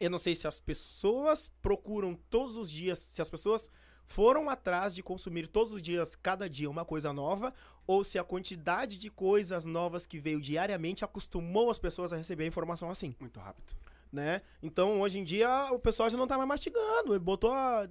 [0.00, 3.70] Eu não sei se as pessoas procuram todos os dias, se as pessoas
[4.06, 7.54] foram atrás de consumir todos os dias, cada dia, uma coisa nova,
[7.86, 12.44] ou se a quantidade de coisas novas que veio diariamente acostumou as pessoas a receber
[12.44, 13.14] a informação assim.
[13.18, 13.72] Muito rápido.
[14.12, 14.42] né?
[14.62, 17.12] Então, hoje em dia, o pessoal já não tá mais mastigando.
[17.12, 17.88] Ele botou a...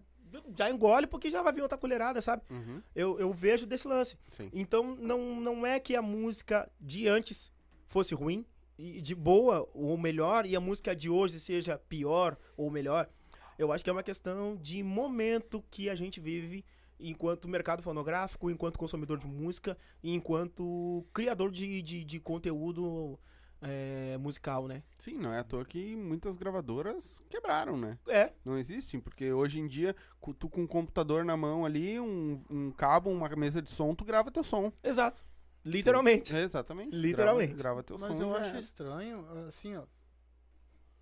[0.58, 2.42] Já engole porque já vai vir outra colherada, sabe?
[2.50, 2.82] Uhum.
[2.96, 4.18] Eu, eu vejo desse lance.
[4.32, 4.50] Sim.
[4.52, 7.52] Então, não, não é que a música de antes
[7.86, 8.44] fosse ruim,
[8.84, 13.10] e de boa ou melhor, e a música de hoje seja pior ou melhor.
[13.58, 16.66] Eu acho que é uma questão de momento que a gente vive
[17.00, 23.20] enquanto mercado fonográfico, enquanto consumidor de música e enquanto criador de, de, de conteúdo
[23.62, 24.84] é, musical, né?
[25.00, 27.98] Sim, não é à toa que muitas gravadoras quebraram, né?
[28.08, 29.96] É, Não existem, porque hoje em dia,
[30.38, 34.04] tu com um computador na mão ali, um, um cabo, uma mesa de som, tu
[34.04, 34.72] grava teu som.
[34.84, 35.24] exato.
[35.66, 36.36] Literalmente.
[36.36, 36.96] É, exatamente.
[36.96, 37.54] Literalmente.
[37.54, 38.24] Grava, grava teu Mas som.
[38.24, 39.84] eu já acho estranho, assim, ó.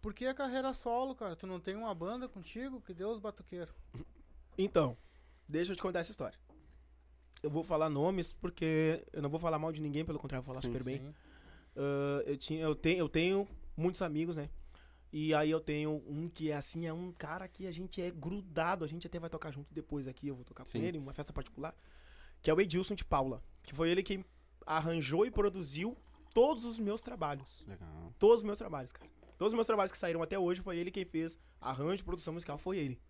[0.02, 1.36] Por que a carreira solo, cara?
[1.36, 2.82] Tu não tem uma banda contigo?
[2.82, 3.74] Que Deus batuqueiro.
[4.58, 4.98] Então,
[5.48, 6.38] deixa eu te contar essa história.
[7.44, 10.54] Eu vou falar nomes porque eu não vou falar mal de ninguém, pelo contrário, vou
[10.54, 10.98] falar Sim, super bem.
[11.00, 11.14] Sim.
[11.76, 14.50] Ah, eu, tinha, eu, tenho, eu tenho muitos amigos, né?
[15.12, 18.10] E aí eu tenho um que é assim, é um cara que a gente é
[18.10, 20.82] grudado, a gente até vai tocar junto depois aqui, eu vou tocar com Sim.
[20.84, 21.76] ele, em uma festa particular,
[22.42, 24.24] que é o Edilson de Paula, que foi ele quem
[24.66, 25.98] arranjou e produziu
[26.34, 27.66] todos os meus trabalhos.
[27.68, 28.14] Legal.
[28.20, 29.10] Todos os meus trabalhos, cara.
[29.38, 32.58] Todos os meus trabalhos que saíram até hoje foi ele quem fez arranjo, produção musical,
[32.58, 33.02] foi ele.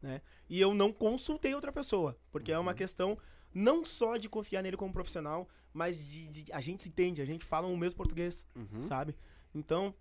[0.00, 0.20] Né?
[0.48, 3.18] E eu não consultei outra pessoa, porque é uma questão
[3.54, 7.24] não só de confiar nele como profissional, mas de, de- a gente se entende, a
[7.24, 8.80] gente fala o mesmo português, Uhum.
[8.82, 9.14] sabe?
[9.54, 9.94] Então,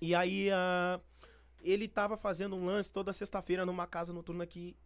[0.00, 1.00] e aí ah,
[1.62, 4.76] ele tava fazendo um lance toda sexta-feira numa casa noturna que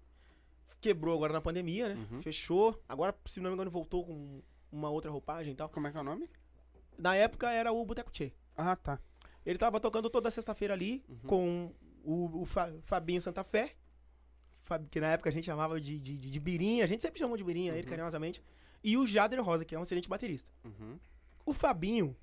[0.81, 2.07] quebrou agora na pandemia, né?
[2.13, 2.23] Uhum.
[2.23, 2.81] Fechou.
[2.89, 5.69] Agora, se não me engano, voltou com uma outra roupagem e tal.
[5.69, 6.29] Como é que é o nome?
[6.99, 8.33] Na época era o Boteco Tchê.
[8.57, 8.99] Ah, tá.
[9.45, 11.73] Ele tava tocando toda sexta-feira ali com
[12.05, 13.75] o, o Fa- Fabinho Santa Fé,
[14.63, 17.19] Fab- que na época a gente chamava de, de, de, de Birinha, a gente sempre
[17.19, 18.43] chamou de Birinha, ele carinhosamente,
[18.83, 20.51] e o Jader Rosa, que é um excelente baterista.
[20.65, 20.99] Uhum.
[21.45, 22.17] O Fabinho,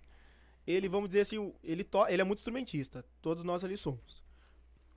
[0.67, 4.21] ele, vamos dizer assim, ele, to ele é muito instrumentista, todos nós ali somos.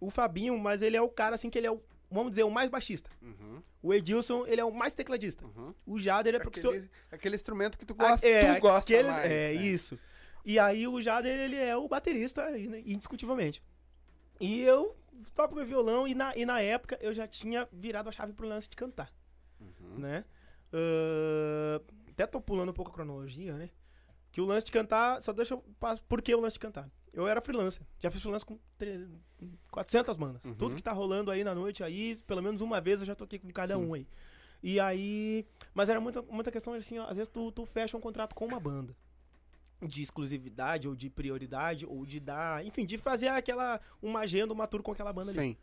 [0.00, 1.80] O Fabinho, mas ele é o cara assim que ele é o,
[2.10, 3.10] vamos dizer, o mais baixista.
[3.22, 3.62] Uhum.
[3.82, 5.44] O Edilson, ele é o mais tecladista.
[5.44, 5.74] Uhum.
[5.86, 9.12] O Jader é porque Aquele, aquele instrumento que tu gosta, ah, é, tu gosta aqueles-
[9.12, 9.24] mais.
[9.30, 9.52] É, né?
[9.54, 9.98] isso.
[10.44, 13.62] E aí o Jader, ele é o baterista, indiscutivelmente.
[14.40, 14.96] E eu
[15.34, 18.46] toco meu violão e na, e na época eu já tinha virado a chave pro
[18.46, 19.12] lance de cantar,
[19.60, 19.98] Uhum.
[19.98, 20.24] né?
[20.72, 21.80] Ah,
[22.10, 23.70] até tô pulando um pouco a cronologia, né?
[24.32, 26.02] Que o lance de cantar, só deixa eu passar.
[26.08, 26.88] Por que o lance de cantar?
[27.16, 27.82] Eu era freelancer.
[27.98, 29.10] Já fiz freelancer com 300,
[29.70, 30.42] 400 bandas.
[30.44, 30.54] Uhum.
[30.54, 33.38] Tudo que tá rolando aí na noite aí, pelo menos uma vez eu já toquei
[33.38, 33.80] com cada Sim.
[33.86, 34.06] um aí.
[34.62, 35.46] E aí.
[35.72, 38.44] Mas era muita, muita questão assim, ó, às vezes tu, tu fecha um contrato com
[38.44, 38.94] uma banda.
[39.80, 42.64] De exclusividade, ou de prioridade, ou de dar.
[42.66, 43.80] Enfim, de fazer aquela.
[44.02, 45.40] Uma agenda, uma tour com aquela banda ali.
[45.40, 45.56] Sim.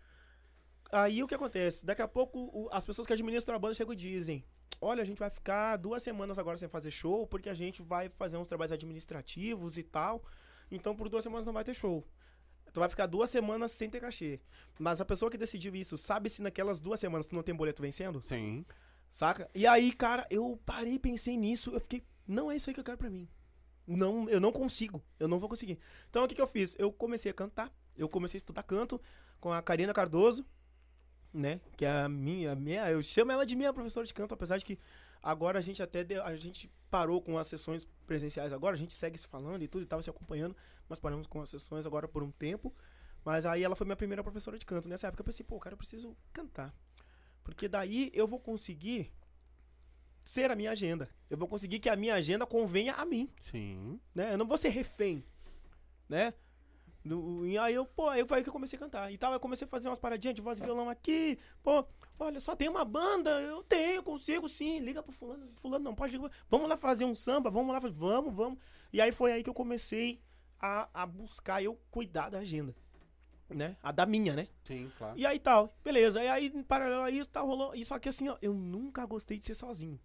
[0.91, 1.85] Aí o que acontece?
[1.85, 4.43] Daqui a pouco o- as pessoas que administram a banda chegam e dizem:
[4.81, 8.09] Olha, a gente vai ficar duas semanas agora sem fazer show, porque a gente vai
[8.09, 10.23] fazer uns trabalhos administrativos e tal.
[10.71, 12.03] Então por duas semanas não vai ter show.
[12.73, 14.39] Tu vai ficar duas semanas sem ter cachê.
[14.79, 17.81] Mas a pessoa que decidiu isso sabe se naquelas duas semanas tu não tem boleto
[17.81, 18.21] vencendo?
[18.25, 18.65] Sim.
[19.11, 19.47] Saca?
[19.53, 22.83] E aí, cara, eu parei, pensei nisso, eu fiquei, não é isso aí que eu
[22.83, 23.29] quero pra mim.
[23.85, 25.77] Não, eu não consigo, eu não vou conseguir.
[26.09, 26.75] Então o que, que eu fiz?
[26.79, 28.99] Eu comecei a cantar, eu comecei a estudar canto
[29.39, 30.43] com a Karina Cardoso,
[31.31, 31.61] né?
[31.77, 34.57] Que é a minha, a minha, eu chamo ela de minha professora de canto, apesar
[34.57, 34.79] de que
[35.23, 38.93] agora a gente até deu- a gente parou com as sessões presenciais agora, a gente
[38.93, 40.55] segue se falando e tudo, e tava se acompanhando,
[40.87, 42.71] mas paramos com as sessões agora por um tempo.
[43.25, 44.87] Mas aí ela foi minha primeira professora de canto.
[44.89, 46.75] Nessa época eu pensei, pô, cara, eu preciso cantar.
[47.41, 49.11] Porque daí eu vou conseguir
[50.23, 51.09] ser a minha agenda.
[51.29, 53.99] Eu vou conseguir que a minha agenda convenha a mim, Sim.
[54.13, 54.33] né?
[54.33, 55.23] Eu não vou ser refém,
[56.07, 56.33] né?
[57.03, 59.11] No- e aí eu, pô, aí foi aí que eu comecei a cantar.
[59.11, 61.37] E tal, eu comecei a fazer umas paradinhas de voz e violão aqui.
[61.61, 61.85] Pô,
[62.17, 64.79] olha, só tem uma banda, eu tenho, consigo sim.
[64.79, 66.15] Liga pro fulano, fulano não pode.
[66.15, 66.31] ligar.
[66.49, 68.57] Vamos lá fazer um samba, vamos lá, fazer- vamos, vamos.
[68.93, 70.21] E aí foi aí que eu comecei
[70.59, 72.73] a, a buscar eu cuidar da agenda,
[73.49, 73.75] né?
[73.83, 74.47] A da minha, né?
[74.63, 75.17] Sim, claro.
[75.19, 76.23] E aí tal, beleza.
[76.23, 77.75] E aí, em paralelo a isso, tá rolando.
[77.75, 79.99] E só que assim, ó, eu nunca gostei de ser sozinho.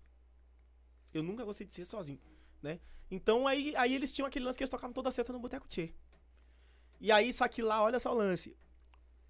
[1.14, 2.18] Eu nunca gostei de ser sozinho,
[2.62, 2.80] né?
[3.10, 5.94] Então aí, aí eles tinham aquele lance que eles tocavam toda sexta no Boteco Tchê.
[7.00, 8.56] E aí, só que lá, olha só o lance.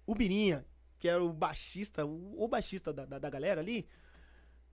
[0.05, 0.65] O Birinha,
[0.97, 3.87] que era o baixista, o, o baixista da, da, da galera ali,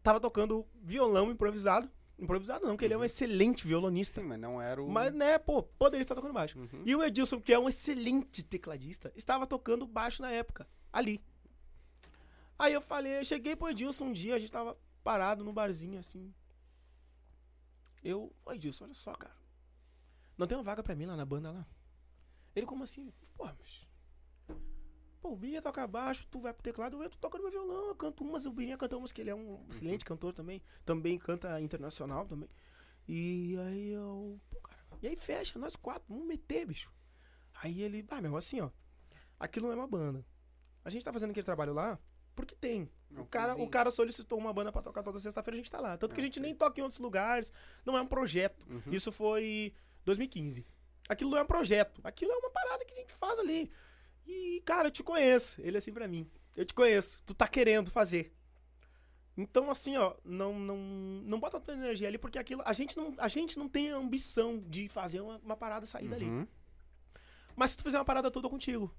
[0.03, 1.90] tava tocando violão improvisado.
[2.18, 4.20] Improvisado não, que ele é um excelente violonista.
[4.20, 4.88] Sim, mas não era o.
[4.88, 6.59] Mas, né, pô, poderia estar tocando baixo.
[6.59, 6.82] Uhum.
[6.86, 11.22] E o Edilson, que é um excelente tecladista, estava tocando baixo na época, ali.
[12.59, 15.99] Aí eu falei, eu cheguei pro Edilson um dia, a gente tava parado no barzinho
[15.99, 16.32] assim.
[18.03, 19.36] Eu, ô Edilson, olha só, cara.
[20.38, 21.66] Não tem uma vaga pra mim lá na banda lá?
[22.57, 23.13] Ele, como assim?
[23.37, 23.87] Pô, mas.
[25.21, 27.95] Pô, o Birinha toca baixo, tu vai pro teclado, eu entro tocando meu violão, eu
[27.95, 30.63] canto umas, o Birinha canta umas, que ele é um excelente cantor também.
[30.85, 32.49] Também canta internacional também.
[33.07, 34.41] E aí eu.
[34.51, 34.81] Pô, cara.
[35.03, 36.91] E aí fecha, nós quatro, vamos meter, bicho.
[37.63, 38.71] Aí ele, ah, meu, assim, ó.
[39.39, 40.25] Aquilo não é uma banda.
[40.85, 41.99] A gente tá fazendo aquele trabalho lá
[42.35, 42.91] porque tem.
[43.15, 45.81] É O cara, o cara solicitou uma banda pra tocar toda sexta-feira, a gente tá
[45.81, 45.97] lá.
[45.97, 46.41] Tanto que a É, gente sim.
[46.41, 47.53] nem toca em outros lugares.
[47.85, 48.67] Não é um projeto.
[48.69, 48.93] Uhum.
[48.93, 49.73] Isso foi
[50.05, 50.67] 2015.
[51.09, 52.01] Aquilo não é um projeto.
[52.05, 53.71] Aquilo é uma parada que a gente faz ali.
[54.27, 55.61] E, cara, eu te conheço.
[55.61, 56.29] Ele é assim pra mim.
[56.57, 57.19] Eu te conheço.
[57.25, 58.35] Tu tá querendo fazer.
[59.37, 62.63] Então, assim, ó, não, não, não bota tua energia ali, porque aquilo.
[62.65, 66.09] A gente não, a gente não tem a ambição de fazer uma, uma parada sair
[66.09, 66.25] dali.
[66.25, 66.47] Uhum.
[67.55, 68.95] Mas se tu fizer uma parada toda contigo.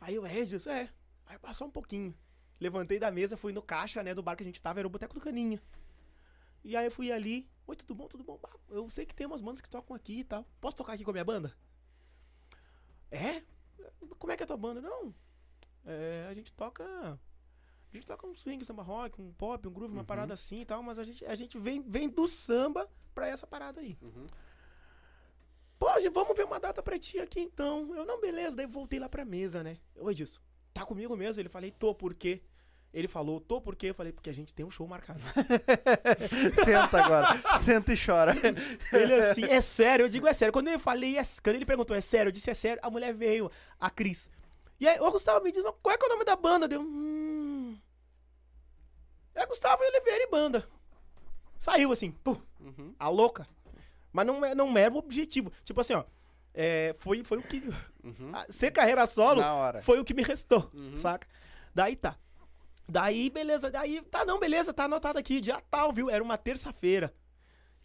[0.00, 0.88] Aí eu, é, Jesus, é.
[1.26, 2.14] Aí passou um pouquinho.
[2.60, 4.90] Levantei da mesa, fui no caixa, né, do bar que a gente tava, era o
[4.90, 5.62] Boteco do Caninha.
[6.62, 8.38] E aí eu fui ali, oi, tudo bom, tudo bom?
[8.68, 10.44] Eu sei que tem umas bandas que tocam aqui e tal.
[10.60, 11.56] Posso tocar aqui com a minha banda?
[13.10, 13.42] É?
[14.18, 14.80] Como é que é a tua banda?
[14.80, 15.14] Não.
[15.84, 16.84] É, a gente toca.
[16.84, 20.06] A gente toca um swing, samba rock, um pop, um groove, uma Uhum.
[20.06, 23.46] parada assim e tal, mas a gente, a gente vem, vem do samba pra essa
[23.46, 23.98] parada aí.
[24.00, 24.26] Uhum.
[25.78, 27.92] Pô, gente, vamos ver uma data pra ti aqui então.
[27.96, 28.54] Eu, não, beleza.
[28.54, 29.78] Daí voltei lá pra mesa, né?
[29.96, 30.40] Oi, disso.
[30.72, 31.40] Tá comigo mesmo?
[31.40, 32.42] Ele falei, tô, por quê?
[32.92, 33.90] Ele falou, tô, por quê?
[33.90, 35.20] Eu falei, porque a gente tem um show marcado.
[36.64, 37.58] Senta agora.
[37.60, 38.32] Senta e chora.
[38.92, 40.04] ele assim, é sério?
[40.06, 40.52] Eu digo, é sério.
[40.52, 42.28] Quando eu falei, é, quando ele perguntou, é sério?
[42.28, 42.80] Eu disse, é sério.
[42.82, 44.28] A mulher veio, a Cris.
[44.80, 46.66] E aí, ô Gustavo, me diz, qual é, que é o nome da banda?
[46.66, 47.78] Deu, hum...
[49.34, 50.66] É Gustavo Oliveira e banda.
[51.58, 52.94] Saiu assim, pum, Uhum.
[52.98, 53.46] a louca.
[54.12, 55.52] Mas não, é- não era o objetivo.
[55.62, 56.04] Tipo assim, ó,
[56.52, 57.62] é, foi, foi o que...
[58.02, 58.32] Uhum.
[58.50, 59.80] Ser carreira solo Na hora.
[59.82, 60.96] foi o que me restou, Uhum.
[60.96, 61.28] saca?
[61.74, 62.16] Daí tá.
[62.90, 63.70] Daí, beleza.
[63.70, 66.10] Daí, tá, não, beleza, tá anotado aqui, dia tal, viu?
[66.10, 67.14] Era uma terça-feira.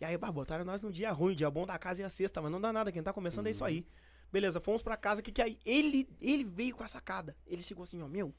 [0.02, 2.42] E aí, bah, botaram nós num dia ruim, dia bom da casa e a sexta,
[2.42, 3.86] mas não dá nada, quem tá começando é isso aí.
[4.32, 5.58] Beleza, fomos pra casa, que que aí?
[5.66, 7.36] Ele, ele veio com a sacada.
[7.48, 8.34] Ele chegou assim, ó, meu,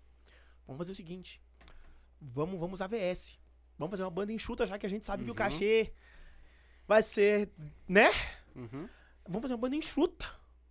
[0.67, 1.41] vamos fazer o seguinte.
[2.21, 3.39] Vamos, vamos AVS.
[3.79, 5.37] Vamos fazer uma banda enxuta, já que a gente sabe que o Uhum.
[5.37, 5.93] cachê
[6.87, 7.51] vai ser,
[7.89, 8.11] né?
[8.55, 8.89] Uhum.
[9.25, 10.27] Vamos fazer uma banda enxuta.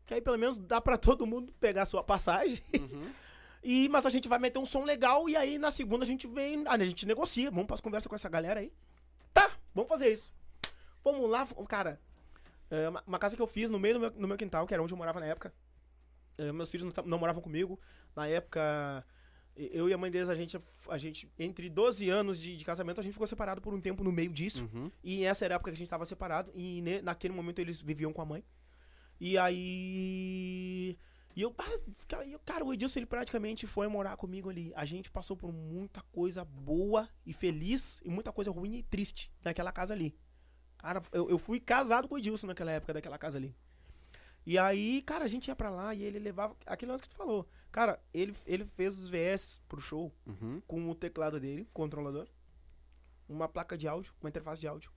[0.05, 2.61] Que aí pelo menos dá pra todo mundo pegar a sua passagem.
[2.79, 3.09] Uhum.
[3.67, 6.27] E, mas a gente vai meter um som legal e aí na segunda a gente
[6.27, 6.63] vem.
[6.67, 7.49] A gente negocia.
[7.49, 8.71] Vamos para conversas com essa galera aí.
[9.33, 10.31] Tá, vamos fazer isso.
[11.03, 11.99] Vamos lá, cara.
[12.69, 14.83] é, uma, casa que eu fiz no meio do meu, no meu quintal, que era
[14.83, 15.51] onde eu morava na época.
[16.37, 17.79] É, meus filhos não, não moravam comigo.
[18.15, 19.03] Na época,
[19.55, 22.99] eu e a mãe deles, a gente, a gente entre 12 anos de, de casamento,
[22.99, 24.69] a gente ficou separado por um tempo no meio disso.
[24.73, 24.91] Uhum.
[25.03, 26.51] E essa era a época que a gente tava separado.
[26.53, 28.43] E ne- naquele momento eles viviam com a mãe.
[29.19, 30.97] E aí.
[31.35, 31.53] E eu,
[32.31, 34.71] eu- cara, o Edilson ele praticamente foi morar comigo ali.
[34.75, 39.31] A gente passou por muita coisa boa e feliz e muita coisa ruim e triste
[39.43, 40.17] naquela casa ali.
[40.77, 43.53] Cara, eu, eu fui casado com o Edilson naquela época daquela casa ali.
[44.45, 46.55] E aí, cara, a gente ia pra lá e ele levava.
[46.65, 47.49] Aquele lance que tu falou.
[47.71, 50.61] Cara, ele, ele fez os VS pro show Uhum.
[50.67, 52.27] com o teclado dele, controlador,
[53.27, 54.91] uma placa de áudio, uma interface de áudio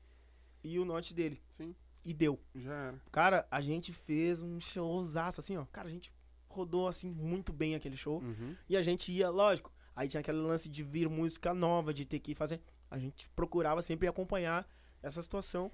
[0.62, 1.42] e o note dele.
[1.50, 1.74] Sim,
[2.04, 2.38] E deu.
[2.54, 3.00] já era.
[3.10, 5.64] Cara, a gente fez um showzaço assim, ó.
[5.72, 6.12] Cara, a gente
[6.58, 8.20] rodou assim muito bem aquele show.
[8.20, 8.56] Uhum.
[8.68, 9.72] E a gente ia, lógico.
[9.94, 12.60] Aí tinha aquele lance de vir música nova, de ter que fazer.
[12.90, 14.68] A gente procurava sempre acompanhar
[15.02, 15.72] essa situação.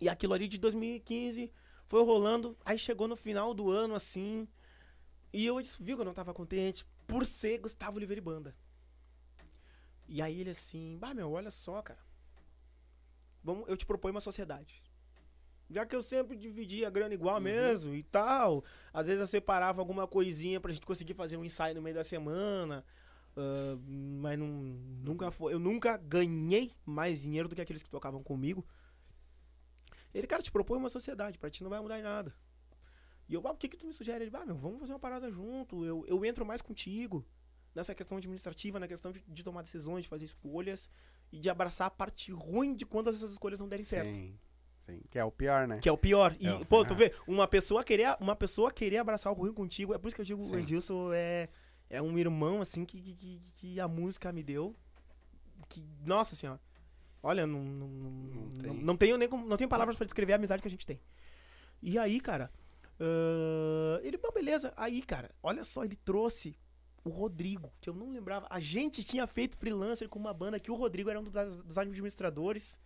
[0.00, 1.50] E aquilo ali de 2015
[1.86, 2.56] foi rolando.
[2.64, 4.48] Aí chegou no final do ano, assim.
[5.32, 8.56] E eu disse, viu que eu não tava contente por ser Gustavo Oliveira e Banda.
[10.08, 12.00] E aí ele assim, bah, meu, olha só, cara.
[13.42, 14.82] Vamos, eu te proponho uma sociedade.
[15.72, 18.62] Já que eu sempre dividia a grana igual mesmo e tal.
[18.92, 22.04] Às vezes eu separava alguma coisinha pra gente conseguir fazer um ensaio no meio da
[22.04, 22.84] semana.
[23.36, 23.78] ah,
[24.20, 24.48] mas não,
[25.02, 25.54] nunca foi.
[25.54, 28.64] Eu nunca ganhei mais dinheiro do que aqueles que tocavam comigo.
[30.14, 32.34] Ele, cara, te propõe uma sociedade, pra ti não vai mudar em nada.
[33.28, 34.24] E eu, ah, o que que tu me sugere?
[34.24, 35.84] Ele, ah, meu, vamos fazer uma parada junto.
[35.86, 37.24] Eu, eu entro mais contigo
[37.74, 40.90] nessa questão administrativa, na questão de, de tomar decisões, de fazer escolhas
[41.32, 44.18] e de abraçar a parte ruim de quando essas escolhas não derem certo.
[44.86, 45.00] Sim.
[45.10, 45.78] Que é o pior, né?
[45.80, 46.36] Que é o pior.
[46.40, 49.94] E, É pô, tu vê, uma pessoa querer, uma pessoa querer abraçar o ruim contigo,
[49.94, 50.54] é por isso que eu digo, Sim.
[50.56, 51.48] o Edilson é,
[51.88, 54.74] é um irmão, assim, que, que, que, a música me deu.
[55.68, 56.60] Que, nossa senhora.
[57.22, 58.72] Olha, não, não, não, não, tem.
[58.84, 61.00] não tenho nem como- não tenho palavras pra descrever a amizade que a gente tem.
[61.80, 62.50] E aí, cara,
[62.98, 64.72] ah, ele, bom, beleza.
[64.76, 66.56] Aí, cara, olha só, ele trouxe
[67.04, 68.46] o Rodrigo, que eu não lembrava.
[68.48, 71.78] A gente tinha feito freelancer com uma banda que o Rodrigo era um dos, dos
[71.78, 72.78] administradores.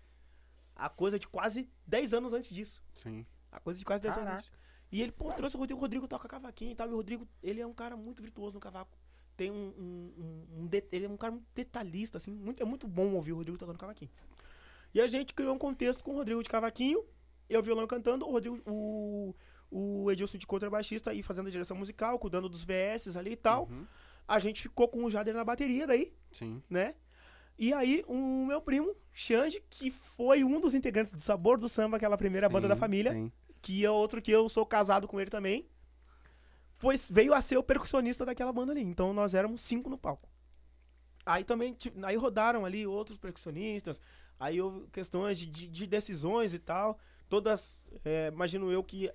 [0.77, 2.83] A coisa de quase 10 anos antes disso.
[2.93, 3.25] Sim.
[3.51, 4.29] A coisa de quase 10 anos.
[4.29, 4.45] Caraca.
[4.47, 4.57] antes.
[4.93, 5.79] E ele, pô, trouxe o Rodrigo.
[5.79, 6.89] O Rodrigo toca cavaquinho e tal.
[6.89, 8.97] E o Rodrigo, ele é um cara muito virtuoso no cavaco.
[9.37, 9.55] Tem um.
[9.77, 12.31] um, um- um de- ele é um cara muito detalhista, assim.
[12.33, 14.11] Muito, é muito bom ouvir o Rodrigo tocando cavaquinho.
[14.95, 17.05] E a gente criou um contexto com o Rodrigo de cavaquinho,
[17.49, 19.35] eu violão cantando, o Rodrigo, o,
[19.71, 23.65] o Edilson de contrabaixista aí fazendo a direção musical, cuidando dos VS ali e tal.
[23.69, 23.87] Uhum.
[24.27, 26.63] A gente ficou com o Jader na bateria daí, Sim.
[26.71, 26.95] né?
[27.59, 31.97] E aí, o meu primo, Xande, que foi um dos integrantes do Sabor do Samba,
[31.97, 33.33] aquela primeira banda da Sim, família, Sim.
[33.63, 35.67] que é outro que eu sou casado com ele também.
[36.79, 38.83] foi, veio a ser o percussionista daquela banda ali.
[38.83, 40.29] Então nós éramos cinco no palco.
[41.25, 44.01] Aí também, aí rodaram ali outros percussionistas,
[44.39, 46.99] aí houve questões de, de- de decisões e tal,
[47.29, 49.11] todas, é, imagino eu que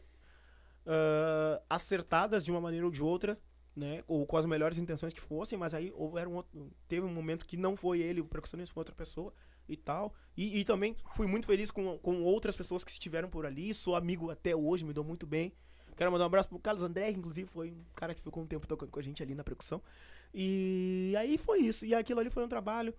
[0.85, 3.39] ah, acertadas de uma maneira ou de outra,
[3.75, 7.13] né, ou com as melhores intenções que fossem, mas aí houve um outro, teve um
[7.13, 9.33] momento que não foi ele, o percussionista foi outra pessoa
[9.67, 13.45] e tal, e, e também fui muito feliz com, com outras pessoas que estiveram por
[13.45, 15.53] ali, sou amigo até hoje, me dou muito bem,
[15.95, 18.65] Quero mandar um abraço pro Carlos André, inclusive foi um cara que ficou um tempo
[18.65, 19.81] tocando com a gente ali na percussão.
[20.33, 21.85] E aí foi isso.
[21.85, 22.93] E aquilo ali foi um trabalho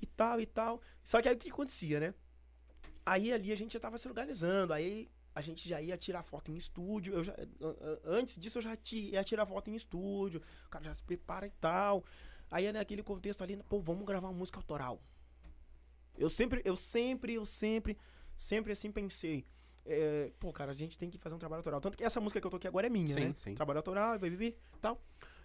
[0.00, 0.80] e tal e tal.
[1.04, 2.14] Só que aí o que acontecia, né?
[3.04, 5.08] Aí ali a gente já tava se organizando, aí
[5.40, 7.12] a gente já ia tirar foto em estúdio.
[7.14, 10.40] Eu já, an- an- antes disso eu já ia tirar foto em estúdio.
[10.66, 12.04] O cara já se prepara e tal.
[12.50, 15.00] Aí é naquele contexto ali, pô, vamos gravar uma música autoral.
[16.16, 17.96] Eu sempre, eu sempre, eu sempre,
[18.36, 19.46] sempre assim pensei.
[19.86, 21.80] é, pô, cara, a gente tem que fazer um trabalho autoral.
[21.80, 23.34] Tanto que essa música que eu toquei agora é minha, Sim, né?
[23.36, 23.54] sim.
[23.54, 25.00] Trabalho autoral, BBB tal.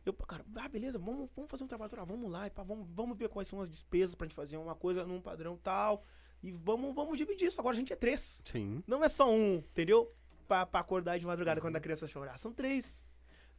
[0.05, 2.61] Eu, pô, cara, ah, beleza, vamos, vamos fazer um trabalho autoral, vamos lá, e pá,
[2.61, 6.03] vamos, vamos ver quais são as despesas pra gente fazer uma coisa num padrão tal.
[6.45, 7.59] E vamos, vamos dividir isso.
[7.59, 8.39] Agora a gente é três.
[8.51, 8.83] Sim.
[8.85, 10.13] Não é só um, entendeu?
[10.47, 12.37] Pra, pra acordar de madrugada quando a criança chorar.
[12.37, 13.03] São três,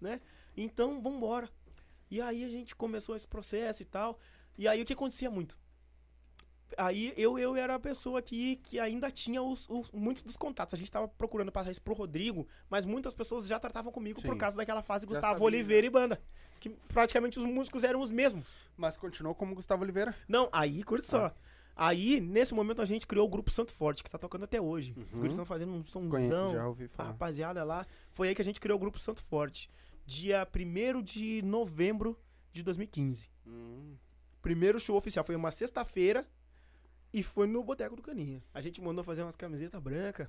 [0.01, 0.21] né?
[0.57, 1.51] Então, vambora.
[2.09, 4.21] E aí a gente começou esse processo e tal.
[4.57, 5.59] E aí o que acontecia muito?
[6.77, 10.75] Aí eu, eu era a pessoa que, que ainda tinha os, os- muitos dos contatos.
[10.75, 14.33] A gente tava procurando passar isso pro Rodrigo, mas muitas pessoas já tratavam comigo por
[14.33, 14.39] Sim.
[14.39, 16.21] causa daquela fase Gustavo sabia, Oliveira e banda.
[16.61, 18.65] Que praticamente os músicos eram os mesmos.
[18.77, 20.15] Mas continuou como Gustavo Oliveira.
[20.29, 21.33] Não, aí, curte só.
[21.79, 24.93] Aí, nesse momento, a gente criou o grupo Santo Forte, que tá tocando até hoje.
[24.97, 25.19] Os Uhum.
[25.19, 26.55] guris estão fazendo um somzão.
[26.55, 27.11] Já ouvi A falar.
[27.11, 27.87] rapaziada lá.
[28.13, 29.69] Foi aí que a gente criou o grupo Santo Forte.
[30.07, 32.19] Dia 1 de novembro
[32.51, 33.29] de 2015.
[33.47, 33.95] Hum.
[34.41, 35.23] Primeiro show oficial.
[35.25, 36.27] Foi uma sexta-feira
[37.13, 38.43] e foi no Boteco do Caninha.
[38.55, 40.29] A gente mandou fazer umas camisetas brancas.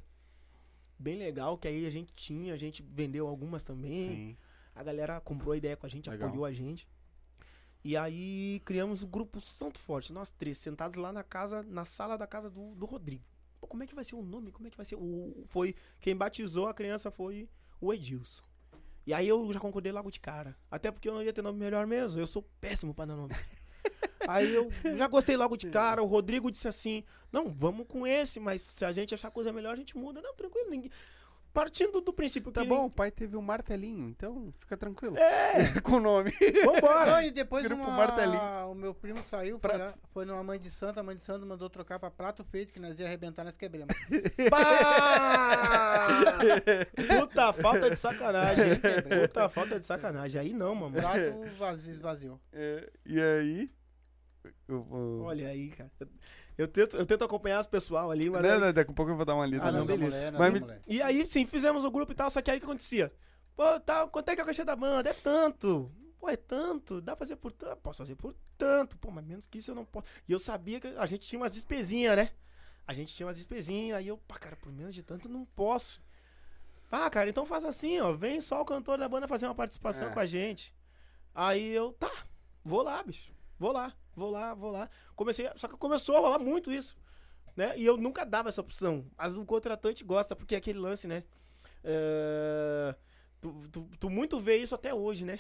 [1.00, 4.10] Bem legal, que aí a gente tinha, a gente vendeu algumas também.
[4.10, 4.38] Sim.
[4.76, 6.28] A galera comprou a ideia com a gente, Legal.
[6.28, 6.88] apoiou a gente.
[7.88, 12.18] E aí criamos o grupo Santo Forte, nós três, sentados lá na casa, na sala
[12.18, 13.24] da casa do, do Rodrigo.
[13.62, 14.52] Pô, como é que vai ser o nome?
[14.52, 14.98] Como é que vai ser?
[14.98, 17.48] O, foi Quem batizou a criança foi
[17.80, 18.44] o Edilson.
[19.06, 20.54] E aí eu já concordei logo de cara.
[20.70, 22.20] Até porque eu não ia ter nome melhor mesmo.
[22.20, 23.34] Eu sou péssimo pra dar nome.
[24.28, 26.04] aí eu já gostei logo de cara.
[26.04, 29.72] O Rodrigo disse assim: Não, vamos com esse, mas se a gente achar coisa melhor,
[29.72, 30.22] a gente muda.
[30.22, 30.70] Não, tranquilo.
[30.70, 30.92] Ninguém...
[31.58, 32.68] Partindo do princípio Tá que.
[32.68, 35.18] bom, o pai teve um martelinho, então fica tranquilo.
[35.18, 36.32] É, Com o nome.
[36.64, 37.12] vambora.
[37.14, 38.40] Não, e depois Grupo uma- Martelinho.
[38.70, 41.44] o meu primo saiu, foi, lá- foi numa mãe de santa, a mãe de santa
[41.48, 43.88] mandou trocar pra prato feito, que nós ia arrebentar, nós quebramos.
[47.20, 48.80] Puta falta de sacanagem, hein?
[49.22, 50.40] Puta falta de sacanagem.
[50.42, 51.02] Aí não, mamãe.
[51.02, 52.40] prato vazio, esvaziou.
[52.54, 53.72] É, e aí?
[54.68, 55.24] Eu vou...
[55.24, 55.92] Olha aí, cara.
[56.58, 58.42] Eu, tento, eu tento acompanhar as pessoal ali, mas.
[58.42, 59.64] Não, aí- não, daqui a pouco eu vou dar uma lida.
[59.66, 60.16] Ah, não, no- beleza.
[60.16, 60.82] mulher, não, Mas me-.
[60.88, 63.14] E aí, sim, fizemos o grupo e tal, só que aí o que acontecia?
[63.56, 65.10] Pô, tá, quanto é que é o cachê da banda?
[65.10, 65.92] É tanto.
[66.20, 67.00] Pô, é tanto.
[67.00, 67.78] Dá pra fazer por tanto.
[67.78, 68.98] Posso fazer por tanto.
[68.98, 70.08] Pô, mas menos que isso eu não posso.
[70.28, 72.32] E eu sabia que a gente tinha umas despesinhas, né?
[72.88, 73.98] A gente tinha umas despesinhas.
[73.98, 76.02] Aí eu, pá, cara, por menos de tanto eu não posso.
[76.92, 78.14] Ah, cara, então faz assim, ó.
[78.14, 80.14] Vem só o cantor da banda fazer uma participação É.
[80.14, 80.74] com a gente.
[81.36, 82.10] Aí eu, tá,
[82.64, 83.32] vou lá, bicho.
[83.60, 84.90] Vou lá, vou lá, vou lá.
[85.16, 86.98] Comecei, só que começou a rolar muito isso.
[87.56, 87.74] Né?
[87.78, 89.06] E eu nunca dava essa opção.
[89.18, 91.24] Mas o contratante gosta, porque é aquele lance, né?
[91.84, 92.96] É,
[93.40, 95.38] Tu, tu- tu muito vê isso até hoje, né?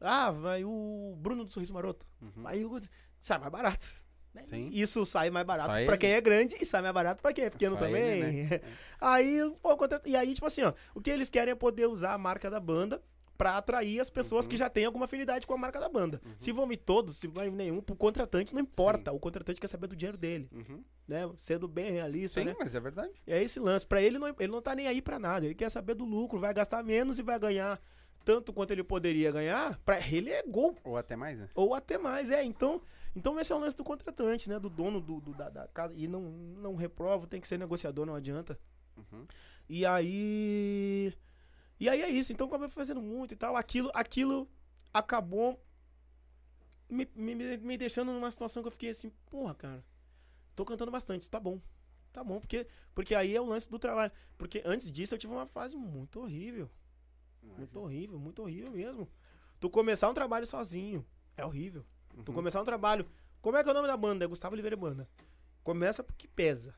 [0.00, 2.06] Ah, vai o Bruno do Sorriso Maroto.
[2.22, 2.46] Uhum.
[2.46, 2.80] Aí o-
[3.20, 3.86] sai mais barato.
[4.34, 4.42] né?
[4.70, 6.00] Isso sai mais barato Sai pra ele.
[6.00, 8.02] quem é grande e sai mais barato pra quem é pequeno Sai também.
[8.02, 8.60] ele, né?
[9.00, 11.86] Aí, pô, o contrato- e aí, tipo assim, ó, o que eles querem é poder
[11.86, 13.02] usar a marca da banda
[13.36, 14.50] pra atrair as pessoas Uhum.
[14.50, 16.20] que já têm alguma afinidade com a marca da banda.
[16.38, 19.12] Se vão me todos, se vai nenhum, pro contratante não importa.
[19.12, 20.82] O contratante quer saber do dinheiro dele, Uhum.
[21.06, 21.30] né?
[21.36, 22.54] Sendo bem realista, Sim, né?
[22.58, 23.12] mas é verdade.
[23.26, 23.86] E é esse lance.
[23.86, 25.44] Pra ele, não, ele não tá nem aí pra nada.
[25.46, 27.80] Ele quer saber do lucro, vai gastar menos e vai ganhar
[28.24, 29.78] tanto quanto ele poderia ganhar.
[29.84, 30.76] Pra ele é gol.
[30.82, 31.48] Ou até mais, né?
[31.54, 32.42] Ou até mais, é.
[32.42, 32.80] Então,
[33.14, 34.58] então esse é o lance do contratante, né?
[34.58, 35.94] Do dono do, do- da, da casa.
[35.96, 38.58] E não, não reprovo, tem que ser negociador, não adianta.
[38.96, 39.26] Uhum.
[39.68, 41.12] E aí.
[41.78, 42.32] E aí é isso.
[42.32, 44.48] Então, como eu fui fazendo muito e tal, aquilo, aquilo
[44.92, 45.60] acabou
[46.88, 49.84] me, me, me- deixando numa situação que eu fiquei assim, porra, cara,
[50.54, 51.60] tô cantando bastante, isso tá bom.
[52.12, 54.10] Tá bom, porque, porque aí é o lance do trabalho.
[54.38, 56.70] Porque antes disso eu tive uma fase muito horrível.
[57.42, 59.06] Muito horrível, muito horrível mesmo.
[59.60, 61.04] Tu começar um trabalho sozinho
[61.36, 61.84] é horrível.
[62.24, 62.34] Tu Uhum.
[62.34, 63.06] começar um trabalho.
[63.42, 64.24] Como é que é o nome da banda?
[64.24, 65.06] É Gustavo Oliveira Banda.
[65.62, 66.74] Começa porque pesa.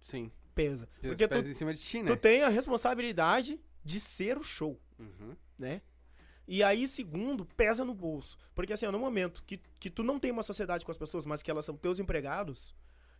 [0.00, 0.32] Sim.
[0.54, 0.86] Pesa.
[1.00, 2.08] Porque Porque tu, em cima de ti, né?
[2.14, 5.36] tu tem a responsabilidade de ser o show, Uhum.
[5.56, 5.80] né?
[6.48, 8.36] E aí, segundo, pesa no bolso.
[8.54, 11.40] Porque assim, no momento que, que tu não tem uma sociedade com as pessoas, mas
[11.42, 12.74] que elas são teus empregados,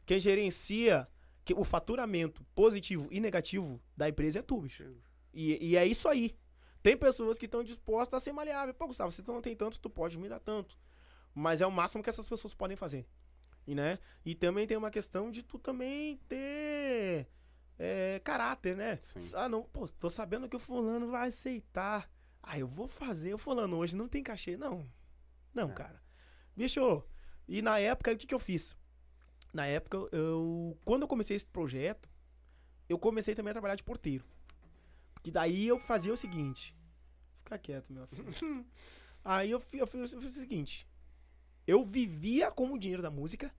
[0.04, 1.08] quem gerencia
[1.44, 4.84] que o faturamento positivo e negativo da empresa é tu, bicho.
[5.32, 6.36] E, e é isso aí.
[6.82, 8.74] Tem pessoas que estão dispostas a ser maleável.
[8.74, 10.76] Pô, Gustavo, você não tem tanto, tu pode me dar tanto.
[11.34, 13.06] Mas é o máximo que essas pessoas podem fazer.
[13.66, 13.98] E, né?
[14.24, 17.26] e também tem uma questão de tu também ter
[17.78, 18.98] é, caráter, né?
[19.02, 19.18] Sim.
[19.34, 22.10] Ah, não, pô, tô sabendo que o fulano vai aceitar.
[22.42, 23.34] Ah, eu vou fazer.
[23.34, 24.56] O fulano hoje não tem cachê.
[24.56, 24.88] Não.
[25.52, 25.72] Não, É.
[25.74, 26.02] cara.
[26.56, 27.02] Bicho,
[27.48, 28.76] e na época, o que, que eu fiz?
[29.52, 30.78] Na época, eu.
[30.84, 32.08] Quando eu comecei esse projeto,
[32.88, 34.24] eu comecei também a trabalhar de porteiro.
[35.14, 36.74] Porque daí eu fazia o seguinte.
[37.42, 38.24] Fica quieto, meu filho.
[39.24, 40.86] Aí eu, eu fiz, eu fiz o seguinte.
[41.66, 43.52] Eu vivia com o dinheiro da música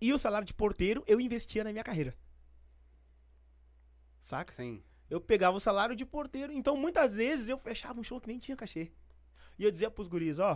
[0.00, 2.16] e o salário de porteiro eu investia na minha carreira.
[4.20, 4.52] Saca?
[4.52, 4.82] Sim.
[5.08, 6.52] Eu pegava o salário de porteiro.
[6.52, 8.92] Então, muitas vezes, eu fechava um show que nem tinha cachê.
[9.58, 10.54] E eu dizia pros guris, ó,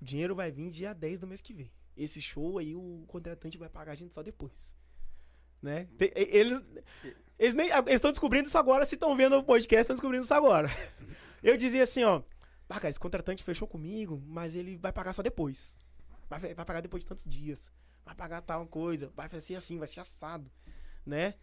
[0.00, 1.70] o dinheiro vai vir dia 10 do mês que vem.
[1.96, 4.74] Esse show aí, o contratante vai pagar a gente só depois.
[5.62, 5.88] Né?
[5.96, 6.62] Tem- eles
[7.38, 10.34] eles nem eles estão descobrindo isso agora, se estão vendo o podcast, estão descobrindo isso
[10.34, 10.68] agora.
[11.42, 12.22] Eu dizia assim, ó,
[12.68, 15.78] ah, cara, esse contratante fechou comigo, mas ele vai pagar só depois.
[16.28, 17.70] Vai, vai pagar depois de tantos dias.
[18.04, 19.12] Vai pagar tal coisa.
[19.14, 20.50] Vai ser assim, vai ser assado.
[21.06, 21.34] Né?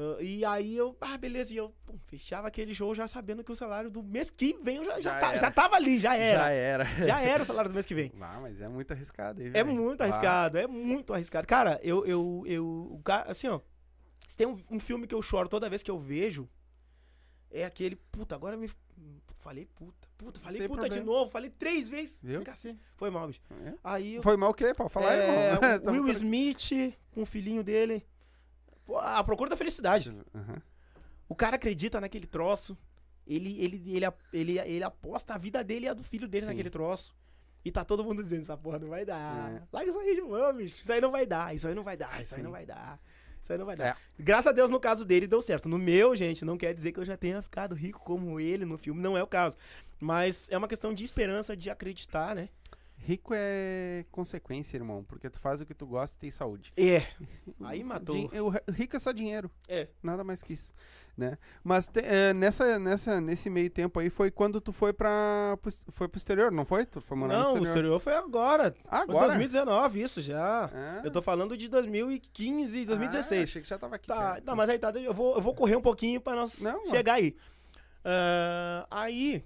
[0.00, 3.50] Ah, e aí eu, ah, beleza, e eu pum, fechava aquele show já sabendo que
[3.50, 6.16] o salário do mês que vem eu já, já, Já tá- já tava ali, já
[6.16, 6.38] era.
[6.44, 6.84] Já era.
[7.06, 8.12] Já era o salário do mês que vem.
[8.20, 11.46] Ah, mas é muito arriscado aí, É muito Ah, arriscado, é muito arriscado.
[11.48, 13.60] Cara, eu, eu, eu, assim, ó,
[14.28, 16.48] se tem um, um filme que eu choro toda vez que eu vejo,
[17.50, 18.70] é aquele, puta, agora eu me,
[19.38, 21.06] falei puta, puta, falei puta de problema.
[21.06, 22.18] novo, falei três vezes.
[22.22, 22.42] Viu?
[22.96, 23.40] Foi mal, bicho.
[23.64, 23.74] É.
[23.82, 24.72] Aí eu, Foi mal o quê?
[24.74, 25.80] Pode falar, é, irmão?
[25.84, 28.17] o Will Smith com o filhinho dele, pô,
[28.96, 30.14] a procura da felicidade.
[30.34, 30.62] Aham.
[31.28, 32.76] O cara acredita naquele troço.
[33.26, 36.48] Ele, ele, ele, ele, ele aposta a vida dele e a do filho dele Sim.
[36.48, 37.14] naquele troço.
[37.64, 39.52] E tá todo mundo dizendo, essa porra não vai dar.
[39.52, 39.62] É.
[39.70, 40.80] Larga isso aí de mão, bicho.
[40.82, 42.98] Isso aí não vai dar, isso aí não vai dar, isso aí não vai dar.
[43.40, 43.86] Isso aí não vai dar.
[43.86, 43.96] É.
[44.18, 45.68] Graças a Deus, no caso dele, deu certo.
[45.68, 48.78] No meu, gente, não quer dizer que eu já tenha ficado rico como ele no
[48.78, 49.00] filme.
[49.00, 49.56] Não é o caso.
[50.00, 52.48] Mas é uma questão de esperança, de acreditar, né?
[53.00, 55.02] Rico é consequência, irmão.
[55.02, 56.72] Porque tu faz o que tu gosta e tem saúde.
[56.76, 57.06] É.
[57.64, 58.14] Aí matou.
[58.14, 59.50] Din- O ri- rico é só dinheiro.
[59.66, 59.88] É.
[60.02, 60.72] Nada mais que isso,
[61.16, 61.38] né?
[61.64, 64.92] Mas te- é, nessa, nessa, nesse meio tempo aí foi quando tu foi
[65.66, 66.84] es- foi pro exterior, não foi?
[66.84, 67.66] Tu foi morar Não, no o exterior?
[67.68, 68.74] exterior foi agora.
[68.86, 69.26] Ah, Foi agora?
[69.28, 70.66] 2019, isso já.
[70.72, 71.00] Ah.
[71.04, 73.42] Eu tô falando de 2015, Ah, 2016.
[73.44, 74.08] achei que já tava aqui.
[74.08, 74.42] Tá, cara.
[74.44, 76.90] não, mas aí tá, eu vou, eu vou correr um pouquinho pra nós Não, mano.
[76.90, 77.34] chegar aí.
[78.04, 79.44] Ah, aí,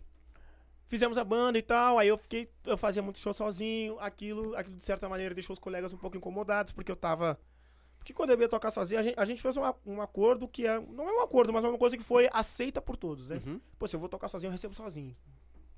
[0.93, 4.76] fizemos a banda e tal, aí eu fiquei, eu fazia muito show sozinho, aquilo, aquilo
[4.76, 7.40] de certa maneira deixou os colegas um pouco incomodados, porque eu tava...
[7.99, 10.66] Porque quando eu ia tocar sozinho, a gente, a gente fez um, um acordo que
[10.66, 13.40] é, não é um acordo, mas é uma coisa que foi aceita por todos, né?
[13.47, 13.59] Uhum.
[13.78, 15.16] Pô, se eu vou tocar sozinho, eu recebo sozinho,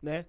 [0.03, 0.27] né?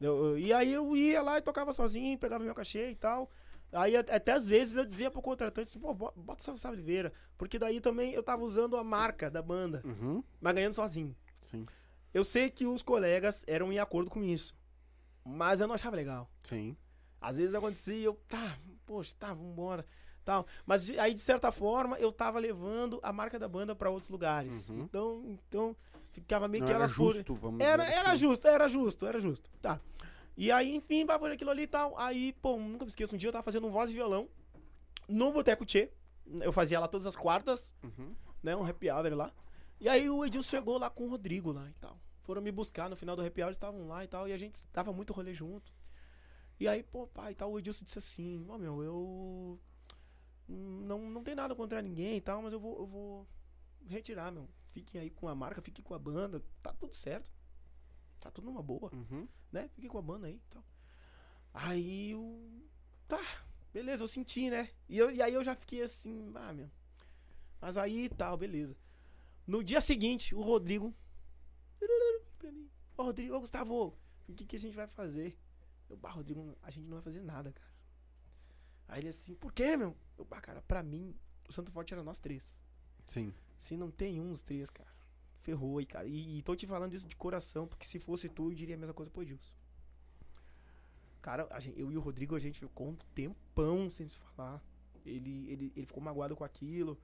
[0.00, 3.30] Eu- eu- e aí eu ia lá e tocava sozinho, pegava meu cachê e tal.
[3.72, 6.78] Aí at- até às vezes eu dizia pro contratante assim, pô, bo- bota o Salve
[6.78, 7.12] Oliveira.
[7.38, 10.24] Porque daí também eu tava usando a marca da banda, Uhum.
[10.40, 11.14] mas ganhando sozinho.
[11.42, 11.64] Sim.
[12.14, 14.54] Eu sei que os colegas eram em acordo com isso.
[15.24, 16.30] Mas eu não achava legal.
[16.44, 16.76] Sim.
[17.20, 18.56] Às vezes acontecia, eu, tá,
[18.86, 19.84] poxa, tá, vambora.
[20.24, 20.46] Tal.
[20.64, 24.70] Mas aí, de certa forma, eu tava levando a marca da banda pra outros lugares.
[24.70, 24.82] Uhum.
[24.82, 25.76] Então, então,
[26.10, 28.16] ficava meio Não que era elas por- justo, vamos era, dizer era assim.
[28.20, 29.50] justo, era justo, era justo.
[29.60, 29.80] Tá.
[30.36, 31.98] E aí, enfim, vai por aquilo ali e tal.
[31.98, 34.28] Aí, pô, nunca me esqueço, um dia eu tava fazendo um voz e violão
[35.08, 35.90] no Boteco Tchê.
[36.40, 38.14] Eu fazia lá todas as quartas, Uhum.
[38.42, 38.56] né?
[38.56, 39.30] Um happy hour lá.
[39.84, 42.00] E aí o Edilson chegou lá com o Rodrigo lá e tal.
[42.22, 44.26] Foram me buscar no final do happy hour, eles estavam lá e tal.
[44.26, 45.70] E a gente tava muito rolê junto.
[46.58, 49.60] E aí, pô, pai e tal, o Edilson disse assim, ó meu, eu.
[50.48, 53.28] Não, não tem nada contra ninguém e tal, mas eu vou, eu vou
[53.86, 54.48] retirar, meu.
[54.62, 57.30] Fiquem aí com a marca, fiquem com a banda, tá tudo certo.
[58.20, 59.28] Tá tudo numa boa Uhum.
[59.52, 59.68] né?
[59.74, 60.64] Fiquei com a banda aí e tal.
[61.52, 62.64] Aí eu.
[63.06, 63.20] Tá,
[63.70, 64.70] beleza, eu senti, né?
[64.88, 66.70] E, eu, e aí eu já fiquei assim, ah, meu.
[67.60, 68.74] Mas aí tal, beleza.
[69.46, 70.94] No dia seguinte, o Rodrigo.
[72.38, 73.96] Pra mim, Ô Rodrigo, ô Gustavo,
[74.28, 75.38] o que, que a gente vai fazer?
[75.88, 77.72] Eu, bah, Rodrigo, a gente não vai fazer nada, cara.
[78.88, 79.96] Aí ele assim, por quê, meu?
[80.16, 81.14] Eu, bah, cara, pra mim,
[81.48, 82.62] o Santo Forte era nós três.
[83.06, 83.34] Sim.
[83.58, 84.92] Se não tem um, os três, cara.
[85.42, 86.06] Ferrou aí, cara.
[86.06, 88.78] E, e tô te falando isso de coração, porque se fosse tu, eu diria a
[88.78, 89.54] mesma coisa pro Edilson.
[91.20, 94.62] Cara, gente- eu e o Rodrigo, a gente ficou um tempão sem se falar.
[95.04, 96.98] Ele, ele, ele ficou magoado com aquilo.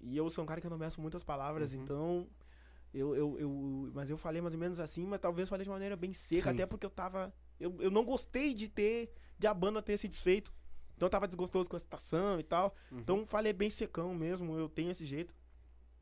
[0.00, 1.82] E eu sou um cara que eu não meço muitas palavras, Uhum.
[1.82, 2.28] então.
[2.94, 5.94] Eu, eu, eu, mas eu falei mais ou menos assim, mas talvez falei de maneira
[5.94, 6.54] bem seca, Sim.
[6.54, 7.34] até porque eu tava.
[7.60, 9.12] Eu, eu não gostei de ter.
[9.38, 10.52] De a banda ter se desfeito.
[10.96, 12.74] Então eu tava desgostoso com a situação e tal.
[12.90, 12.98] Uhum.
[12.98, 15.34] Então falei bem secão mesmo, eu tenho esse jeito.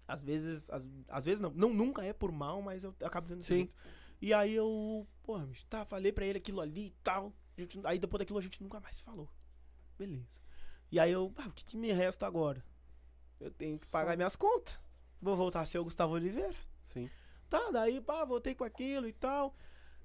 [0.09, 3.41] Às vezes, às, às vezes não, não nunca é por mal, mas eu acabo tendo
[3.41, 3.55] esse Sim.
[3.57, 3.77] jeito.
[4.23, 7.33] E aí eu, porra, tá, falei pra ele aquilo ali e tal.
[7.59, 9.29] Gente- aí depois daquilo a gente nunca mais falou.
[9.99, 10.41] Beleza.
[10.91, 12.65] E aí eu, ah, o que, que me resta agora?
[13.41, 14.79] Eu tenho que pagar minhas contas.
[15.21, 16.55] Vou voltar a ser o Gustavo Oliveira.
[16.87, 17.11] Sim.
[17.49, 19.55] Tá, daí, pá, voltei com aquilo e tal.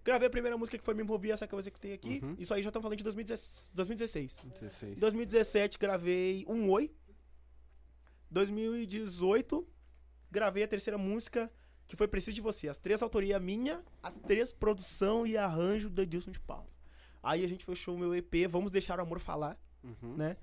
[0.03, 2.19] Gravei a primeira música que foi Me Envolver, essa que eu executei aqui.
[2.23, 2.35] Uhum.
[2.39, 3.71] Isso aí já estamos falando de 2016.
[3.75, 4.49] 2016.
[4.59, 4.97] 16.
[4.97, 6.91] Em 2017 gravei um Oi.
[8.29, 9.67] 2018
[10.29, 11.51] gravei a terceira música,
[11.87, 12.69] que foi Preciso de Você.
[12.69, 16.69] As três autoria minha, as três produção e arranjo do Edilson de Paulo.
[17.21, 20.15] Aí a gente fechou o meu EP, Vamos Deixar o Amor Falar, Uhum.
[20.15, 20.37] né?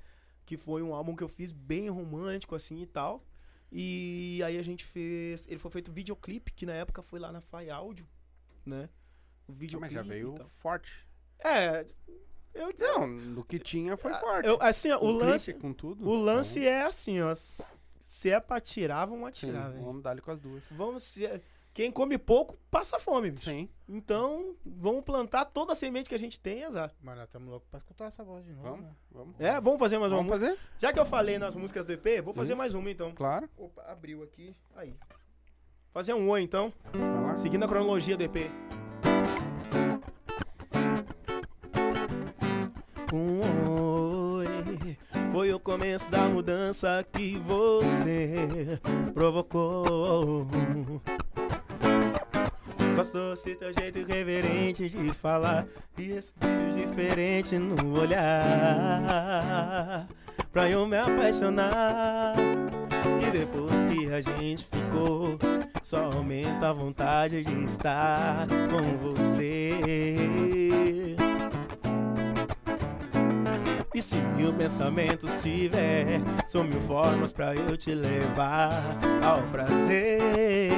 [0.49, 3.23] Que foi um álbum que eu fiz bem romântico, assim, e tal.
[3.71, 5.47] E aí a gente fez...
[5.47, 8.09] Ele foi feito videoclipe, que na época foi lá na Fai Áudio,
[8.65, 8.89] né?
[9.47, 11.07] O Ah, videoclipe Mas já veio forte.
[11.39, 11.85] É...
[12.55, 14.49] Eu, Não, no que tinha foi forte.
[14.49, 15.53] eu, assim, ó, o, clipe lance...
[15.53, 16.09] com tudo.
[16.09, 17.35] O lance é assim, ó.
[17.35, 19.85] Se é pra tirar, vamos atirar, velho.
[19.85, 20.65] vamos dar ali com as duas.
[20.71, 21.27] Vamos se...
[21.79, 23.45] Quem come pouco, passa fome, bicho.
[23.45, 23.69] Sim.
[23.89, 26.93] Então, vamos plantar toda a semente que a gente tem, azar.
[27.01, 28.65] Mas nós estamos loucos pra escutar essa voz de novo.
[28.69, 28.91] Vamos, né?
[29.13, 29.35] vamos.
[29.39, 30.57] É, vamos fazer mais uma Vamos música.
[30.57, 30.69] fazer?
[30.81, 32.59] Já que eu falei nas músicas do EP, vou fazer Isso.
[32.59, 33.13] mais uma então.
[33.15, 33.49] Claro.
[33.57, 34.57] Opa, abriu aqui.
[34.75, 34.93] Aí.
[35.93, 37.37] Fazer um oi então, Vai lá.
[37.37, 38.51] seguindo a cronologia do EP.
[43.13, 44.99] Um oi
[45.31, 48.81] foi o começo da mudança que você
[49.15, 50.49] provocou.
[52.99, 60.09] Gostou se teu jeito irreverente de falar e esse brilho diferente no olhar
[60.51, 62.35] pra eu me apaixonar.
[63.25, 65.39] E depois que a gente ficou,
[65.81, 69.79] só aumenta a vontade de estar com você.
[73.99, 80.71] E se mil pensamentos tiver, são mil formas pra eu te levar ao prazer.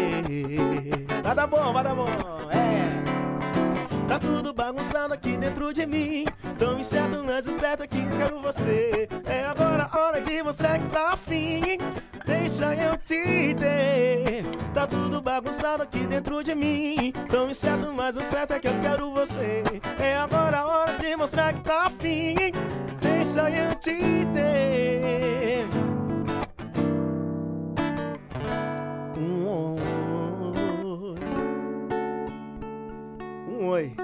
[1.23, 2.09] Vai dar bom, vai dar bom,
[2.51, 4.09] é.
[4.09, 6.25] Tá tudo bagunçado aqui dentro de mim.
[6.59, 9.07] Tão incerto, mas o certo é que eu quero você.
[9.27, 11.77] É agora a hora de mostrar que tá afim.
[12.25, 14.47] Deixa eu te ter.
[14.73, 17.13] Tá tudo bagunçado aqui dentro de mim.
[17.29, 19.63] Tão incerto, mas o certo é que eu quero você.
[19.99, 22.35] É agora a hora de mostrar que tá afim.
[24.33, 25.67] Ter.
[29.19, 29.81] Um oi.
[33.47, 33.95] Um oi.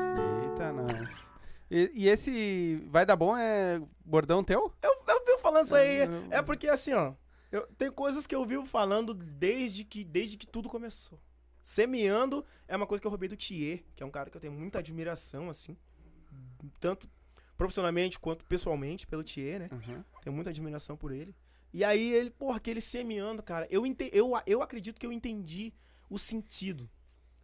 [0.42, 1.32] Eita, nós.
[1.70, 4.70] E, e esse vai dar bom é bordão teu?
[4.82, 6.00] Eu, eu vivo falando isso aí.
[6.00, 7.14] Eu- É porque assim, ó.
[7.50, 11.18] Eu, tem coisas que eu vivo falando desde que, desde que tudo começou.
[11.62, 14.40] Semeando é uma coisa que eu roubei do Thier, que é um cara que eu
[14.42, 15.74] tenho muita admiração, assim.
[16.78, 17.08] Tanto
[17.56, 19.68] profissionalmente quanto pessoalmente pelo Thier, né?
[19.72, 20.04] Uhum.
[20.22, 21.34] Tenho muita admiração por ele.
[21.72, 23.66] E aí ele, porra, aquele semeando, cara.
[23.70, 25.72] Eu, ente, eu, eu acredito que eu entendi
[26.08, 26.88] o sentido,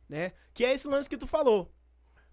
[0.08, 0.32] né?
[0.54, 1.70] Que é esse lance que tu falou.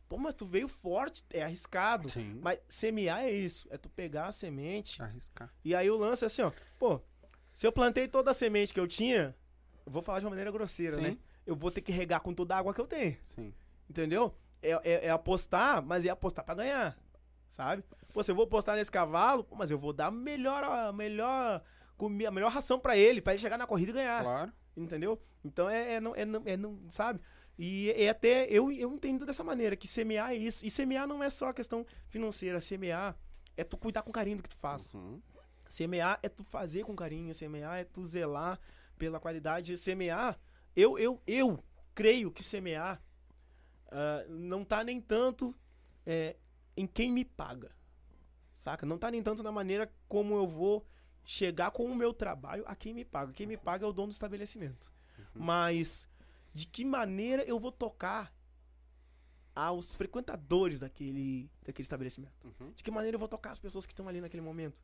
[0.07, 2.09] Pô, mas tu veio forte, é arriscado.
[2.09, 2.39] Sim.
[2.41, 5.53] Mas semear é isso, é tu pegar a semente Arriscar.
[5.63, 6.51] e aí o lance é assim, ó.
[6.79, 6.99] Pô,
[7.53, 9.35] se eu plantei toda a semente que eu tinha,
[9.85, 11.01] eu vou falar de uma maneira grosseira, Sim.
[11.01, 11.17] né?
[11.45, 13.53] Eu vou ter que regar com toda a água que eu tenho, Sim.
[13.89, 14.33] entendeu?
[14.61, 16.97] É, é- é apostar, mas é apostar pra ganhar,
[17.49, 17.83] sabe?
[18.13, 21.63] Pô, se eu vou apostar nesse cavalo, mas eu vou dar a melhor, a melhor,
[21.99, 24.53] a melhor ração pra ele, pra ele chegar na corrida e ganhar, Claro.
[24.75, 25.21] entendeu?
[25.43, 27.19] Então é, é não, é, não, é não, sabe?
[27.57, 30.65] E é até, eu, eu entendo dessa maneira, que semear é isso.
[30.65, 33.17] E semear não é só a questão financeira, semear
[33.57, 34.93] é tu cuidar com carinho do que tu faz.
[34.93, 35.21] Uhum.
[35.67, 38.59] Semear é tu fazer com carinho, semear é tu zelar
[38.97, 39.77] pela qualidade.
[39.77, 40.39] Semear,
[40.75, 43.01] eu, eu, eu creio que semear
[43.91, 45.55] ah, não tá nem tanto
[46.05, 46.35] é,
[46.79, 47.71] em quem me paga,
[48.53, 48.85] saca?
[48.85, 50.85] Não tá nem tanto na maneira como eu vou
[51.25, 53.33] chegar com o meu trabalho a quem me paga.
[53.33, 54.91] Quem me paga é o dono do estabelecimento.
[55.35, 56.07] Mas
[56.53, 58.33] de que maneira eu vou tocar
[59.55, 62.47] aos frequentadores daquele, daquele estabelecimento?
[62.59, 62.71] Uhum.
[62.71, 64.77] De que maneira eu vou tocar as pessoas que estão ali naquele momento?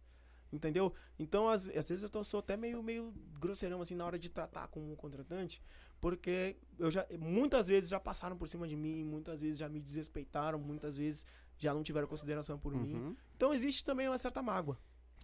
[0.51, 0.93] Entendeu?
[1.17, 4.29] Então, às, às vezes eu tô- sou até meio, meio grosseirão assim na hora de
[4.29, 5.61] tratar com o contratante,
[5.99, 9.79] porque eu já muitas vezes já passaram por cima de mim, muitas vezes já me
[9.79, 11.25] desrespeitaram, muitas vezes
[11.57, 12.93] já não tiveram consideração por mim.
[12.93, 13.15] Uhum.
[13.35, 14.77] Então existe também uma certa mágoa.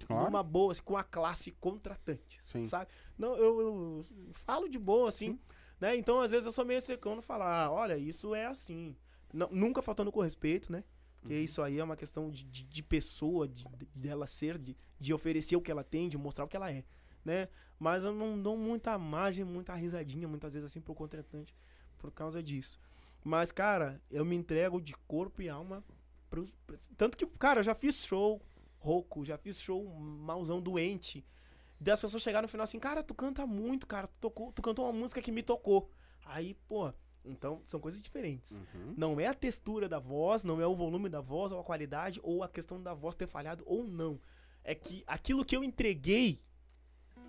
[0.07, 0.29] Claro.
[0.29, 2.65] Uma boa, assim, com a classe contratante, Sim.
[2.65, 2.89] sabe?
[3.17, 5.39] Não, eu, eu falo de boa, assim,
[5.79, 5.95] né?
[5.95, 8.95] Então, às vezes, eu sou meio secando falar, ah, olha, isso é assim.
[9.31, 10.83] Não- nunca faltando com respeito, né?
[11.19, 11.41] Porque Uhum.
[11.43, 15.13] isso aí é uma questão de, de, de pessoa, de, de dela ser, de, de
[15.13, 16.83] oferecer o que ela tem, de mostrar o que ela é,
[17.23, 17.47] né?
[17.77, 21.53] Mas eu não dou muita margem, muita risadinha, muitas vezes, assim, pro contratante
[21.99, 22.79] por causa disso.
[23.23, 25.83] Mas, cara, eu me entrego de corpo e alma
[26.31, 26.55] pros...
[26.97, 28.41] Tanto que, cara, eu já fiz show
[28.79, 31.23] rouco, já fiz show malzão doente.
[31.79, 34.85] Das pessoas chegaram no final assim, cara, tu canta muito, cara, tu, tocou, tu cantou
[34.85, 35.91] uma música que me tocou.
[36.25, 36.91] Aí, pô,
[37.25, 38.59] então são coisas diferentes.
[38.73, 38.93] Uhum.
[38.97, 42.19] Não é a textura da voz, não é o volume da voz, ou a qualidade,
[42.23, 44.19] ou a questão da voz ter falhado ou não.
[44.63, 46.39] É que aquilo que eu entreguei,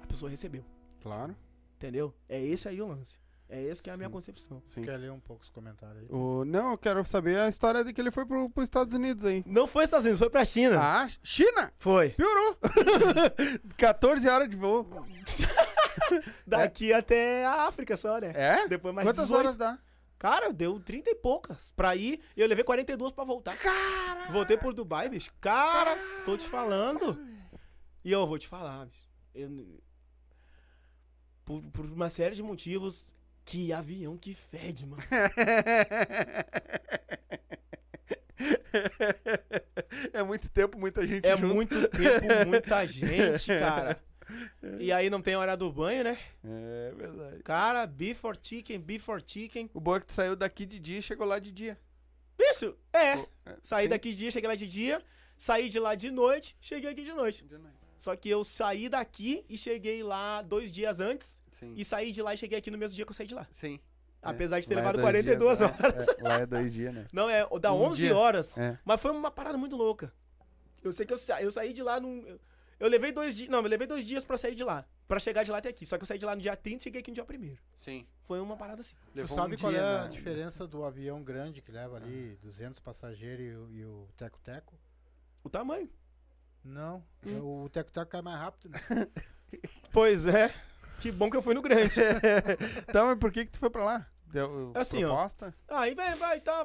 [0.03, 0.65] a pessoa recebeu.
[1.01, 1.35] Claro.
[1.77, 2.15] Entendeu?
[2.29, 3.19] É esse aí o lance.
[3.55, 4.13] É esse que é a minha Sim.
[4.15, 4.63] concepção.
[4.67, 4.81] Sim.
[4.81, 6.09] Quer ler um pouco os comentários aí?
[6.11, 9.27] O, não, eu quero saber a história de que ele foi pro, pros Estados Unidos
[9.27, 9.45] aí.
[9.47, 10.81] Não foi Estados Unidos, foi pra China.
[10.81, 11.71] Ah, China!
[11.79, 12.11] Foi.
[12.11, 12.57] Piorou!
[13.77, 14.89] 14 horas de voo.
[16.47, 18.33] Daqui até a África só, né?
[18.35, 18.69] É?
[18.69, 19.39] Depois mais Quantas 18.
[19.39, 19.79] horas dá?
[20.19, 23.55] Cara, deu 30 e poucas pra ir e eu levei 42 pra voltar.
[23.59, 24.31] Cara!
[24.31, 25.31] Voltei por Dubai, bicho.
[25.41, 25.95] Cara,
[26.25, 27.19] tô te falando.
[28.05, 29.11] E eu vou te falar, bicho.
[29.35, 29.79] Eu-
[31.45, 33.15] por, por uma série de motivos,
[33.45, 35.03] que avião que fede, mano.
[40.13, 41.55] É muito tempo, muita gente É junto.
[41.55, 44.03] muito tempo, muita gente, cara.
[44.79, 46.19] E aí não tem hora do banho, né?
[46.43, 47.43] É verdade.
[47.43, 49.69] Cara, before chicken, before chicken.
[49.75, 51.79] O bom é que tu saiu daqui de dia e chegou lá de dia.
[52.39, 53.17] Bicho, é.
[53.17, 53.91] Pô, é, Saí sim.
[53.91, 55.03] daqui de dia, cheguei lá de dia.
[55.37, 57.45] Saí de lá de noite, cheguei aqui de noite.
[57.99, 61.42] Só que eu saí daqui e cheguei lá dois dias antes.
[61.63, 61.75] Sim.
[61.77, 63.47] E saí de lá e cheguei aqui no mesmo dia que eu saí de lá.
[63.53, 63.79] Sim.
[64.21, 65.77] Apesar de ter Lá é levado dois 42 dias, né?
[65.81, 66.09] horas.
[66.09, 67.07] É, lá é dois dias, né?
[67.13, 68.17] Não, é dá Um 11 dia.
[68.17, 68.59] horas.
[68.59, 68.79] É.
[68.85, 70.13] Mas foi uma parada muito louca.
[70.83, 72.25] Eu sei que eu, sa- eu saí de lá num.
[72.27, 72.41] Eu,
[72.81, 73.49] eu levei dois dias.
[73.49, 74.85] Não, eu levei dois dias pra sair de lá.
[75.09, 75.85] Pra chegar de lá até aqui.
[75.85, 77.57] Só que eu saí de lá no dia 30 e cheguei aqui no dia 1
[77.79, 78.07] Sim.
[78.25, 78.95] Foi uma parada assim.
[79.13, 80.09] Tu Levou sabe um qual dia, é a né?
[80.09, 84.79] diferença do avião grande que leva ali 200 passageiros e, o- e o teco-teco?
[85.45, 85.91] O tamanho.
[86.65, 87.65] Não, Hum.
[87.65, 88.81] o teco-teco cai mais rápido, né?
[89.93, 90.55] Pois é.
[91.03, 91.95] Que bom que eu fui no grande.
[92.89, 94.07] Então, mas por que que tu foi pra lá?
[94.27, 95.09] Deu Assim, ó.
[95.09, 95.55] proposta?
[95.69, 96.65] Aí vai, vai, tá.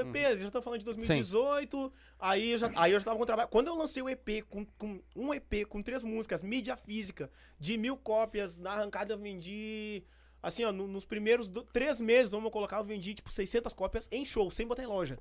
[0.00, 1.92] EP, já tô falando de 2018.
[2.18, 3.48] Aí eu, já, aí eu já tava com trabalho.
[3.48, 7.76] Quando eu lancei o EP, com, com um EP com três músicas, mídia física, de
[7.76, 10.02] mil cópias, na arrancada eu vendi.
[10.42, 14.08] Assim, ó, no- nos primeiros do- três meses, vamos colocar, eu vendi tipo 600 cópias
[14.10, 15.16] em show, sem botar em loja.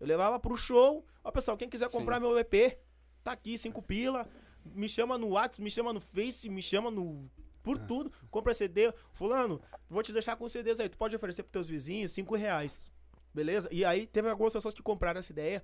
[0.00, 1.06] Eu levava pro show.
[1.22, 2.76] Ó, pessoal, quem quiser comprar meu EP,
[3.22, 4.26] tá aqui, cinco pila.
[4.64, 7.30] Me chama no WhatsApp, me chama no Face, me chama no.
[7.62, 8.12] Por tudo.
[8.30, 8.92] Compra CD.
[9.12, 10.88] Fulano, vou te deixar com CDs aí.
[10.88, 12.90] Tu pode oferecer pros teus vizinhos cinco reais.
[13.32, 13.68] Beleza?
[13.72, 15.62] E aí teve algumas pessoas que compraram essa ideia.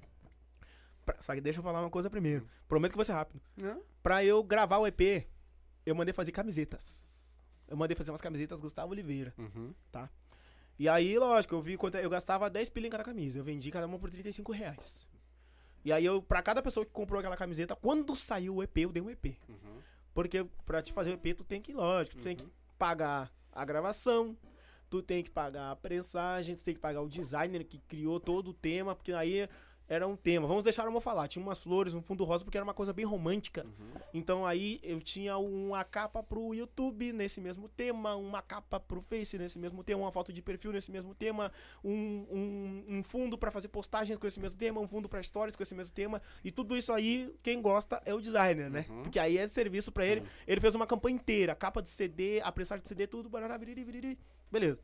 [1.04, 2.46] Pra- Só que deixa eu falar uma coisa primeiro.
[2.68, 3.40] Prometo que vai ser rápido.
[3.56, 3.82] Não?
[4.02, 5.26] Pra eu gravar o EP,
[5.86, 7.38] eu mandei fazer camisetas.
[7.68, 9.32] Eu mandei fazer umas camisetas Gustavo Oliveira.
[9.38, 9.72] Uhum.
[10.78, 13.38] E aí, lógico, eu vi quanto eu gastava 10 pila em cada camisa.
[13.38, 15.06] Eu vendi cada uma por 35 reais.
[15.84, 18.92] E aí, eu, pra cada pessoa que comprou aquela camiseta, quando saiu o EP, eu
[18.92, 19.36] dei um EP.
[19.48, 19.80] Uhum.
[20.12, 22.46] Porque pra te fazer o EP, tu tem que, lógico, tu tem que
[22.78, 24.36] pagar a gravação,
[24.88, 28.48] tu tem que pagar a prensagem, tu tem que pagar o designer que criou todo
[28.48, 29.48] o tema, porque aí
[29.90, 30.46] era um tema.
[30.46, 31.26] Vamos deixar eu falar.
[31.26, 33.66] Tinha umas flores, um fundo rosa, porque era uma coisa bem romântica.
[34.14, 39.36] Então aí eu tinha uma capa pro YouTube nesse mesmo tema, uma capa pro Face
[39.36, 41.50] nesse mesmo tema, uma foto de perfil nesse mesmo tema,
[41.82, 41.92] um,
[42.30, 45.62] um, um fundo pra fazer postagens com esse mesmo tema, um fundo pra stories com
[45.64, 46.22] esse mesmo tema.
[46.44, 48.86] E tudo isso aí, quem gosta é o designer, né?
[48.88, 49.02] Uhum.
[49.02, 50.22] Porque aí é serviço pra ele.
[50.46, 53.84] Ele fez uma campanha inteira, capa de CD, a prensagem de CD, tudo, barará, biriri,
[53.84, 54.18] biriri.
[54.52, 54.80] beleza.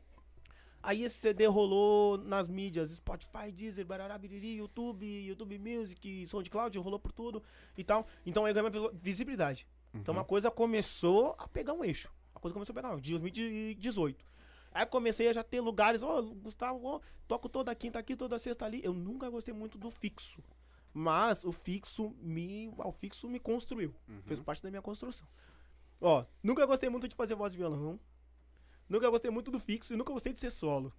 [0.87, 6.97] Aí esse CD rolou nas mídias, Spotify, Deezer, Barará, Biriri, YouTube, YouTube Music, SoundCloud, rolou
[6.97, 7.43] por tudo
[7.77, 8.07] e tal.
[8.25, 9.67] Então aí ganhou uma visibilidade.
[9.93, 12.09] Então uma coisa começou a pegar um eixo.
[12.33, 14.23] A coisa começou a pegar um, de 2018.
[14.71, 18.63] Aí comecei a já ter lugares, ó, Gustavo, ó, toco toda quinta aqui, toda sexta
[18.63, 18.79] ali.
[18.81, 20.41] Eu nunca gostei muito do fixo.
[20.93, 23.93] Mas o fixo me, o fixo me construiu.
[24.23, 25.27] Fez parte da minha construção.
[25.99, 27.99] Ó, nunca gostei muito de fazer voz e violão.
[28.89, 30.93] Nunca gostei muito do fixo e nunca gostei de ser solo.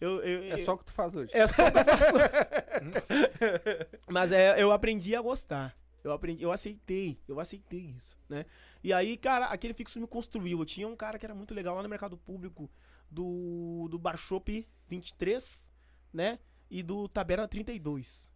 [0.00, 1.30] Eu, eu- É eu- só o que tu faz hoje.
[1.34, 2.14] é só o que eu faço.
[4.10, 5.76] Mas é, eu aprendi a gostar.
[6.02, 8.44] Eu aprendi, eu aceitei, eu aceitei isso, né?
[8.82, 10.58] E aí, cara, aquele fixo me construiu.
[10.58, 12.70] Eu tinha um cara que era muito legal lá no mercado público
[13.10, 15.70] do, do Bar Shop 23,
[16.12, 16.38] né?
[16.70, 18.30] E do Taberna 32.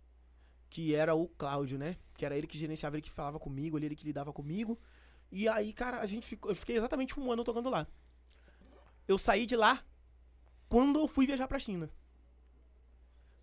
[0.71, 1.97] Que era o Cláudio, né?
[2.17, 4.79] Que era ele que gerenciava, ele que falava comigo, ele, ele que lidava comigo.
[5.31, 6.51] E aí, cara, a gente ficou.
[6.51, 7.87] Eu fiquei exatamente um ano tocando lá.
[9.09, 9.83] Eu saí de lá
[10.69, 11.91] quando eu fui viajar pra China.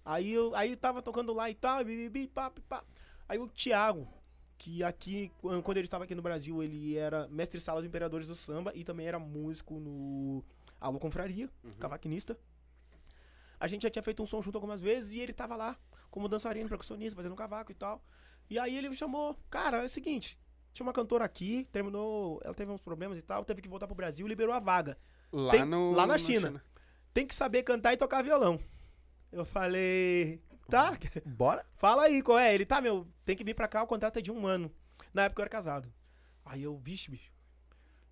[0.05, 2.83] Aí eu aí tava tocando lá e tal, bibibi, pá, pá.
[3.27, 4.07] Aí o Thiago,
[4.57, 8.27] que aqui, quan- quando ele estava aqui no Brasil, ele era mestre sala dos Imperadores
[8.27, 10.43] do Samba e também era músico no
[10.79, 12.37] Alô Confraria, cavaquinista.
[13.59, 15.75] A gente já tinha feito um som junto algumas vezes e ele tava lá
[16.11, 18.03] como dançarino, percussionista, fazendo cavaco e tal.
[18.49, 20.37] E aí ele me chamou, cara, é o seguinte,
[20.71, 23.95] tinha uma cantora aqui, terminou, ela teve uns problemas e tal, teve que voltar pro
[23.95, 24.97] Brasil, liberou a vaga
[25.37, 26.63] Lá, Tem- no, lá na China.
[27.13, 28.57] tem que saber cantar e tocar violão.
[29.31, 31.65] Eu falei, tá, Bora?
[31.75, 32.53] fala aí qual é.
[32.55, 34.71] Ele, tá, meu, tem que vir pra cá, o contrato é de um ano.
[35.13, 35.91] Na época eu era casado.
[36.45, 37.31] Aí eu, vixe, bicho.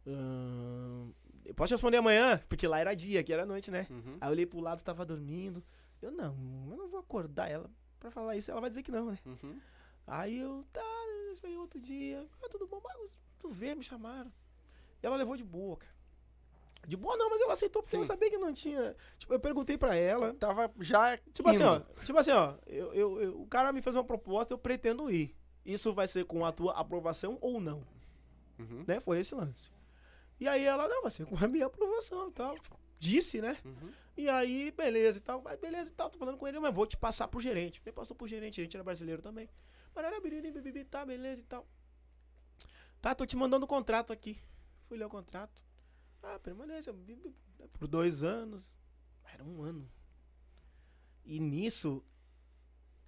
[0.05, 1.11] ahn,
[1.45, 2.41] eu posso responder amanhã?
[2.49, 3.87] Porque lá era dia, aqui era noite, né?
[3.89, 4.17] Uhum.
[4.19, 5.63] Aí eu olhei pro lado, tava dormindo.
[6.01, 6.35] Eu, não,
[6.71, 7.69] eu não vou acordar ela
[7.99, 9.17] pra falar isso, ela vai dizer que não, né?
[9.25, 9.59] Uhum.
[10.05, 12.27] Aí eu, tá, eu esperei outro dia.
[12.43, 14.31] Ah, tudo bom, mas tu vê, me chamaram.
[15.01, 15.93] E ela levou de boa, cara.
[16.87, 18.07] De boa não, mas ela aceitou porque ela Sim.
[18.11, 18.95] sabia que não tinha.
[19.17, 20.33] Tipo, eu perguntei pra ela.
[20.33, 21.17] Tava já.
[21.31, 21.79] Tipo assim, ó.
[22.03, 22.55] Tipo assim, ó.
[22.67, 25.35] Eu, eu- eu- o cara me fez uma proposta, eu pretendo ir.
[25.65, 27.85] Isso vai ser com a tua aprovação ou não?
[28.59, 28.99] Uhum, Né?
[28.99, 29.71] Foi esse lance.
[30.39, 32.57] E aí ela, não, vai ser com a minha aprovação e tal.
[32.99, 33.57] Disse, né?
[33.63, 33.91] uhum.
[34.17, 35.41] E aí, beleza e tal.
[35.41, 37.81] Mas beleza e tal, tô falando com ele, mas vou te passar pro gerente.
[37.85, 39.49] Me passou pro gerente, o gerente era brasileiro também.
[39.95, 41.65] Mas era biriri, bibibi, tá, beleza e tal.
[43.01, 44.37] Tá, tô te mandando o contrato aqui.
[44.87, 45.63] Fui ler o contrato.
[46.23, 47.35] Ah, permanência bi- bi-
[47.73, 48.71] por dois anos.
[49.25, 49.89] Era um ano.
[51.25, 52.03] E nisso,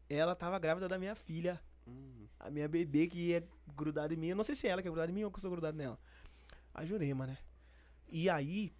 [0.09, 1.61] ela tava grávida da minha filha.
[1.87, 2.27] Uhum.
[2.39, 4.27] A minha bebê que é grudada em mim.
[4.27, 5.51] Eu não sei se é ela que é grudada em mim ou que eu sou
[5.51, 5.99] grudado nela.
[6.73, 7.37] A Jurema, né?
[8.07, 8.75] E aí,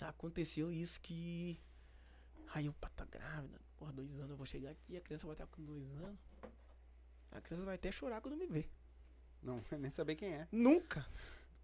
[0.00, 1.60] aconteceu isso que.
[2.54, 3.60] Aí eu, pá, tá grávida.
[3.76, 6.18] Porra, dois anos, eu vou chegar aqui, a criança vai estar com dois anos.
[7.30, 8.70] A criança vai até chorar quando me ver.
[9.42, 10.48] Não, nem saber quem é.
[10.52, 11.06] Nunca.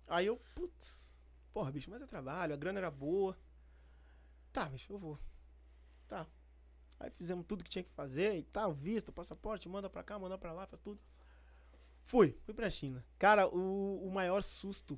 [0.06, 1.07] Aí eu, putz.
[1.58, 3.36] Porra, bicho, mas é trabalho, a grana era boa.
[4.52, 5.18] Tá, bicho, eu vou.
[6.06, 6.24] Tá.
[7.00, 10.38] Aí fizemos tudo que tinha que fazer e tal, visto, passaporte, manda pra cá, manda
[10.38, 11.00] pra lá, faz tudo.
[12.04, 13.04] Fui, fui pra China.
[13.18, 14.96] Cara, o, o maior susto.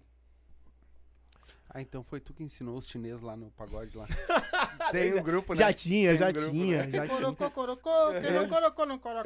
[1.67, 4.07] Ah, então foi tu que ensinou os chineses lá no pagode lá.
[4.93, 5.61] Tem um grupo, né?
[5.61, 6.91] Já tinha, Tem já um grupo, tinha, né?
[6.91, 7.17] já tinha.
[7.21, 7.51] Corocô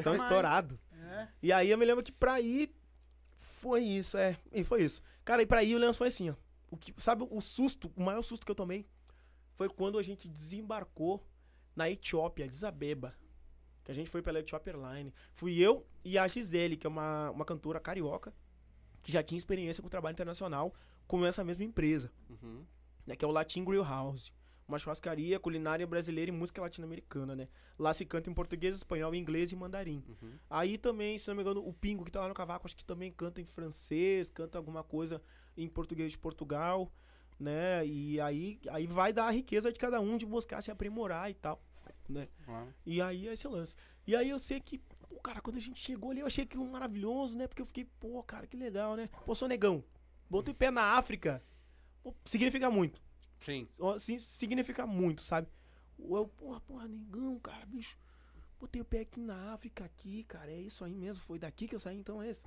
[0.04, 0.78] São estourados.
[0.92, 1.28] É.
[1.42, 2.72] E aí eu me lembro que pra ir
[3.36, 4.38] foi isso, é.
[4.52, 5.02] E foi isso.
[5.24, 6.43] Cara, e pra ir o lance foi assim, ó.
[6.74, 8.84] O que, sabe o susto, o maior susto que eu tomei
[9.54, 11.24] foi quando a gente desembarcou
[11.76, 13.14] na Etiópia, Addis Abeba.
[13.84, 15.14] Que a gente foi pela Etiópia Airline.
[15.34, 18.34] Fui eu e a Gisele, que é uma, uma cantora carioca,
[19.02, 20.74] que já tinha experiência com trabalho internacional
[21.06, 22.64] com essa mesma empresa, Uhum.
[23.06, 24.32] né, que é o Latin Grill House.
[24.66, 27.46] Uma churrascaria culinária brasileira e música latino-americana, né?
[27.78, 30.02] Lá se canta em português, espanhol, inglês e mandarim.
[30.08, 30.38] Uhum.
[30.48, 32.84] Aí também, se não me engano, o Pingo que tá lá no cavaco, acho que
[32.84, 35.20] também canta em francês, canta alguma coisa
[35.56, 36.90] em português de Portugal,
[37.38, 37.86] né?
[37.86, 41.34] E aí, aí vai dar a riqueza de cada um de buscar se aprimorar e
[41.34, 41.62] tal,
[42.08, 42.28] né?
[42.44, 42.74] Claro.
[42.84, 43.74] E aí esse é o lance.
[44.06, 46.66] E aí eu sei que, pô, cara, quando a gente chegou ali, eu achei aquilo
[46.70, 47.46] maravilhoso, né?
[47.46, 49.08] Porque eu fiquei, pô, cara, que legal, né?
[49.24, 49.82] Pô, sou negão.
[50.28, 51.42] Botei pé na África.
[52.02, 53.02] Pô, significa muito.
[53.40, 53.68] Sim.
[53.98, 55.48] Sim, significa muito, sabe?
[55.98, 57.96] Eu, porra, porra, negão, cara, bicho.
[58.58, 60.50] Botei o pé aqui na África, aqui, cara.
[60.50, 61.22] É isso aí mesmo.
[61.22, 62.44] Foi daqui que eu saí, então é esse.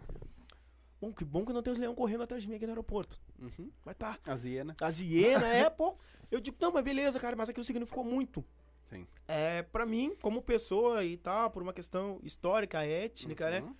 [0.99, 3.19] Bom, que bom que não tem os leão correndo atrás de mim aqui no aeroporto.
[3.39, 3.71] Uhum.
[3.85, 4.17] Vai tá.
[4.25, 4.75] As hienas.
[4.81, 5.97] As hienas, é, pô.
[6.31, 8.43] Eu digo, não, mas beleza, cara, mas aquilo significou muito.
[8.89, 9.05] Sim.
[9.27, 13.61] É, pra mim, como pessoa e tal, por uma questão histórica, étnica, né?
[13.61, 13.75] Uhum.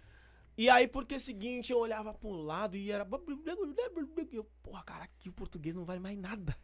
[0.58, 3.08] E aí, porque seguinte, eu olhava pro lado e era.
[4.32, 6.56] E eu, porra, cara, aqui o português não vale mais nada.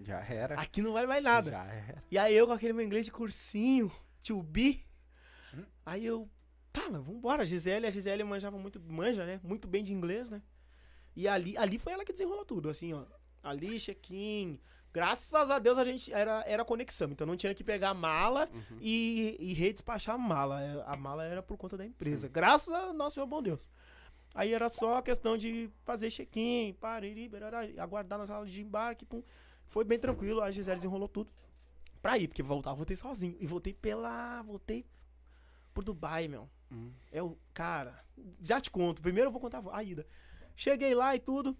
[0.00, 0.60] Já era.
[0.60, 1.50] Aqui não vale mais nada.
[1.50, 2.04] Já era.
[2.10, 3.90] E aí eu com aquele meu inglês de cursinho,
[4.24, 4.84] to be.
[5.84, 6.30] Aí eu,
[6.72, 7.42] tá, vambora.
[7.42, 9.40] A Gisele, a Gisele manjava muito, manja, né?
[9.42, 10.42] Muito bem de inglês, né?
[11.14, 13.04] E ali, ali foi ela que desenrolou tudo, assim, ó.
[13.42, 14.58] Ali, check-in.
[14.92, 18.76] Graças a Deus a gente era, era conexão, então não tinha que pegar mala Uhum.
[18.80, 20.62] e, e redespachar a mala.
[20.62, 22.28] É, A mala era por conta da empresa.
[22.28, 23.60] Graças a nosso meu bom Deus.
[24.34, 27.30] Aí era só a questão de fazer check-in, pariri,
[27.78, 29.22] aguardar na sala de embarque, pum.
[29.64, 31.30] Foi bem tranquilo, a Gisele desenrolou tudo.
[32.00, 33.36] Pra ir, porque voltar eu voltei sozinho.
[33.40, 34.42] E voltei pela.
[34.42, 34.84] Voltei
[35.72, 36.48] por Dubai, meu.
[36.72, 36.92] Uhum.
[37.12, 37.36] É o.
[37.54, 38.04] Cara,
[38.40, 39.00] já te conto.
[39.02, 40.06] Primeiro eu vou contar a ida.
[40.56, 41.56] Cheguei lá e tudo.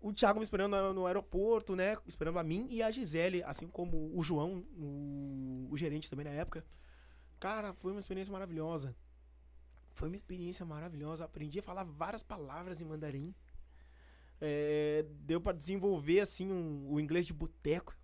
[0.00, 1.96] O Thiago me esperando no, no aeroporto, né?
[2.06, 6.32] Esperando a mim e a Gisele, assim como o João, o, o gerente também na
[6.32, 6.64] época.
[7.38, 8.96] Cara, foi uma experiência maravilhosa.
[9.94, 11.24] Foi uma experiência maravilhosa.
[11.24, 13.32] Aprendi a falar várias palavras em mandarim.
[14.40, 17.96] É, deu pra desenvolver, assim, um- o inglês de boteco.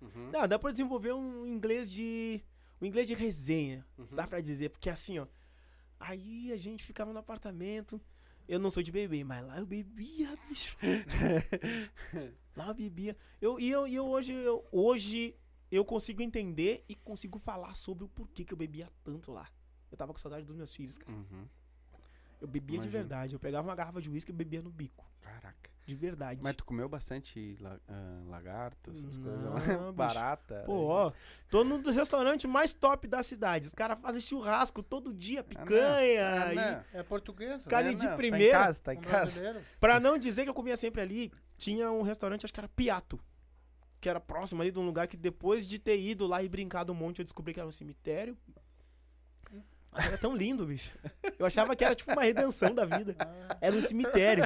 [0.00, 0.30] Uhum.
[0.32, 2.42] Não, dá pra desenvolver um inglês de.
[2.80, 3.86] Um inglês de resenha.
[3.96, 4.08] Uhum.
[4.12, 5.26] Dá pra dizer, porque assim, ó.
[5.98, 8.00] Aí a gente ficava no apartamento.
[8.46, 10.76] Eu não sou de beber, mas lá eu bebia, bicho.
[12.54, 13.16] lá eu bebia.
[13.40, 15.34] Eu, e eu, e eu hoje, eu, hoje
[15.70, 19.50] eu consigo entender e consigo falar sobre o porquê que eu bebia tanto lá.
[19.90, 21.16] Eu tava com saudade dos meus filhos, cara.
[21.16, 21.48] Uhum.
[22.40, 22.92] Eu bebia de Imagino.
[22.92, 23.34] verdade.
[23.34, 25.08] Eu pegava uma garrafa de uísque e bebia no bico.
[25.22, 25.70] Caraca.
[25.86, 26.40] De verdade.
[26.42, 29.92] Mas tu comeu bastante la- ah, lagarto, essas Não, coisas.
[29.94, 30.62] Barata?
[30.64, 31.12] Pô, ó,
[31.50, 33.66] tô num dos restaurantes mais top da cidade.
[33.66, 36.42] Os caras fazem churrasco todo dia, picanha.
[36.44, 36.84] Ah, e- não.
[37.00, 37.66] É português.
[37.66, 37.94] Cara, né?
[37.94, 39.18] de Tá primeira- em casa, tá em Um casa.
[39.24, 39.60] brasileiro.
[39.78, 43.20] Pra não dizer que eu comia sempre ali, tinha um restaurante, acho que era Piato.
[44.00, 46.92] Que era próximo ali de um lugar que depois de ter ido lá e brincado
[46.92, 48.36] um monte, eu descobri que era um cemitério.
[49.94, 50.90] Era tão lindo, bicho.
[51.38, 53.16] Eu achava que era tipo uma redenção da vida.
[53.60, 54.44] Era um cemitério.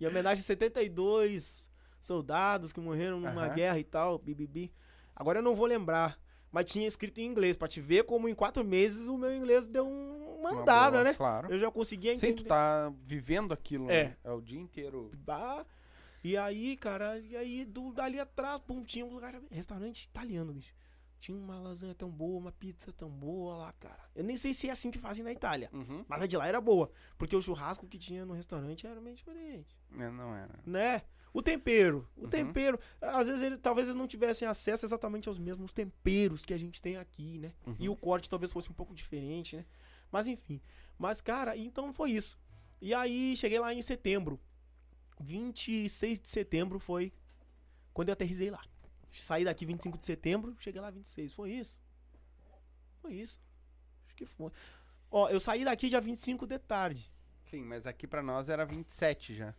[0.00, 1.70] Em homenagem a 72
[2.00, 3.54] soldados que morreram numa Aham.
[3.54, 4.72] guerra e tal, bibibi.
[5.14, 6.18] Agora eu não vou lembrar.
[6.50, 9.66] Mas tinha escrito em inglês, pra te ver como em quatro meses o meu inglês
[9.66, 11.14] deu um- uma Uma andada, boa, né?
[11.14, 11.52] Claro.
[11.52, 12.42] Eu já conseguia Sim, entender.
[12.44, 14.04] tu tá vivendo aquilo, É.
[14.04, 14.16] né?
[14.24, 15.10] É o dia inteiro.
[15.26, 15.66] Bah.
[16.24, 20.72] E aí, cara, e aí do, dali atrás, pum, tinha um lugar, restaurante italiano, bicho.
[21.18, 23.98] Tinha uma lasanha tão boa, uma pizza tão boa lá, cara.
[24.14, 25.68] Eu nem sei se é assim que fazem na Itália.
[25.72, 26.04] Uhum.
[26.08, 26.90] Mas a de lá era boa.
[27.16, 29.76] Porque o churrasco que tinha no restaurante era meio diferente.
[29.98, 30.54] É, não era.
[30.64, 31.02] Né?
[31.32, 32.08] O tempero.
[32.16, 32.30] O Uhum.
[32.30, 32.78] tempero.
[33.00, 36.80] Às vezes ele, talvez eles não tivessem acesso exatamente aos mesmos temperos que a gente
[36.80, 37.52] tem aqui, né?
[37.66, 37.76] Uhum.
[37.80, 39.64] E o corte talvez fosse um pouco diferente, né?
[40.12, 40.60] Mas enfim.
[40.96, 42.38] Mas, cara, então foi isso.
[42.80, 44.40] E aí cheguei lá em setembro.
[45.20, 47.12] 26 de setembro foi
[47.92, 48.62] quando eu aterrisei lá.
[49.12, 51.32] Saí daqui 25 de setembro, cheguei lá 26.
[51.34, 51.80] Foi isso.
[53.00, 53.40] Foi isso.
[54.06, 54.50] Acho que foi.
[55.10, 57.12] Ó, eu saí daqui dia 25 de tarde.
[57.44, 59.54] Sim, mas aqui pra nós era 27 já.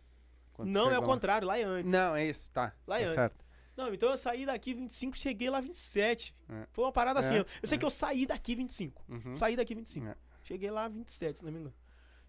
[0.58, 1.90] não, é o contrário, lá é antes.
[1.90, 2.74] Não, é isso, tá.
[2.86, 3.14] Lá tá é antes.
[3.14, 3.44] certo.
[3.76, 6.36] Não, então eu saí daqui 25, cheguei lá 27.
[6.48, 6.66] É.
[6.70, 7.34] Foi uma parada assim.
[7.34, 7.78] É, Eu, eu sei é.
[7.78, 9.04] que eu saí daqui 25.
[9.08, 9.36] Uhum.
[9.36, 10.06] Saí daqui 25.
[10.06, 10.16] É.
[10.44, 11.74] Cheguei lá 27, se não me engano.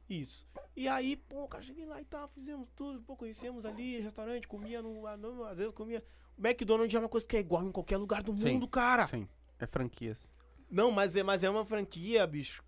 [0.09, 0.47] Isso.
[0.75, 4.81] E aí, pô, cara, cheguei lá e tal, fizemos tudo, pô, conhecemos ali, restaurante, comia
[4.81, 5.05] no.
[5.45, 6.03] Às vezes comia.
[6.43, 9.07] McDonald's é uma coisa que é igual em qualquer lugar do Sim, mundo, cara.
[9.07, 9.27] Sim,
[9.59, 10.27] é franquias.
[10.69, 12.63] Não, mas é, mas é uma franquia, bicho,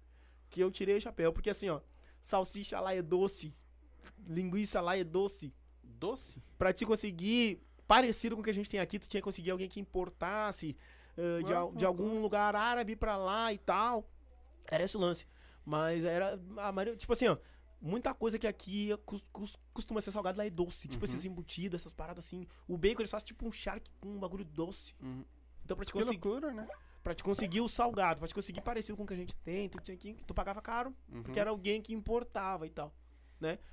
[0.50, 1.34] que eu tirei o chapéu.
[1.34, 1.82] Porque assim, ó,
[2.22, 3.54] salsicha lá é doce,
[4.28, 5.54] linguiça lá é doce.
[5.84, 6.42] Doce?
[6.58, 9.52] Pra te conseguir, parecido com o que a gente tem aqui, tu tinha que conseguir
[9.52, 10.76] alguém que importasse
[11.18, 14.10] ah, de, de algum lugar árabe pra lá e tal.
[14.66, 15.26] Era esse o lance.
[15.66, 16.40] Mas era.
[16.58, 17.38] A maioria, tipo assim, ó.
[17.86, 20.88] Muita coisa que aqui cos- cos- costuma ser salgado lá é doce.
[20.88, 21.12] Tipo Uhum.
[21.12, 22.48] esses embutidos, essas paradas assim.
[22.68, 24.96] O bacon eles fazem tipo um shark com um bagulho doce.
[25.02, 25.26] Uhum.
[25.66, 26.66] Então pra te, Que conseguir, loucura, né?
[27.04, 29.68] pra te conseguir o salgado, pra te conseguir parecido com o que a gente tem,
[29.68, 31.24] tu, tinha que, tu pagava caro, Uhum.
[31.24, 32.94] porque era alguém que importava e tal.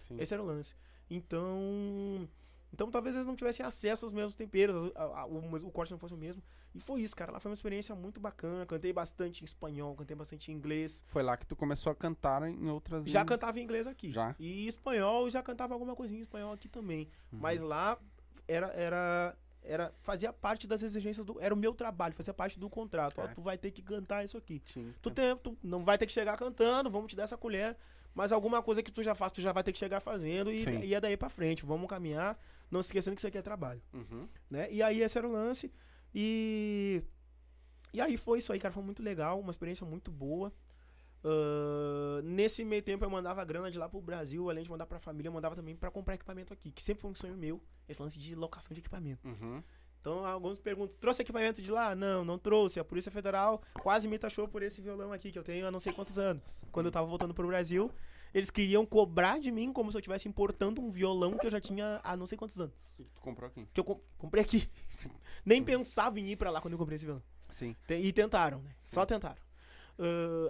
[0.00, 0.16] Sim.
[0.18, 0.74] Esse era o lance.
[1.08, 2.28] Então.
[2.72, 5.98] Então talvez eles não tivessem acesso aos mesmos temperos, a- a- o, o corte não
[5.98, 6.42] fosse o mesmo.
[6.74, 7.32] E foi isso, cara.
[7.32, 8.64] Lá foi uma experiência muito bacana.
[8.64, 11.02] Cantei bastante em espanhol, cantei bastante em inglês.
[11.09, 13.38] Foi lá que tu começou a cantar em outras Já línguas.
[13.40, 14.12] cantava em inglês aqui.
[14.12, 14.34] Já?
[14.38, 17.09] E espanhol, já cantava alguma coisinha em espanhol aqui também.
[17.32, 17.40] Uhum.
[17.40, 17.98] Mas lá
[18.47, 19.92] era, era, era.
[20.02, 21.40] Fazia parte das exigências do.
[21.40, 23.18] Era o meu trabalho, fazia parte do contrato.
[23.18, 23.34] Ó, Certo.
[23.34, 24.62] tu vai ter que cantar isso aqui.
[24.64, 24.94] Sim.
[25.02, 27.76] Tu, tem, tu não vai ter que chegar cantando, vamos te dar essa colher.
[28.14, 30.64] Mas alguma coisa que tu já faz, tu já vai ter que chegar fazendo e,
[30.64, 30.80] Sim.
[30.80, 31.64] e é daí pra frente.
[31.64, 32.36] Vamos caminhar,
[32.70, 34.28] não se esquecendo que isso aqui é trabalho, Uhum.
[34.51, 34.70] né?
[34.70, 35.72] E aí esse era o lance.
[36.14, 37.02] E.
[37.92, 38.72] E aí foi isso aí, cara.
[38.72, 40.52] Foi muito legal, uma experiência muito boa.
[41.24, 44.98] Ah, nesse meio tempo eu mandava grana de lá pro Brasil, além de mandar pra
[44.98, 48.01] família, eu mandava também pra comprar equipamento aqui, que sempre foi um sonho meu, esse
[48.01, 49.26] lance de locação de equipamento.
[49.28, 49.62] Uhum.
[50.01, 51.94] Então alguns perguntam, trouxe equipamento de lá?
[51.94, 52.80] Não, não trouxe.
[52.80, 55.78] A Polícia Federal quase me taxou por esse violão aqui, que eu tenho há não
[55.80, 56.64] sei quantos anos.
[56.72, 57.90] Quando eu tava voltando pro Brasil,
[58.35, 61.61] eles queriam cobrar de mim como se eu estivesse importando um violão que eu já
[61.61, 62.98] tinha há não sei quantos anos.
[63.01, 63.69] E tu comprou aqui?
[63.73, 64.69] Que eu com- comprei aqui.
[65.44, 67.23] Nem pensava em ir pra lá quando eu comprei esse violão.
[67.48, 67.74] Sim.
[67.89, 68.74] E tentaram, né?
[68.86, 69.40] Só tentaram.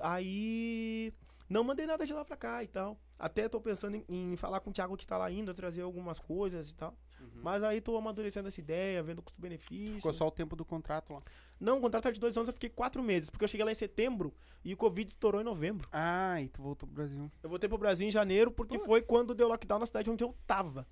[0.03, 1.13] Ah, aí.
[1.49, 2.97] Não mandei nada de lá pra cá e tal.
[3.19, 6.19] Até tô pensando em, em falar com o Thiago que tá lá ainda, trazer algumas
[6.19, 6.97] coisas e tal.
[7.43, 9.97] Mas aí tô amadurecendo essa ideia, vendo o custo-benefício.
[9.97, 11.23] Ficou só o tempo do contrato lá.
[11.59, 13.73] Não, o contrato é de dois anos, eu fiquei quatro meses, porque eu cheguei lá
[13.73, 14.33] em setembro
[14.65, 15.89] e o Covid estourou em novembro.
[15.93, 17.31] Ah, e tu voltou pro Brasil.
[17.43, 18.85] Eu voltei pro Brasil em janeiro porque Pô.
[18.85, 20.87] foi quando deu lockdown na cidade onde eu tava.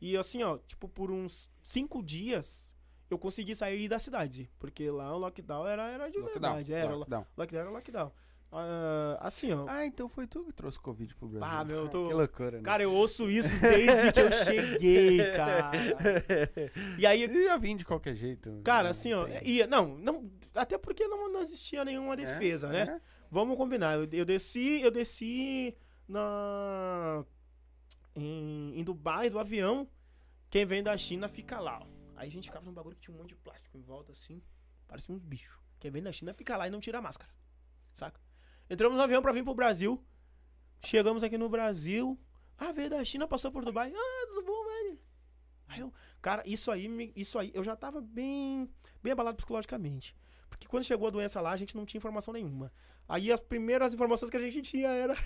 [0.00, 2.74] E assim, ó, tipo, por uns cinco dias
[3.10, 4.50] eu consegui sair da cidade.
[4.58, 6.72] Porque lá o lockdown era, era de verdade.
[6.72, 7.26] Era, Lockdown.
[7.36, 8.12] lockdown era lockdown.
[8.52, 9.64] Ah, assim, ó.
[9.68, 11.46] Ah, então foi tu que trouxe Covid pro Brasil.
[11.58, 12.62] Ah, meu, eu tô- Que loucura, né?
[12.62, 15.70] Cara, eu ouço isso desde que eu cheguei, cara.
[16.98, 18.60] E aí, Eu ia vir de qualquer jeito.
[18.64, 22.66] cara, Não assim, ó, tem- ia, não, não, até porque não, não existia nenhuma defesa,
[22.68, 22.92] É, né?
[22.96, 23.00] é.
[23.30, 23.94] Vamos combinar.
[23.94, 25.76] Eu, eu desci, eu desci
[26.08, 27.24] na
[28.16, 29.88] em, em Dubai do avião.
[30.50, 31.86] Quem vem da China fica lá, ó.
[32.16, 34.42] Aí a gente ficava num bagulho que tinha um monte de plástico em volta assim,
[34.88, 35.58] parecia uns bichos.
[35.78, 37.32] Quem vem da China fica lá e não tira a máscara.
[37.92, 38.20] Saca?
[38.70, 40.00] Entramos no avião pra vir pro Brasil.
[40.84, 42.16] Chegamos aqui no Brasil.
[42.56, 43.92] Ah, veio da China, passou por Dubai.
[43.92, 44.98] Ah, tudo bom, velho?
[45.66, 45.92] Aí eu,
[46.22, 48.70] cara, isso aí, isso aí, eu já tava bem,
[49.02, 50.14] bem abalado psicologicamente.
[50.48, 52.72] Porque quando chegou a doença lá, a gente não tinha informação nenhuma.
[53.08, 55.16] Aí as primeiras informações que a gente tinha era.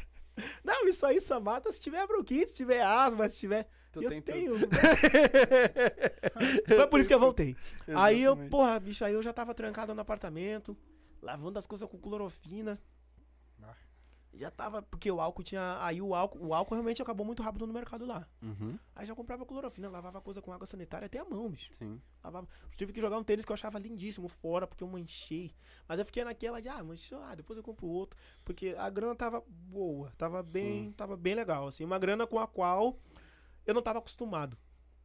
[0.64, 3.68] Não, isso aí só mata se tiver bronquite, se tiver asma, se tiver.
[3.92, 4.54] Tu eu tenho.
[6.66, 7.56] Foi por isso que eu voltei.
[7.94, 8.50] Aí eu, Exatamente.
[8.50, 10.76] porra, bicho, aí eu já tava trancado no apartamento,
[11.22, 12.80] lavando as coisas com clorofina.
[14.36, 15.78] Já tava, porque o álcool tinha.
[15.80, 18.26] Aí o álcool, o álcool realmente acabou muito rápido no mercado lá.
[18.42, 21.72] Uhum, Aí já comprava clorofina, lavava coisa com água sanitária até a mão, bicho.
[21.74, 22.00] sim.
[22.22, 22.48] Lavava.
[22.76, 25.54] Tive que jogar um tênis que eu achava lindíssimo fora, porque eu manchei.
[25.86, 28.18] Mas eu fiquei naquela de, ah, manchou, ah, depois eu compro outro.
[28.44, 30.92] Porque a grana tava boa, tava bem, Sim.
[30.92, 31.84] tava bem legal, assim.
[31.84, 32.98] Uma grana com a qual
[33.64, 34.56] eu não tava acostumado.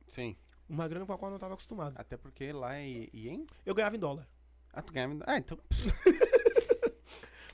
[0.07, 0.35] Sim.
[0.67, 1.93] Uma grana com a qual eu não tava acostumado.
[1.97, 3.45] Até porque lá é ien.
[3.65, 4.27] Eu ganhava em dólar.
[4.73, 5.17] Ah, tu ganhava.
[5.25, 5.57] Ah, então.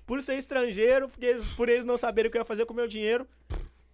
[0.06, 2.76] Por ser estrangeiro, porque por eles não saberem o que eu ia fazer com o
[2.76, 3.28] meu dinheiro,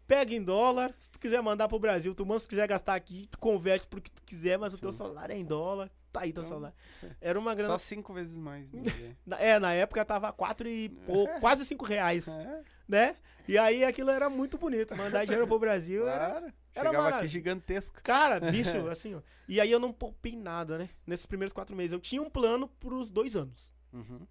[0.08, 0.94] pega em dólar.
[0.98, 2.40] Se tu quiser mandar pro Brasil, tu manda.
[2.40, 4.98] Se tu quiser gastar aqui, tu converte pro que tu quiser, mas o teu Sim.
[5.00, 5.90] salário é em dólar.
[6.12, 6.76] Tá aí teu Então, salário.
[7.00, 7.08] sim.
[7.22, 7.72] Era uma grana.
[7.74, 8.68] Só cinco vezes mais.
[9.40, 13.16] É, na época tava quatro e pouco, quase cinco reais, é, né?
[13.48, 14.94] E aí aquilo era muito bonito.
[14.98, 16.30] Mandar dinheiro pro Brasil era.
[16.32, 16.46] claro.
[16.46, 16.54] era
[16.90, 17.18] Chegava maravilha.
[17.20, 18.00] aqui gigantesco.
[18.04, 19.22] Cara, bicho, assim, ó.
[19.48, 20.90] E aí eu não poupei nada, né?
[21.08, 21.94] Nesses primeiros quatro meses.
[21.94, 23.74] Eu tinha um plano pros dois anos.
[23.94, 24.28] Uhum.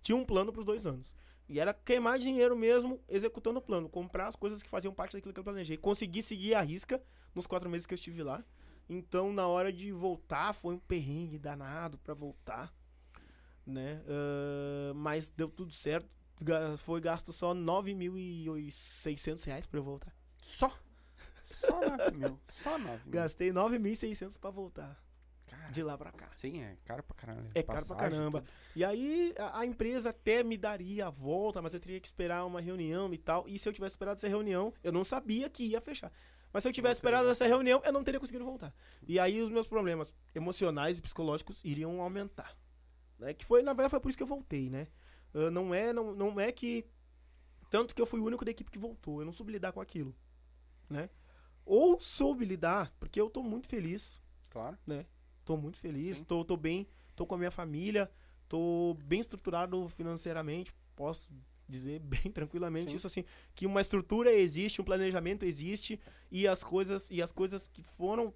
[0.00, 1.14] Tinha um plano pros dois anos.
[1.48, 3.88] E era queimar dinheiro mesmo executando o plano.
[3.88, 5.76] Comprar as coisas que faziam parte daquilo que eu planejei.
[5.76, 7.02] Consegui seguir a risca
[7.34, 8.44] nos quatro meses que eu estive lá.
[8.88, 12.72] Então, na hora de voltar, foi um perrengue danado pra voltar.
[13.66, 14.02] Né?
[14.06, 16.08] Ah, mas deu tudo certo.
[16.78, 20.14] Foi gasto só 9.600 reais pra eu voltar.
[20.40, 20.72] Só.
[21.44, 22.40] Só 9 mil.
[22.48, 23.12] Só 9 mil.
[23.12, 24.98] Gastei 9.600 pra voltar.
[25.70, 26.28] De lá pra cá.
[26.34, 27.46] Sim, é caro pra caralho.
[27.54, 28.40] É caro pra caramba.
[28.40, 28.50] tudo.
[28.74, 32.44] E aí a, a empresa até me daria a volta, mas eu teria que esperar
[32.44, 33.46] uma reunião e tal.
[33.46, 36.12] E se eu tivesse esperado essa reunião, eu não sabia que ia fechar.
[36.52, 38.74] Mas se eu tivesse esperado essa reunião, eu não teria conseguido voltar.
[39.06, 42.56] E aí os meus problemas emocionais e psicológicos iriam aumentar.
[43.18, 43.32] Né?
[43.32, 44.88] Que foi, na verdade, foi por isso que eu voltei, né?
[45.32, 46.84] Ah, não, é, não, não é que.
[47.70, 49.20] Tanto que eu fui o único da equipe que voltou.
[49.20, 50.16] Eu não soube lidar com aquilo.
[50.88, 51.08] Né?
[51.64, 54.20] Ou soube lidar, porque eu tô muito feliz
[54.50, 54.76] Claro.
[55.44, 56.24] Tô muito feliz, Sim.
[56.24, 56.86] tô, tô bem,
[57.16, 58.10] tô com a minha família,
[58.48, 61.34] tô bem estruturado financeiramente, posso
[61.68, 62.96] dizer bem tranquilamente Sim.
[62.96, 66.00] isso assim, que uma estrutura existe, um planejamento existe
[66.30, 68.34] e as coisas e as coisas que foram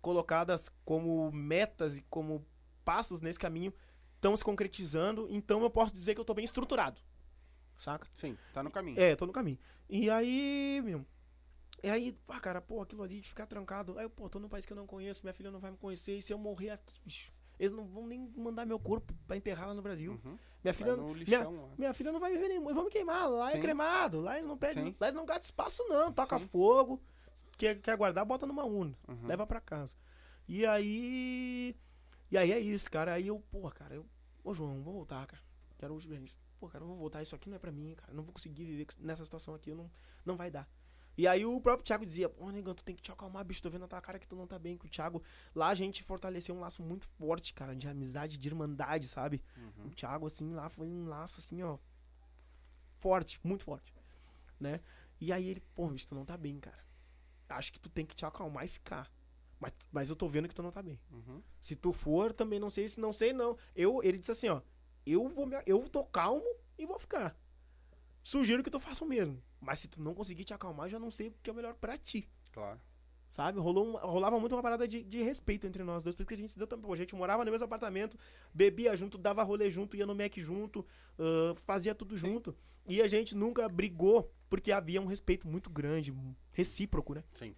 [0.00, 2.44] colocadas como metas e como
[2.84, 3.72] passos nesse caminho
[4.16, 7.00] estão se concretizando, então eu posso dizer que eu tô bem estruturado.
[7.76, 8.06] Saca?
[8.14, 8.98] Sim, tá no caminho.
[8.98, 9.58] É, tô no caminho.
[9.88, 11.04] E aí, meu.
[11.84, 13.98] E aí, ah, cara, pô, aquilo ali de ficar trancado.
[13.98, 15.76] Aí, eu, pô, tô num país que eu não conheço, minha filha não vai me
[15.76, 16.16] conhecer.
[16.16, 19.68] E se eu morrer aqui, bicho, eles não vão nem mandar meu corpo pra enterrar
[19.68, 20.18] lá no Brasil.
[20.24, 20.38] Uhum.
[20.62, 20.96] Minha filha.
[20.96, 21.74] no Minha, lixão lá.
[21.76, 22.58] minha filha não vai viver nem.
[22.58, 23.28] Vamos queimar.
[23.30, 23.60] Lá é Sim.
[23.60, 24.18] cremado.
[24.18, 24.86] Lá eles não pedem.
[24.86, 24.96] Sim.
[24.98, 26.10] Lá eles não gastam espaço, não.
[26.10, 26.46] Toca Sim.
[26.46, 27.02] fogo.
[27.58, 28.96] Quer, quer guardar, bota numa urna.
[29.06, 29.26] Uhum.
[29.26, 29.94] Leva pra casa.
[30.48, 31.76] E aí.
[32.30, 33.12] E aí é isso, cara.
[33.12, 34.06] Aí eu, pô, cara, eu.
[34.42, 35.42] Ô, João, vou voltar, cara.
[35.76, 36.34] Quero gente.
[36.58, 37.20] Pô, cara, eu vou voltar.
[37.20, 38.14] Isso aqui não é pra mim, cara.
[38.14, 39.68] Não vou conseguir viver nessa situação aqui.
[39.68, 39.90] Eu não,
[40.24, 40.66] não vai dar.
[41.16, 43.62] E aí o próprio Thiago dizia, pô, negão, tu tem que te acalmar, bicho.
[43.62, 44.76] Tô vendo na tua cara que tu não tá bem.
[44.76, 45.22] Que o Thiago.
[45.54, 49.42] Lá a gente fortaleceu um laço muito forte, cara, de amizade, de irmandade, sabe?
[49.56, 49.86] Uhum.
[49.86, 51.78] O Thiago, assim, lá foi um laço, assim, ó.
[52.98, 53.94] Forte, muito forte.
[54.58, 54.80] Né?
[55.20, 56.84] E aí ele, pô, bicho, tu não tá bem, cara.
[57.48, 59.10] Acho que tu tem que te acalmar e ficar.
[59.60, 61.00] Mas, mas eu tô vendo que tu não tá bem.
[61.10, 61.42] Uhum.
[61.60, 63.56] Se tu for, também não sei se não sei, não.
[63.74, 64.60] Eu, ele disse assim, ó.
[65.06, 66.44] Eu vou me, eu tô calmo
[66.78, 67.36] e vou ficar.
[68.24, 69.40] Sugiro que tu faça o mesmo.
[69.60, 71.74] Mas se tu não conseguir te acalmar, já não sei o que é o melhor
[71.74, 72.26] pra ti.
[72.52, 72.80] Claro.
[73.28, 73.58] Sabe?
[73.58, 76.50] Rolou uma- rolava muito uma parada de, de respeito entre nós dois, porque a gente
[76.50, 76.90] se deu também.
[76.92, 78.16] A gente morava no mesmo apartamento,
[78.52, 80.86] bebia junto, dava rolê junto, ia no Mac junto,
[81.18, 82.56] ah, fazia tudo junto.
[82.86, 86.14] E a gente nunca brigou, porque havia um respeito muito grande,
[86.52, 87.24] recíproco, né?
[87.34, 87.54] Sim.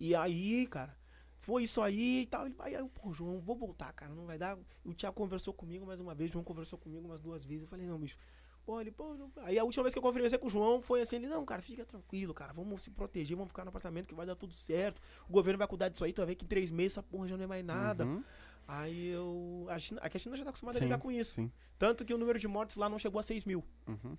[0.00, 0.96] E aí, cara,
[1.36, 2.46] foi isso aí e tal.
[2.46, 4.58] Ele, aí eu, pô, João, vou voltar, cara, não vai dar.
[4.84, 7.62] O Thiago conversou comigo mais uma vez, o João conversou comigo umas duas vezes.
[7.62, 8.16] Eu falei, não, bicho.
[8.66, 9.30] Pô, ele, pô, não...
[9.44, 11.62] Aí a última vez que eu conversei com o João foi assim, ele, não, cara,
[11.62, 15.00] fica tranquilo, cara, vamos se proteger, vamos ficar no apartamento que vai dar tudo certo.
[15.28, 17.28] O governo vai cuidar disso aí, tu vai ver que em três meses essa porra
[17.28, 18.04] já não é mais nada.
[18.04, 18.24] Uhum.
[18.66, 19.66] Aí eu.
[19.70, 21.34] A China, aqui a China já tá acostumada Sim, a lidar com isso.
[21.36, 21.52] sim.
[21.78, 23.62] Tanto que o número de mortes lá não chegou a 6 mil.
[23.86, 24.18] Uhum.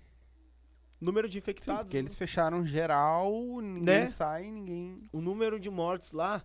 [0.98, 1.82] Número de Sim, infectados.
[1.84, 3.30] porque eles fecharam geral,
[3.60, 4.06] ninguém Né?
[4.06, 5.06] sai, ninguém.
[5.12, 6.42] o número de mortes lá.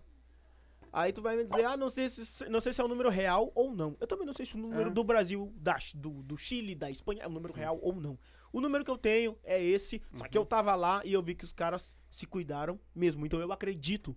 [0.96, 3.10] Aí tu vai me dizer, ah, não sei se, não sei se é o número
[3.10, 3.96] real ou não.
[3.98, 4.92] Eu também não sei se o número É.
[4.92, 8.16] do Brasil, da, do, do Chile, da Espanha é o número real ou não.
[8.52, 11.34] O número que eu tenho é esse, só que eu tava lá e eu vi
[11.34, 13.26] que os caras se cuidaram mesmo.
[13.26, 14.16] Então eu acredito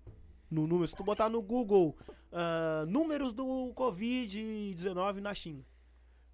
[0.52, 0.88] no número.
[0.88, 1.98] Se tu botar no Google
[2.32, 5.66] ah, números do Covid-19 na China,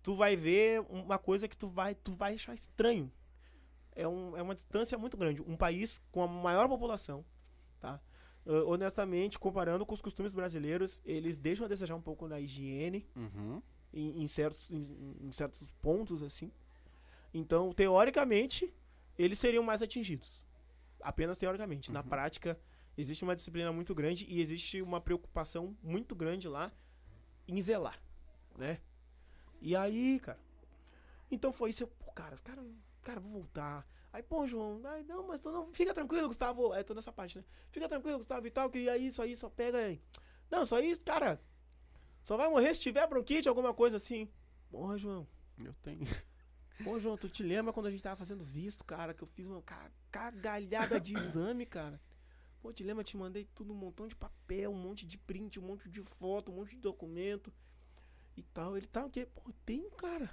[0.01, 3.09] tu vai ver uma coisa que tu vai, tu vai achar estranho.
[3.95, 5.41] É, um, é uma distância muito grande.
[5.41, 7.23] Um país com a maior população,
[7.79, 8.01] tá?
[8.45, 13.07] Uh, honestamente, comparando com os costumes brasileiros, eles deixam a desejar um pouco na higiene
[13.15, 13.61] Uhum.
[13.93, 16.51] em, em certos, em, em certos pontos, assim.
[17.33, 18.73] Então, teoricamente,
[19.17, 20.43] eles seriam mais atingidos.
[21.01, 21.91] Apenas teoricamente.
[21.91, 22.59] Na prática,
[22.97, 26.71] existe uma disciplina muito grande e existe uma preocupação muito grande lá
[27.47, 28.01] em zelar,
[28.57, 28.79] né?
[29.61, 30.39] E aí, cara.
[31.31, 31.83] Então foi isso.
[31.83, 32.61] Eu, pô, cara, os cara,
[33.01, 33.87] cara, vou voltar.
[34.13, 35.73] Aí, pô, João, ai, não, mas tu não.
[35.73, 36.71] Fica tranquilo, Gustavo.
[36.71, 37.43] Aí, tô nessa parte, né?
[37.71, 39.99] Fica tranquilo, Gustavo e tal, que aí, isso aí, só pega aí.
[40.51, 41.41] Não, só isso, cara.
[42.23, 44.29] Só vai morrer se tiver bronquite, alguma coisa assim.
[44.69, 45.27] Porra, João.
[45.63, 46.05] Eu tenho.
[46.83, 49.47] Pô, João, tu te lembra quando a gente tava fazendo visto, cara, que eu fiz
[49.47, 51.99] uma ca- cagalhada de exame, cara?
[52.61, 53.03] Pô, te lembra?
[53.03, 56.51] Te mandei tudo, um montão de papel, um monte de print, um monte de foto,
[56.51, 57.51] um monte de documento
[58.37, 58.77] e tal.
[58.77, 59.25] Ele tá o quê?
[59.25, 60.29] Pô, tem, cara.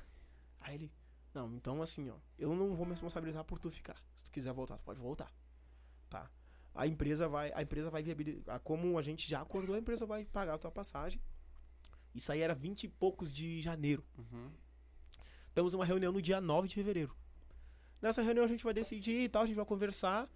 [0.60, 0.92] Aí ele,
[1.34, 3.96] não, então assim, ó, eu não vou me responsabilizar por tu ficar.
[4.16, 5.32] Se tu quiser voltar, tu pode voltar.
[6.08, 6.30] Tá.
[6.74, 10.24] A empresa vai, a empresa vai viabilizar, como a gente já acordou, a empresa vai
[10.24, 11.20] pagar a tua passagem.
[12.14, 14.04] Isso aí era 20 e poucos de janeiro.
[14.18, 14.50] Uhum.
[15.54, 17.16] Temos uma reunião no dia 9 de fevereiro.
[18.00, 20.28] Nessa reunião a gente vai decidir e tal, a gente vai conversar.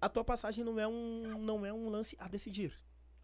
[0.00, 2.74] A tua passagem não é um, não é um lance a decidir.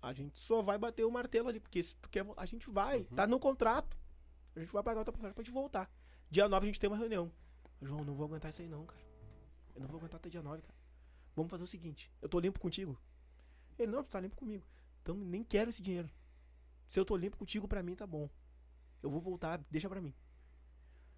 [0.02, 3.04] A gente só vai bater o martelo ali, porque se tu quer, a gente vai,
[3.16, 3.96] tá no contrato.
[4.54, 5.90] A gente vai pagar a tua passagem pra te voltar.
[6.30, 7.30] Dia 9 a gente tem uma reunião.
[7.80, 9.00] João, não vou aguentar isso aí não, cara.
[9.74, 10.74] Eu não vou aguentar até dia 9, cara.
[11.34, 12.98] Vamos fazer o seguinte, eu tô limpo contigo.
[13.78, 14.66] Ele, não, tu tá limpo comigo.
[15.02, 16.10] Então nem quero esse dinheiro.
[16.86, 18.30] Se eu tô limpo contigo, pra mim tá bom.
[19.02, 20.14] Eu vou voltar, deixa pra mim.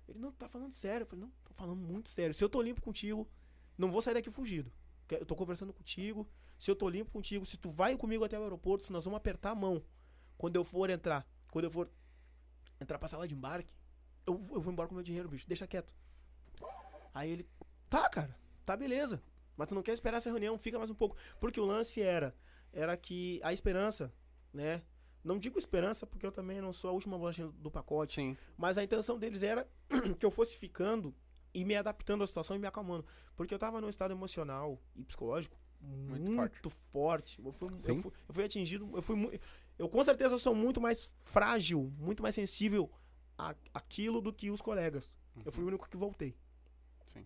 [0.08, 1.02] Ele, não, tá falando sério.
[1.04, 2.34] Eu falei, não, tô falando muito sério.
[2.34, 3.28] Se eu tô limpo contigo,
[3.76, 4.72] não vou sair daqui fugido.
[5.08, 6.28] Eu tô conversando contigo.
[6.58, 9.18] Se eu tô limpo contigo, se tu vai comigo até o aeroporto, se nós vamos
[9.18, 9.82] apertar a mão.
[10.36, 11.88] Quando eu for entrar, quando eu for
[12.80, 13.72] entrar pra sala de embarque,
[14.28, 15.48] eu, eu vou embora com meu dinheiro, bicho.
[15.48, 15.94] Deixa quieto.
[17.14, 17.48] Aí ele,
[17.88, 19.22] tá, cara, tá beleza.
[19.56, 21.16] Mas tu não quer esperar essa reunião, fica mais um pouco.
[21.40, 22.34] Porque o lance era,
[22.72, 24.12] era que a esperança,
[24.52, 24.82] né?
[25.24, 28.14] Não digo esperança porque eu também não sou a última bolachinha do pacote.
[28.14, 28.36] Sim.
[28.56, 29.66] Mas a intenção deles era
[30.18, 31.14] que eu fosse ficando
[31.52, 33.04] e me adaptando à situação e me acalmando.
[33.34, 36.60] Porque eu tava num estado emocional e psicológico muito, forte.
[36.92, 37.38] forte.
[37.44, 38.90] Eu, fui, eu, fui, eu fui atingido.
[38.94, 39.40] Eu fui
[39.78, 42.90] Eu com certeza sou muito mais frágil, muito mais sensível
[43.38, 45.16] a aquilo do que os colegas.
[45.46, 46.36] Eu fui o único que voltei.
[47.06, 47.24] Sim.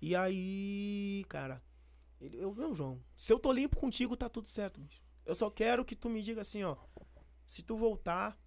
[0.00, 1.60] E aí, cara,
[2.20, 5.02] ele, eu, não, João, se eu tô limpo contigo, tá tudo certo, bicho.
[5.26, 6.76] Eu só quero que tu me diga assim, ó.
[7.44, 8.38] Se tu voltar,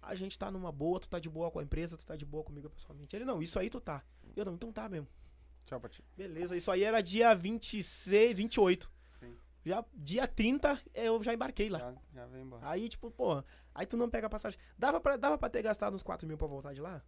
[0.00, 2.24] a gente tá numa boa, tu tá de boa com a empresa, tu tá de
[2.24, 3.14] boa comigo pessoalmente.
[3.14, 4.04] Ele, não, isso aí tu tá.
[4.36, 5.08] Eu não, então tá mesmo.
[5.66, 6.04] Tchau pra ti.
[6.16, 8.90] Beleza, isso aí era dia 26, 28.
[9.20, 9.36] Sim.
[9.64, 11.78] Já dia 30 eu já embarquei lá.
[11.78, 12.68] Já, já vem embora.
[12.68, 13.42] Aí, tipo, pô,
[13.74, 14.58] aí tu não pega a passagem.
[14.78, 17.02] Dava pra, dava pra ter gastado uns 4 mil pra voltar de lá?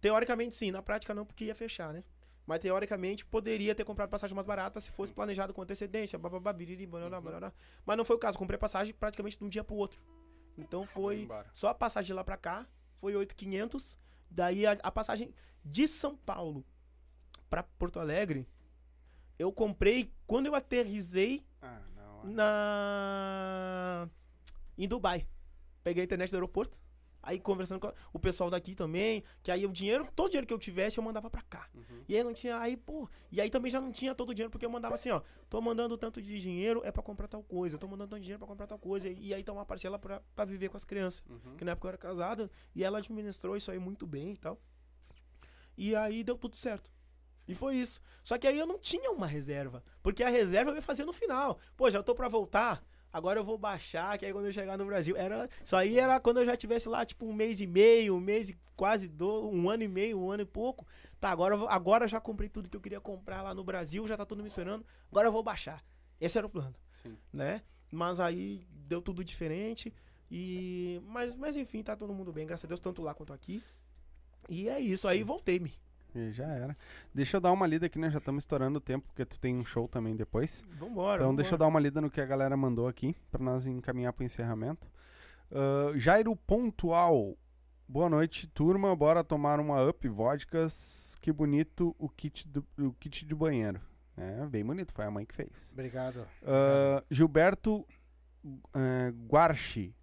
[0.00, 2.02] Teoricamente sim, na prática não, porque ia fechar, né?
[2.46, 6.88] Mas teoricamente poderia ter comprado passagem mais barata se fosse planejado com antecedência, bababá, biriri.
[7.86, 10.00] Mas não foi o caso, comprei passagem praticamente de um dia pro outro.
[10.58, 12.66] Então foi só a passagem de lá pra cá,
[12.96, 13.98] foi 8,500.
[14.30, 15.34] Daí a, a passagem
[15.64, 16.64] de São Paulo
[17.48, 18.48] pra Porto Alegre,
[19.38, 22.24] eu comprei quando eu aterrisei Ah, não.
[22.24, 24.08] na
[24.78, 25.26] em Dubai.
[25.82, 26.80] Peguei a internet do aeroporto.
[27.22, 30.54] Aí conversando com o pessoal daqui também, que aí o dinheiro, todo o dinheiro que
[30.54, 31.68] eu tivesse, eu mandava pra cá.
[31.74, 32.02] Uhum.
[32.08, 34.50] E aí não tinha, aí, pô, e aí também já não tinha todo o dinheiro,
[34.50, 37.76] porque eu mandava assim, ó, tô mandando tanto de dinheiro é pra comprar tal coisa,
[37.76, 40.22] tô mandando tanto de dinheiro pra comprar tal coisa, e aí tá uma parcela pra,
[40.34, 41.22] pra viver com as crianças.
[41.28, 41.56] Uhum.
[41.56, 44.58] Que na época eu era casado, e ela administrou isso aí muito bem e tal.
[45.76, 46.90] E aí deu tudo certo.
[47.46, 48.00] E foi isso.
[48.22, 49.82] Só que aí eu não tinha uma reserva.
[50.02, 51.58] Porque a reserva eu ia fazer no final.
[51.76, 52.80] Pô, já tô pra voltar.
[53.12, 55.16] Agora eu vou baixar, que aí quando eu chegar no Brasil.
[55.16, 58.20] Era, isso aí era quando eu já tivesse lá, tipo, um mês e meio, um
[58.20, 60.86] mês e quase do, um ano e meio, um ano e pouco.
[61.18, 64.24] Tá, agora, agora já comprei tudo que eu queria comprar lá no Brasil, já tá
[64.24, 64.86] tudo me esperando.
[65.10, 65.84] Agora eu vou baixar.
[66.20, 67.16] Esse era o plano Sim.
[67.32, 67.62] né?
[67.90, 69.92] Mas aí deu tudo diferente.
[70.30, 71.00] E.
[71.06, 73.62] Mas, mas enfim, tá todo mundo bem, graças a Deus, tanto lá quanto aqui.
[74.48, 75.74] E é isso, aí voltei-me.
[76.14, 76.76] E já era.
[77.14, 78.10] Deixa eu dar uma lida aqui, né?
[78.10, 80.64] Já estamos estourando o tempo, porque tu tem um show também depois.
[80.78, 81.22] Vambora.
[81.22, 84.12] Então deixa eu dar uma lida no que a galera mandou aqui, pra nós encaminhar
[84.12, 84.88] pro encerramento.
[85.52, 87.36] Ah, Jairo Pontual.
[87.88, 88.94] Boa noite, turma.
[88.94, 91.16] Bora tomar uma up vodkas.
[91.20, 93.80] Que bonito o kit, do, o kit de banheiro.
[94.16, 95.70] É, bem bonito, foi a mãe que fez.
[95.72, 96.24] Obrigado.
[96.42, 97.84] Ah, Gilberto
[98.74, 99.94] eh, Guarchi.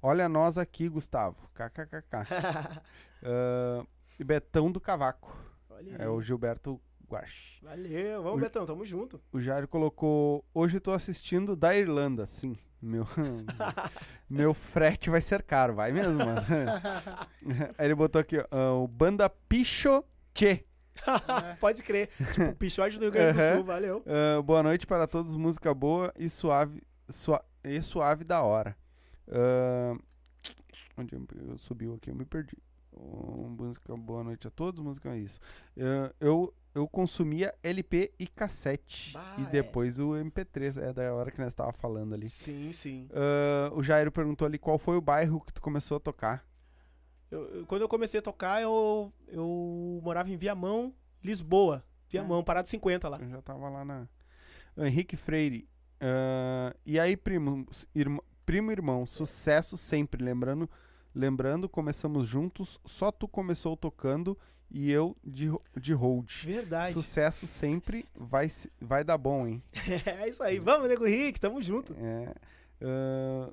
[0.00, 1.48] Olha nós aqui, Gustavo.
[1.54, 2.26] KKKK.
[3.20, 3.84] Ah,
[4.16, 5.36] e Betão do Cavaco.
[5.78, 7.62] Olha É o Gilberto Guarchi.
[7.64, 9.20] Valeu, vamos, O- Betão, tamo junto.
[9.32, 10.44] O Jairo colocou.
[10.52, 12.26] Hoje tô assistindo da Irlanda.
[12.26, 12.56] Sim.
[12.80, 13.06] Meu,
[14.28, 15.74] meu frete vai ser caro.
[15.74, 16.40] Vai mesmo, mano.
[17.76, 18.82] Aí ele botou aqui, ó.
[18.82, 20.64] o Banda Picho Che.
[21.60, 22.08] Pode crer.
[22.34, 23.54] tipo, Pichote do Rio Grande do.
[23.54, 24.02] Sul, valeu.
[24.06, 25.34] Ah, boa noite para todos.
[25.36, 28.76] Música boa e suave, sua- e suave da hora.
[29.30, 29.96] Ah,
[30.96, 32.10] onde eu, eu subiu aqui?
[32.10, 32.56] Eu me perdi.
[33.00, 34.82] Oh, música boa noite a todos.
[34.82, 35.40] Música é isso.
[35.78, 39.46] Ah, eu eu consumia LP e cassete Bah, e é.
[39.46, 40.80] depois o MP3.
[40.80, 42.28] É da hora que nós tava falando ali.
[42.28, 43.08] Sim, sim.
[43.12, 46.44] Ah, o Jairo perguntou ali qual foi o bairro que tu começou a tocar.
[47.30, 51.84] Eu- quando eu comecei a tocar, eu, eu morava em Viamão, Lisboa.
[52.08, 53.18] Viamão, parado 50 lá.
[53.20, 54.08] Eu já tava lá na.
[54.76, 55.68] Henrique Freire.
[56.00, 60.22] ah, e aí, primo, irmão, primo irmão, sucesso sempre.
[60.24, 60.70] Lembrando,
[61.18, 62.80] lembrando, começamos juntos.
[62.84, 64.38] Só tu começou tocando
[64.70, 66.30] e eu de, de hold.
[66.44, 66.92] Verdade.
[66.92, 68.06] Sucesso sempre.
[68.14, 68.48] Vai,
[68.80, 69.62] vai dar bom, hein?
[70.06, 70.58] é isso aí.
[70.60, 71.94] Vamos, Nego Rick, tamo junto.
[71.98, 72.34] É,
[72.82, 73.50] ah,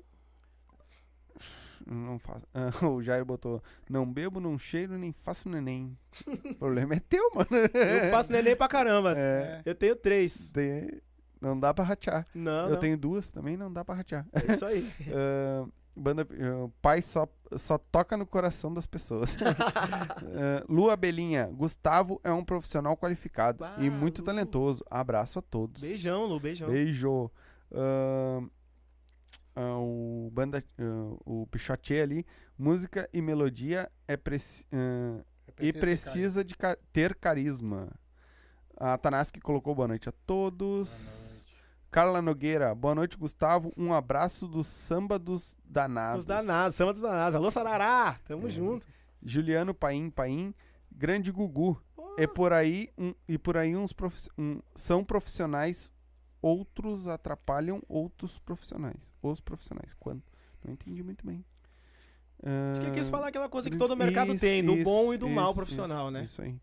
[1.86, 2.46] não faço.
[2.54, 5.96] ah, o Jair botou: Não bebo, não cheiro, nem faço neném.
[6.26, 7.48] o problema é teu, mano.
[7.74, 9.14] Eu faço neném pra caramba.
[9.16, 9.62] É.
[9.64, 10.50] Eu tenho três.
[10.52, 11.00] Tem-
[11.40, 12.26] Não dá pra ratear.
[12.34, 12.78] Não, Eu não.
[12.80, 14.26] tenho duas, também não dá pra ratear.
[14.32, 14.88] É isso aí.
[15.12, 15.66] Ah,
[15.96, 19.36] banda, ah, pai só, só toca no coração das pessoas.
[19.40, 24.24] Ah, Lu Abelhinha, Gustavo é um profissional qualificado Bah, e muito Lu.
[24.26, 24.84] talentoso.
[24.90, 25.80] Abraço a todos.
[25.82, 26.68] Beijão, Lu, beijão.
[26.68, 27.30] Beijo.
[27.72, 28.42] Ah,
[29.78, 32.26] o banda, ah, o Pichotier ali,
[32.58, 35.22] música e melodia é preci- ah,
[35.58, 37.88] e precisa de ca- ter carisma.
[38.76, 41.45] A Tanaski colocou boa noite a todos.
[41.96, 43.72] Carla Nogueira, boa noite, Gustavo.
[43.74, 46.18] Um abraço do Samba dos Danados.
[46.18, 47.34] Os danados, samba dos danados.
[47.34, 48.50] Alô, Sarará, tamo É.
[48.50, 48.86] junto.
[49.22, 50.54] Juliano Paim Paim,
[50.92, 51.82] grande Gugu.
[51.94, 55.90] Pô, E por aí, um- e por aí uns profi- um- são profissionais,
[56.42, 59.10] outros atrapalham outros profissionais.
[59.22, 59.94] Os profissionais.
[59.94, 60.22] Quando?
[60.62, 61.42] Não entendi muito bem.
[62.72, 65.14] Acho que quis Ah, falar aquela coisa que todo mercado isso, tem, do isso, bom
[65.14, 66.24] e do mal isso, profissional, isso, né?
[66.24, 66.60] Isso aí.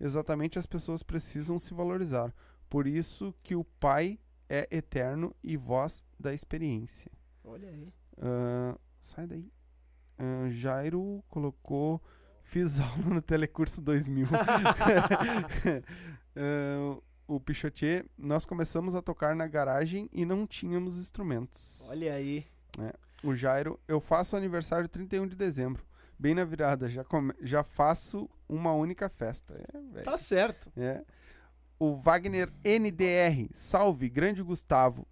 [0.00, 2.34] Exatamente, as pessoas precisam se valorizar.
[2.68, 4.18] Por isso que o pai
[4.54, 7.10] é eterno e voz da experiência.
[7.42, 7.92] Olha aí.
[8.20, 9.50] Ah, sai daí.
[10.18, 12.00] Ah, Jairo colocou.
[12.44, 14.26] Fiz aula no Telecurso 2000.
[16.34, 16.98] Ah,
[17.28, 21.86] o Pichotier, nós começamos a tocar na garagem e não tínhamos instrumentos.
[21.90, 22.46] Olha aí.
[23.22, 25.84] O Jairo, eu faço aniversário 31 de dezembro.
[26.18, 29.54] Bem na virada, já, come- já faço uma única festa.
[29.94, 30.02] É.
[30.02, 30.70] Tá certo.
[30.76, 31.04] É.
[31.84, 35.04] O Wagner NDR, salve, grande Gustavo.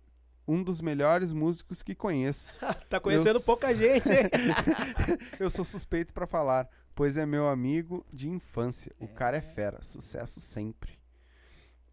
[0.46, 2.60] Um dos melhores músicos que conheço.
[2.88, 4.30] Tá conhecendo Eu pouca gente, hein?
[5.40, 8.94] Eu sou suspeito pra falar, pois é meu amigo de infância.
[9.00, 10.96] O cara é fera, sucesso sempre.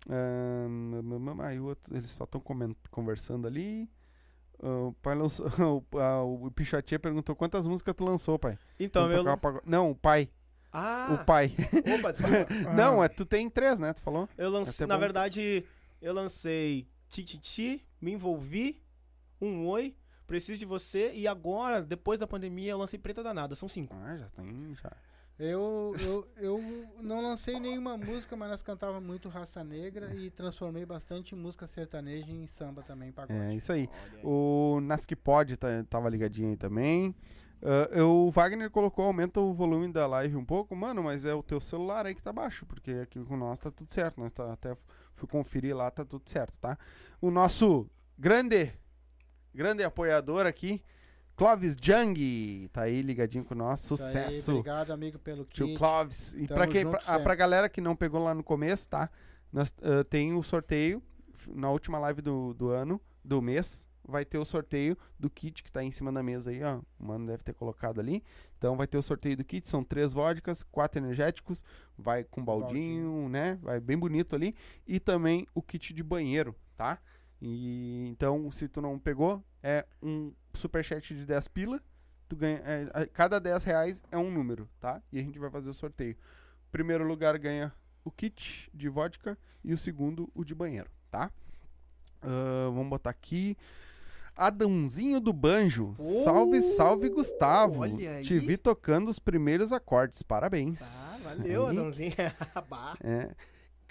[0.07, 2.39] Mam- aí o outro- eles só estão
[2.91, 3.89] conversando ali.
[4.61, 5.47] Ah, o pai lançou,
[5.91, 8.59] o, o Pichotier perguntou quantas músicas tu lançou, pai.
[8.79, 9.61] Então, Tu meu.
[9.65, 10.29] Não, o pai.
[10.71, 11.53] Ah, O pai.
[11.97, 12.47] opa, desculpa.
[12.75, 13.93] Não, é, tu tem três, né?
[13.93, 14.27] Tu falou?
[14.37, 14.99] Eu lancei, na bom.
[14.99, 15.65] verdade,
[16.01, 18.81] eu lancei Tititi, Me Envolvi,
[19.41, 19.95] Um Oi,
[20.27, 23.55] Preciso de Você e agora, depois da pandemia, eu lancei Preta Danada.
[23.55, 23.95] São cinco.
[23.95, 24.91] Ah, já tem, já.
[25.39, 26.63] Eu, eu, eu
[27.01, 32.31] não lancei nenhuma música, mas nós cantava muito Raça Negra e transformei bastante música sertaneja
[32.31, 33.39] em samba também, pagode.
[33.39, 33.87] É isso aí.
[34.13, 34.19] Aí.
[34.23, 37.15] O Naskpod tá, tava ligadinho aí também.
[37.91, 40.75] Eu- o Wagner colocou, aumenta o volume da live um pouco.
[40.75, 43.71] Mano, mas é o teu celular aí que tá baixo, porque aqui com nós tá
[43.71, 44.19] tudo certo.
[44.19, 44.75] Nós tá, até
[45.13, 46.77] fui conferir lá, tá tudo certo, tá?
[47.19, 48.71] O nosso grande,
[49.53, 50.81] grande apoiador aqui,
[51.35, 53.79] Clóvis Jung, tá aí ligadinho com nós.
[53.83, 54.51] Isso aí, Sucesso!
[54.53, 55.77] obrigado, amigo, pelo Tio kit.
[55.77, 56.33] Clóvis.
[56.33, 57.23] E pra, quem, pra, ah, sempre.
[57.23, 59.09] pra galera que não pegou lá no começo, tá?
[59.51, 61.01] Nós, ah, tem o sorteio
[61.49, 63.87] na última live do, do ano, do mês.
[64.07, 66.79] Vai ter o sorteio do kit que tá aí em cima da mesa aí, ó.
[66.97, 68.23] O mano deve ter colocado ali.
[68.57, 69.67] Então vai ter o sorteio do kit.
[69.67, 71.63] São três vodkas, quatro energéticos.
[71.97, 73.29] Vai com baldinho, Baldinho.
[73.29, 73.59] né?
[73.61, 74.55] Vai bem bonito ali.
[74.87, 76.99] E também o kit de banheiro, tá?
[77.41, 81.81] E então, se tu não pegou, é um superchat de 10 pila.
[82.29, 85.01] Tu ganha, é, cada 10 reais é um número, tá?
[85.11, 86.17] E a gente vai fazer o sorteio.
[86.71, 87.73] Primeiro lugar ganha
[88.03, 91.31] o kit de vodka e o segundo o de banheiro, tá?
[92.21, 93.55] Ah, vamos botar aqui.
[94.37, 95.95] Adãozinho do Banjo.
[95.97, 97.81] Salve, salve, Gustavo.
[97.81, 98.23] olha aí.
[98.23, 100.21] Te vi tocando os primeiros acordes.
[100.21, 100.79] Parabéns.
[100.79, 101.77] Tá, valeu, Aí.
[101.77, 102.13] Adãozinho.
[103.03, 103.31] É.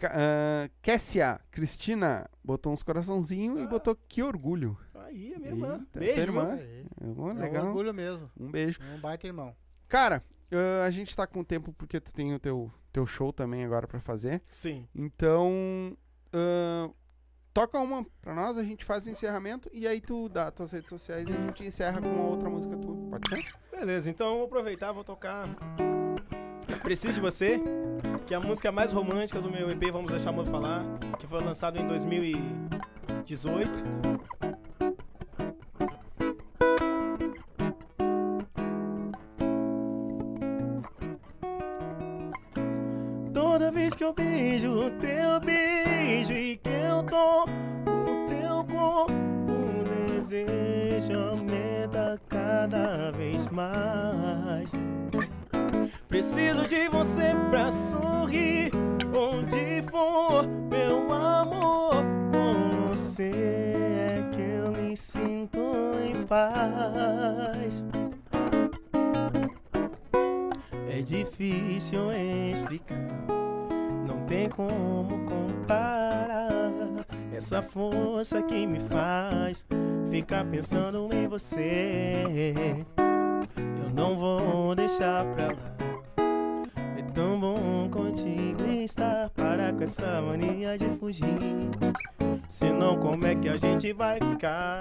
[0.05, 3.66] Ah, Kessia, Cristina, botou uns coraçãozinhos e Ah.
[3.66, 4.77] botou que orgulho.
[4.94, 5.73] Aí, é minha irmã.
[5.94, 6.52] Eita, Beijo, irmã.
[6.52, 6.86] Aí.
[7.01, 7.66] É bom, É um legal.
[7.66, 8.31] orgulho mesmo.
[8.39, 8.78] Um beijo.
[8.82, 9.56] É um baita irmão.
[9.89, 13.64] Cara, ah, a gente tá com tempo porque tu tem o teu, teu show também
[13.64, 14.43] agora pra fazer.
[14.51, 14.86] Sim.
[14.94, 15.97] Então,
[16.32, 16.90] ah,
[17.56, 20.90] toca uma pra nós, a gente faz o encerramento e aí tu dá tuas redes
[20.90, 22.94] sociais e a gente encerra com uma outra música tua.
[23.08, 23.46] Pode ser?
[23.70, 25.48] Beleza, então eu vou aproveitar, vou tocar
[26.82, 27.58] Preciso de Você,
[28.26, 30.84] que é a música mais romântica do meu EP, vamos deixar o amor falar,
[31.18, 33.82] que foi lançado em 2018.
[43.32, 45.76] Toda vez que eu beijo o teu beijo
[46.08, 47.42] e que eu tô
[47.90, 49.84] o teu corpo,
[50.14, 54.70] desejo aumenta cada vez mais.
[56.08, 58.70] Preciso de você pra sorrir,
[59.12, 62.04] onde for, meu amor.
[62.30, 65.58] Com você é que eu me sinto
[66.08, 67.84] em paz.
[70.88, 72.12] É difícil
[72.52, 72.96] explicar,
[74.06, 75.26] não tem como
[75.66, 76.70] comparar
[77.34, 79.66] essa força que me faz
[80.09, 82.84] ficar pensando em você.
[83.82, 85.76] Eu não vou deixar pra lá.
[86.97, 89.28] É tão bom contigo estar.
[89.30, 91.26] Para com essa mania de fugir.
[92.48, 94.78] Senão, como é que a gente vai ficar?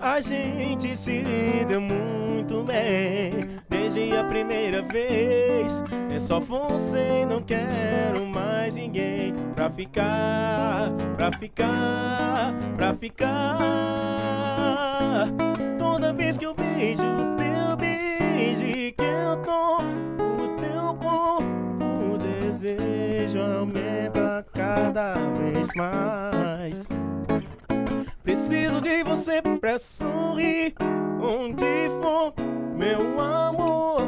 [0.00, 1.22] A gente se
[1.68, 5.82] deu muito bem desde a primeira vez.
[6.10, 13.58] É só você, não quero mais ninguém pra ficar, pra ficar, pra ficar.
[15.78, 19.78] Toda vez que eu beijo o teu beijo que eu tô
[20.22, 21.44] o teu corpo,
[22.12, 26.88] o desejo aumenta cada vez mais.
[28.22, 30.74] Preciso de você pra sorrir
[31.20, 32.32] onde for,
[32.78, 34.02] meu amor.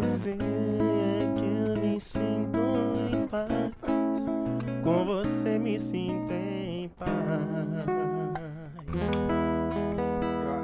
[0.00, 2.58] Você é que eu me sinto
[3.12, 4.26] em paz.
[4.82, 7.10] Com você me sinto em paz.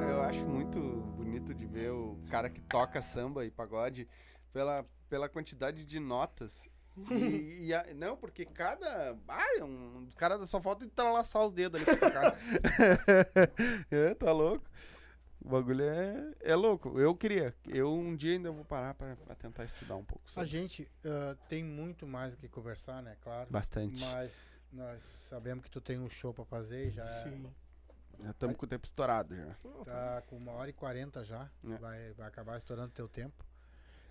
[0.03, 0.81] Eu, eu acho muito
[1.17, 4.09] bonito de ver o cara que toca samba e pagode
[4.53, 6.63] pela, pela quantidade de notas.
[7.11, 9.17] E, e a- não, porque cada.
[9.29, 12.37] Ah, um cara só falta entrelaçar os dedos ali pra tocar.
[13.91, 14.65] é, tá louco.
[15.43, 16.99] O bagulho é, é louco.
[17.01, 17.55] Eu queria.
[17.67, 20.23] Eu um dia ainda vou parar pra, pra tentar estudar um pouco.
[20.27, 20.49] A sobre.
[20.49, 23.17] gente ah, tem muito mais o que conversar, né?
[23.23, 23.49] Claro.
[23.51, 23.99] Bastante.
[24.01, 24.33] Mas
[24.73, 27.51] nós sabemos que tu tem um show pra fazer e já é- Sim.
[28.23, 29.57] Já estamos com o tempo estourado já.
[29.87, 31.51] tá com uma hora e quarenta já.
[31.65, 31.77] É.
[31.79, 33.43] Vai, vai acabar estourando teu tempo.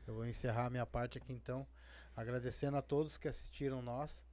[0.07, 1.67] Eu vou encerrar a minha parte aqui então.
[2.15, 4.23] Agradecendo a todos que assistiram nós,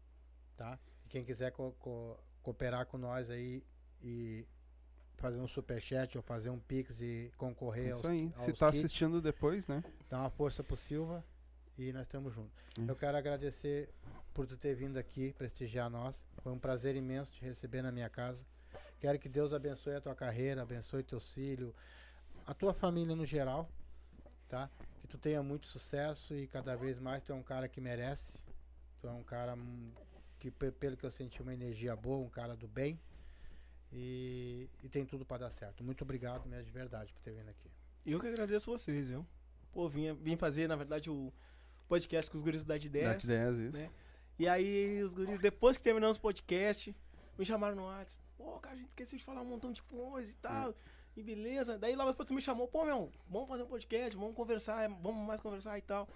[0.56, 0.78] tá?
[1.05, 3.62] E quem quiser co- co- cooperar com nós aí
[4.02, 4.47] e
[5.16, 8.32] fazer um superchat ou fazer um pix e concorrer É aos, isso aí.
[8.36, 9.82] Se aos tá kits, assistindo depois, né?
[10.10, 11.24] dá uma força pro Silva
[11.78, 12.52] e nós estamos juntos.
[12.78, 12.90] Isso.
[12.90, 13.88] Eu quero agradecer
[14.34, 16.22] por tu ter vindo aqui prestigiar nós.
[16.43, 18.44] Foi um prazer imenso te receber na minha casa.
[19.01, 21.72] Quero que Deus abençoe a tua carreira, abençoe teus filhos,
[22.47, 23.70] a tua família no geral,
[24.48, 24.70] tá?
[25.01, 28.38] Que tu tenha muito sucesso e cada vez mais tu é um cara que merece.
[29.01, 29.90] Tu é um cara hum,
[30.38, 32.98] que, pe- pelo que eu senti, uma energia boa, um cara do bem.
[33.98, 35.82] E, e tem tudo para dar certo.
[35.82, 37.70] Muito obrigado mesmo de verdade por ter vindo aqui.
[38.05, 39.27] Eu que agradeço vocês, viu?
[39.73, 41.32] Pô, vim, vim fazer, na verdade, o
[41.89, 43.06] podcast com os guris da de 10.
[43.06, 43.77] Dá-te 10, isso.
[43.78, 43.90] né?
[44.39, 46.94] E aí, os guris, depois que terminamos o podcast,
[47.39, 48.23] me chamaram no WhatsApp.
[48.36, 50.74] Pô, cara, a gente esqueceu de falar um montão de coisa e tal.
[51.16, 51.78] E beleza.
[51.78, 55.27] Daí logo depois tu me chamou, pô, meu, vamos fazer um podcast, vamos conversar, vamos
[55.27, 56.06] mais conversar e tal.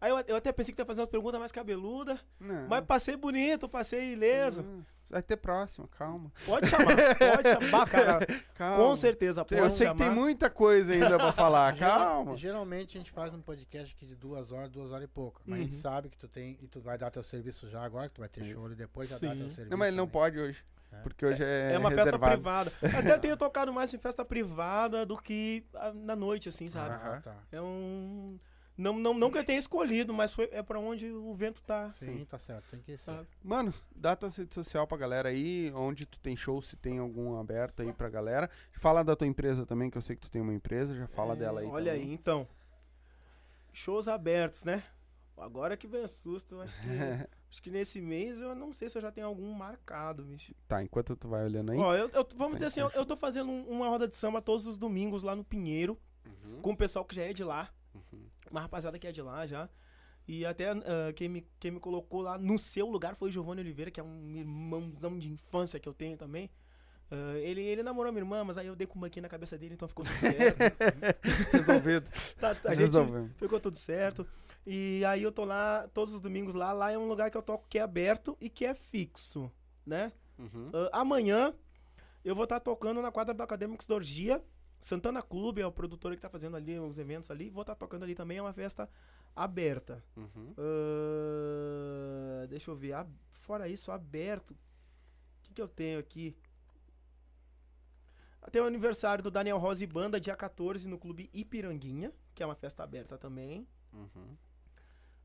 [0.00, 2.66] Aí eu, eu até pensei que tu ia fazer uma pergunta mais cabeluda, Não.
[2.68, 4.62] mas passei bonito, passei ileso.
[4.62, 4.84] Não.
[5.08, 6.32] Vai ter próximo, calma.
[6.44, 6.86] Pode chamar,
[7.16, 8.26] pode chamar, cara.
[8.54, 8.76] calma.
[8.84, 9.98] Com certeza, pode Eu sei chamar.
[9.98, 12.36] que tem muita coisa ainda pra falar, calma.
[12.36, 15.40] Geralmente a gente faz um podcast aqui de duas horas, duas horas e pouco.
[15.46, 15.80] Mas a gente Uhum.
[15.80, 16.58] sabe que tu tem.
[16.60, 19.08] E tu vai dar teu serviço já agora, que tu vai ter show ali depois,
[19.08, 19.28] já Sim.
[19.28, 19.70] dá teu serviço.
[19.70, 20.64] Não, mas ele não pode hoje.
[20.90, 20.96] É.
[21.02, 22.32] Porque hoje é, É uma festa reservado.
[22.32, 22.72] privada.
[22.98, 25.64] Até tenho tocado mais em festa privada do que
[25.94, 26.94] na noite, assim, sabe?
[26.94, 27.36] Ah, tá.
[27.52, 28.40] É um.
[28.76, 31.90] Não, não, não que eu tenha escolhido, mas foi, é pra onde o vento tá,
[31.92, 32.64] Sim, tá certo.
[32.70, 33.04] Tem que ser.
[33.12, 33.26] sabe?
[33.42, 37.38] Mano, dá tua rede social pra galera aí, onde tu tem show, se tem algum
[37.40, 38.50] aberto aí pra galera.
[38.74, 41.32] Fala da tua empresa também, que eu sei que tu tem uma empresa, já fala
[41.32, 41.66] É, dela aí.
[41.66, 42.08] Olha também.
[42.08, 42.46] aí, então.
[43.72, 44.82] Shows abertos, né?
[45.36, 46.86] Agora que vem susto, eu acho que,
[47.50, 50.54] acho que nesse mês eu não sei se eu já tenho algum marcado, bicho.
[50.66, 51.78] Tá, enquanto tu vai olhando aí.
[51.78, 54.40] Ó, eu, eu- vamos dizer assim, eu, eu tô fazendo um- uma roda de samba
[54.40, 57.70] todos os domingos lá no Pinheiro, Uhum, com o pessoal que já é de lá.
[57.94, 58.25] uhum.
[58.50, 59.68] Uma rapaziada que é de lá já.
[60.28, 63.60] E até ah, quem, me, quem me colocou lá no seu lugar foi o Giovanni
[63.60, 66.50] Oliveira, que é um irmãozão de infância que eu tenho também.
[67.10, 69.56] Ah, ele, ele namorou minha irmã, mas aí eu dei com uma aqui na cabeça
[69.56, 70.58] dele, então ficou tudo certo.
[71.52, 72.10] Resolvido.
[72.40, 73.32] Tá, a gente Resolvemos.
[73.36, 74.26] ficou tudo certo.
[74.66, 76.72] E aí eu tô lá todos os domingos lá.
[76.72, 79.50] Lá é um lugar que eu toco que é aberto e que é fixo,
[79.86, 80.12] né?
[80.38, 80.70] Uhum.
[80.92, 81.54] Ah, amanhã
[82.24, 84.42] eu vou estar tocando na quadra do Acadêmicos da Orgia.
[84.80, 87.50] Santana Clube é o produtor que tá fazendo ali os eventos ali.
[87.50, 88.88] Vou estar tocando ali também, é uma festa
[89.34, 90.02] aberta.
[90.16, 90.54] Uhum.
[90.56, 92.92] Ah, deixa eu ver.
[92.92, 94.52] a- fora isso, aberto.
[94.52, 94.56] O
[95.42, 96.36] que, que eu tenho aqui?
[98.52, 102.46] Tem o aniversário do Daniel Rosa e Banda, dia 14, no Clube Ipiranguinha, que é
[102.46, 103.66] uma festa aberta também.
[103.92, 104.36] Uhum.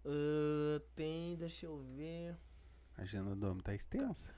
[0.06, 2.36] Ah, tem, deixa eu ver.
[2.98, 4.34] A agenda do homem tá extensa.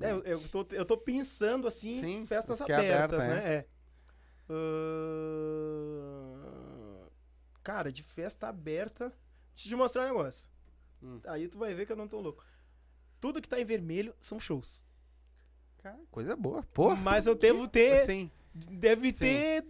[0.00, 3.54] É, eu, eu, tô, eu tô pensando assim, Sim, festas é abertas, aberta, né?
[3.56, 3.66] É.
[5.80, 7.06] Ah,
[7.62, 9.08] cara, de festa aberta.
[9.54, 10.48] Deixa eu te mostrar um negócio.
[11.02, 11.20] Hum.
[11.26, 12.44] Aí tu vai ver que eu não tô louco.
[13.20, 14.84] Tudo que tá em vermelho são shows.
[15.78, 16.62] Cara, coisa boa.
[16.74, 16.94] Pô.
[16.96, 18.04] Mas eu devo ter.
[18.04, 18.30] Sim.
[18.54, 19.18] Deve Sim.
[19.18, 19.64] ter.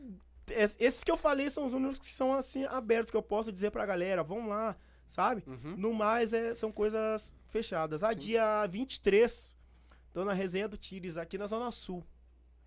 [0.49, 3.53] es- Esses que eu falei são os únicos que são assim abertos, que eu posso
[3.53, 4.77] dizer pra galera, vamos lá,
[5.07, 5.43] sabe?
[5.47, 5.77] Uhum.
[5.77, 8.03] No mais, é, são coisas fechadas.
[8.03, 9.57] Ah, dia 23,
[10.13, 12.05] tô na resenha do Tires, aqui na Zona Sul.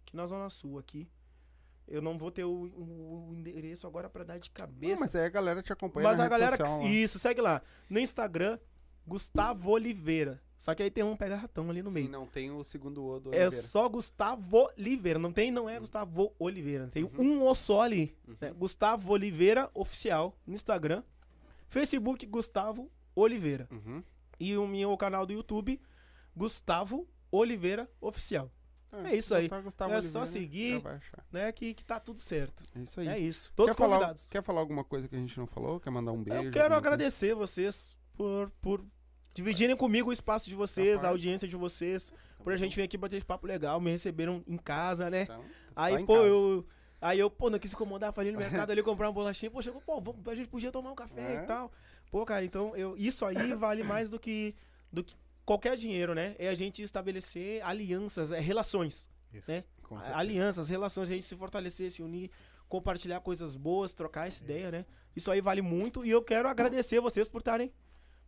[0.05, 1.07] Aqui na Zona Sul, aqui.
[1.93, 4.99] Eu não vou ter o, o- o endereço agora pra dar de Não, cabeça.
[4.99, 6.57] mas aí a galera te acompanha Mas na a rede galera.
[6.57, 6.91] social, que- lá.
[6.91, 7.61] isso, segue lá.
[7.89, 8.57] No Instagram,
[9.05, 10.41] Gustavo Oliveira.
[10.57, 12.09] Só que aí tem um pega-ratão ali no Sim, meio.
[12.09, 13.51] não tem o segundo O do É Oliveira.
[13.51, 15.19] só Gustavo Oliveira.
[15.19, 16.87] Não tem, não é Gustavo Oliveira.
[16.87, 18.17] Tem um O só ali.
[18.41, 18.51] né?
[18.53, 21.03] Gustavo Oliveira Oficial no Instagram.
[21.67, 23.67] Facebook Gustavo Oliveira.
[23.71, 24.01] Uhum.
[24.39, 25.79] E o meu canal do YouTube,
[26.35, 28.49] Gustavo Oliveira Oficial.
[29.05, 29.45] É isso aí.
[29.45, 30.83] É só Oliveira, seguir.
[31.31, 31.51] Né?
[31.51, 32.63] Que, que tá tudo certo.
[32.75, 33.07] É isso aí.
[33.07, 33.51] É isso.
[33.55, 34.29] Todos quer falar, convidados.
[34.29, 35.79] quer falar alguma coisa que a gente não falou?
[35.79, 36.43] Quer mandar um beijo?
[36.43, 36.95] Eu quero alguma coisa?
[36.95, 38.85] agradecer vocês por, por
[39.33, 42.13] dividirem comigo o espaço de vocês, a audiência de vocês,
[42.43, 45.23] por a gente vir aqui bater esse papo legal, me receberam em casa, né?
[45.23, 45.43] Então,
[45.75, 46.27] Aí, pô, casa.
[46.27, 46.65] eu.
[47.01, 49.51] Aí eu, pô, não quis incomodar, falei no mercado ali comprar uma bolachinha.
[49.51, 51.43] Pô, chegou, pô, vamos, a gente podia tomar um café É.
[51.43, 51.71] e tal.
[52.09, 54.55] Pô, cara, então eu, isso aí vale mais do que,
[54.91, 55.15] do que
[55.45, 56.35] qualquer dinheiro, né?
[56.39, 59.43] É a gente estabelecer alianças, é, relações, Isso.
[59.47, 59.63] né?
[60.13, 62.31] Alianças, relações, a gente se fortalecer, se unir,
[62.67, 64.85] compartilhar coisas boas, trocar essa ideia, né?
[65.15, 67.71] Isso aí vale muito e eu quero agradecer vocês por estarem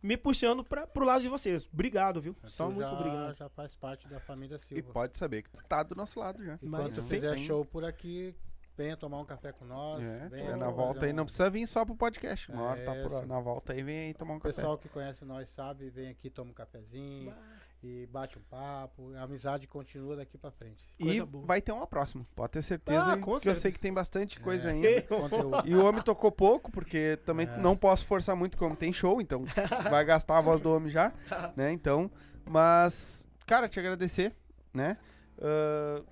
[0.02, 1.68] me puxando pra, pro lado de vocês.
[1.72, 2.36] Obrigado, viu?
[2.44, 3.36] Só muito já, obrigado.
[3.36, 4.92] Já faz parte da família E Silva.
[4.92, 6.58] pode saber que tu tá do nosso lado já.
[6.62, 7.44] E Mas quando tu fizer Sim.
[7.46, 8.32] show por aqui,
[8.76, 10.06] venha tomar um café com nós.
[10.06, 12.50] É, venha é, na volta aí um- não precisa vir só pro podcast.
[12.52, 14.54] Uma hora tá por, na volta aí, vem aí tomar um O café.
[14.54, 17.34] pessoal que conhece nós sabe, vem aqui, toma um cafezinho
[17.82, 19.14] e bate um papo.
[19.14, 20.84] A amizade continua daqui pra frente.
[20.98, 21.46] E Coisa boa.
[21.46, 22.26] vai ter uma próxima.
[22.34, 24.88] Pode ter certeza Ah, que eu sei que tem bastante coisa É, ainda.
[25.64, 27.56] E o homem tocou pouco, porque também É.
[27.58, 29.44] não posso forçar muito, porque o homem tem show, então
[29.90, 31.12] vai gastar a voz do homem já,
[31.56, 31.70] né?
[31.72, 32.10] Então,
[32.44, 34.34] mas, cara, te agradecer,
[34.72, 34.96] né?
[35.40, 36.02] Ah,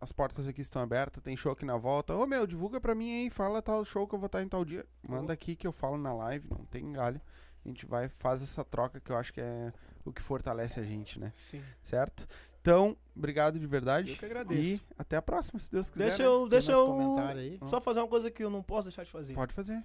[0.00, 2.14] as portas aqui estão abertas, tem show aqui na volta.
[2.14, 4.64] Ô meu, divulga pra mim aí, fala tal show que eu vou estar em tal
[4.64, 4.86] dia.
[5.06, 7.20] Manda aqui que eu falo na live, não tem galho.
[7.64, 9.72] A gente vai faz essa troca que eu acho que é
[10.04, 11.32] o que fortalece a gente, né?
[11.34, 11.62] Sim.
[11.82, 12.26] Certo?
[12.60, 14.12] Então, obrigado de verdade.
[14.12, 14.82] Eu que agradeço.
[14.82, 16.04] E até a próxima, se Deus quiser.
[16.04, 16.28] Deixa né?
[16.28, 19.34] eu, Tem deixa eu só fazer uma coisa que eu não posso deixar de fazer.
[19.34, 19.82] Pode fazer.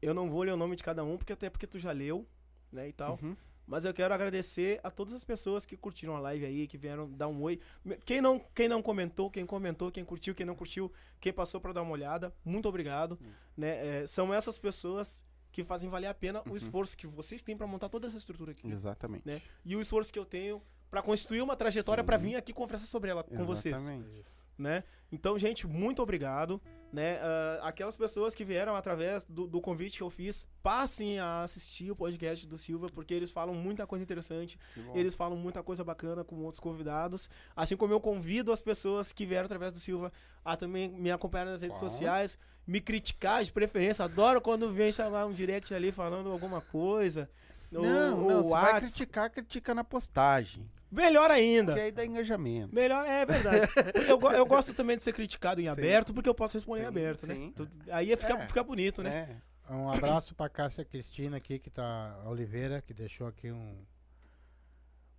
[0.00, 2.26] Eu não vou ler o nome de cada um, porque até porque tu já leu,
[2.70, 3.18] né, e tal.
[3.22, 3.36] Uhum.
[3.68, 7.08] Mas eu quero agradecer a todas as pessoas que curtiram a live aí, que vieram
[7.10, 7.60] dar um oi.
[8.04, 10.90] Quem não, quem não comentou, quem comentou, quem curtiu, quem não curtiu,
[11.20, 13.18] quem passou pra dar uma olhada, muito obrigado.
[13.54, 14.02] Né?
[14.02, 15.22] É, são essas pessoas
[15.52, 18.52] que fazem valer a pena o esforço que vocês têm pra montar toda essa estrutura
[18.52, 18.66] aqui.
[18.70, 19.26] Exatamente.
[19.26, 19.42] Né?
[19.64, 23.10] E o esforço que eu tenho pra constituir uma trajetória pra vir aqui conversar sobre
[23.10, 24.47] ela com vocês Exatamente.
[24.58, 24.82] Né?
[25.10, 26.60] Então, gente, muito obrigado,
[26.92, 27.18] né?
[27.22, 31.90] Ah, aquelas pessoas que vieram através do, do convite que eu fiz, passem a assistir
[31.90, 34.58] o podcast do Silva, porque eles falam muita coisa interessante,
[34.94, 39.24] eles falam muita coisa bacana com outros convidados, assim como eu convido as pessoas que
[39.24, 40.12] vieram através do Silva
[40.44, 41.88] a também me acompanhar nas redes Bom.
[41.88, 42.36] sociais,
[42.66, 47.30] me criticar de preferência, adoro quando vem chamar um direct ali falando alguma coisa.
[47.70, 50.68] Não, ou- não, ou se vai criticar, critica na postagem.
[50.90, 51.74] Melhor ainda.
[51.74, 52.74] Que aí dá engajamento.
[52.74, 53.70] Melhor, é verdade.
[54.08, 55.70] eu, eu gosto também de ser criticado em Sim.
[55.70, 57.34] aberto, porque eu posso responder em Sim, aberto, né?
[57.34, 57.52] sim.
[57.54, 58.46] Tu- Aí fica, É.
[58.48, 59.40] fica bonito, né?
[59.68, 59.72] É.
[59.74, 62.18] Um abraço pra Cássia Cristina aqui, que tá.
[62.24, 63.84] a Oliveira, que deixou aqui um.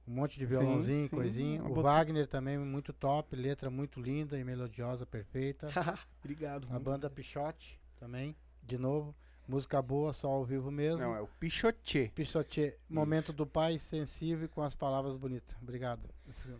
[0.07, 1.15] Um monte de violãozinho, sim.
[1.15, 1.61] coisinha.
[1.63, 5.67] O Botou- Wagner também, muito top, letra muito linda e melodiosa, perfeita.
[6.19, 6.67] Obrigado.
[6.71, 9.15] A banda Pichote também, de novo.
[9.49, 10.99] Música boa, só ao vivo mesmo.
[10.99, 12.11] Não, é o Pichotê.
[12.13, 15.57] Pichote, momento do pai, sensível e com as palavras bonitas.
[15.59, 16.07] Obrigado.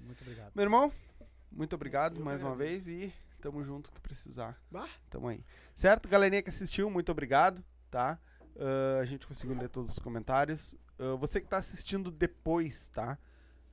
[0.04, 0.52] Muito obrigado.
[0.56, 0.92] Meu irmão,
[1.52, 4.60] muito obrigado Eu mais uma vez e tamo junto que precisar.
[4.72, 4.90] Bah.
[5.08, 5.46] Tamo aí.
[5.76, 6.10] Certo?
[6.10, 8.20] Galerinha que assistiu, muito obrigado, tá?
[8.58, 10.76] Ah, a gente conseguiu ler todos os comentários.
[10.98, 13.20] Ah, você que tá assistindo depois, tá?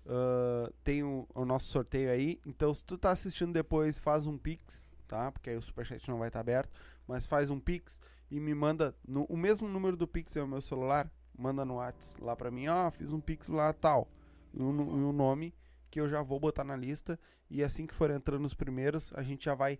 [0.04, 2.38] Ah, tem o, o nosso sorteio aí.
[2.44, 5.32] Então, se tu tá assistindo depois, faz um pix, tá?
[5.32, 6.70] Porque aí o superchat não vai estar aberto.
[7.08, 7.98] Mas faz um pix
[8.30, 11.10] e me manda no, o mesmo número do pix é o meu celular.
[11.38, 14.08] Manda no WhatsApp lá pra mim, ó, fiz um pix lá tal.
[14.54, 15.54] E o, e o nome
[15.90, 17.18] que eu já vou botar na lista.
[17.48, 19.78] E assim que for entrando os primeiros, a gente já vai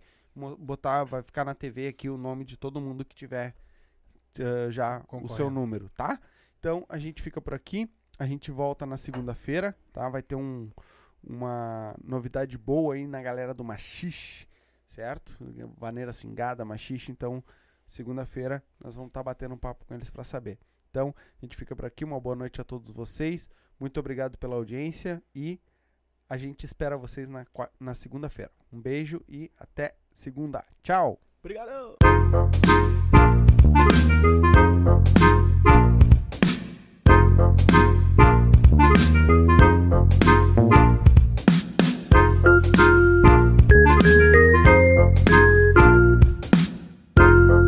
[0.57, 3.55] botar, vai ficar na TV aqui o nome de todo mundo que tiver
[4.39, 6.19] eh, já o seu número, tá?
[6.59, 7.89] Então a gente fica por aqui.
[8.19, 10.09] A gente volta na segunda-feira, tá?
[10.09, 10.71] Vai ter um,
[11.23, 14.47] uma novidade boa aí na galera do Machixe,
[14.87, 15.37] certo?
[15.77, 17.11] Vaneira Swingada, Machixe.
[17.11, 17.43] Então,
[17.87, 20.59] segunda-feira nós vamos estar batendo um papo com eles para saber.
[20.89, 22.03] Então, a gente fica por aqui.
[22.03, 23.49] Uma boa noite a todos vocês.
[23.79, 25.59] Muito obrigado pela audiência e
[26.29, 27.45] a gente espera vocês na,
[27.79, 28.51] na segunda-feira.
[28.71, 30.65] Um beijo e até segunda.
[30.83, 31.19] Tchau!
[31.39, 31.97] Obrigado.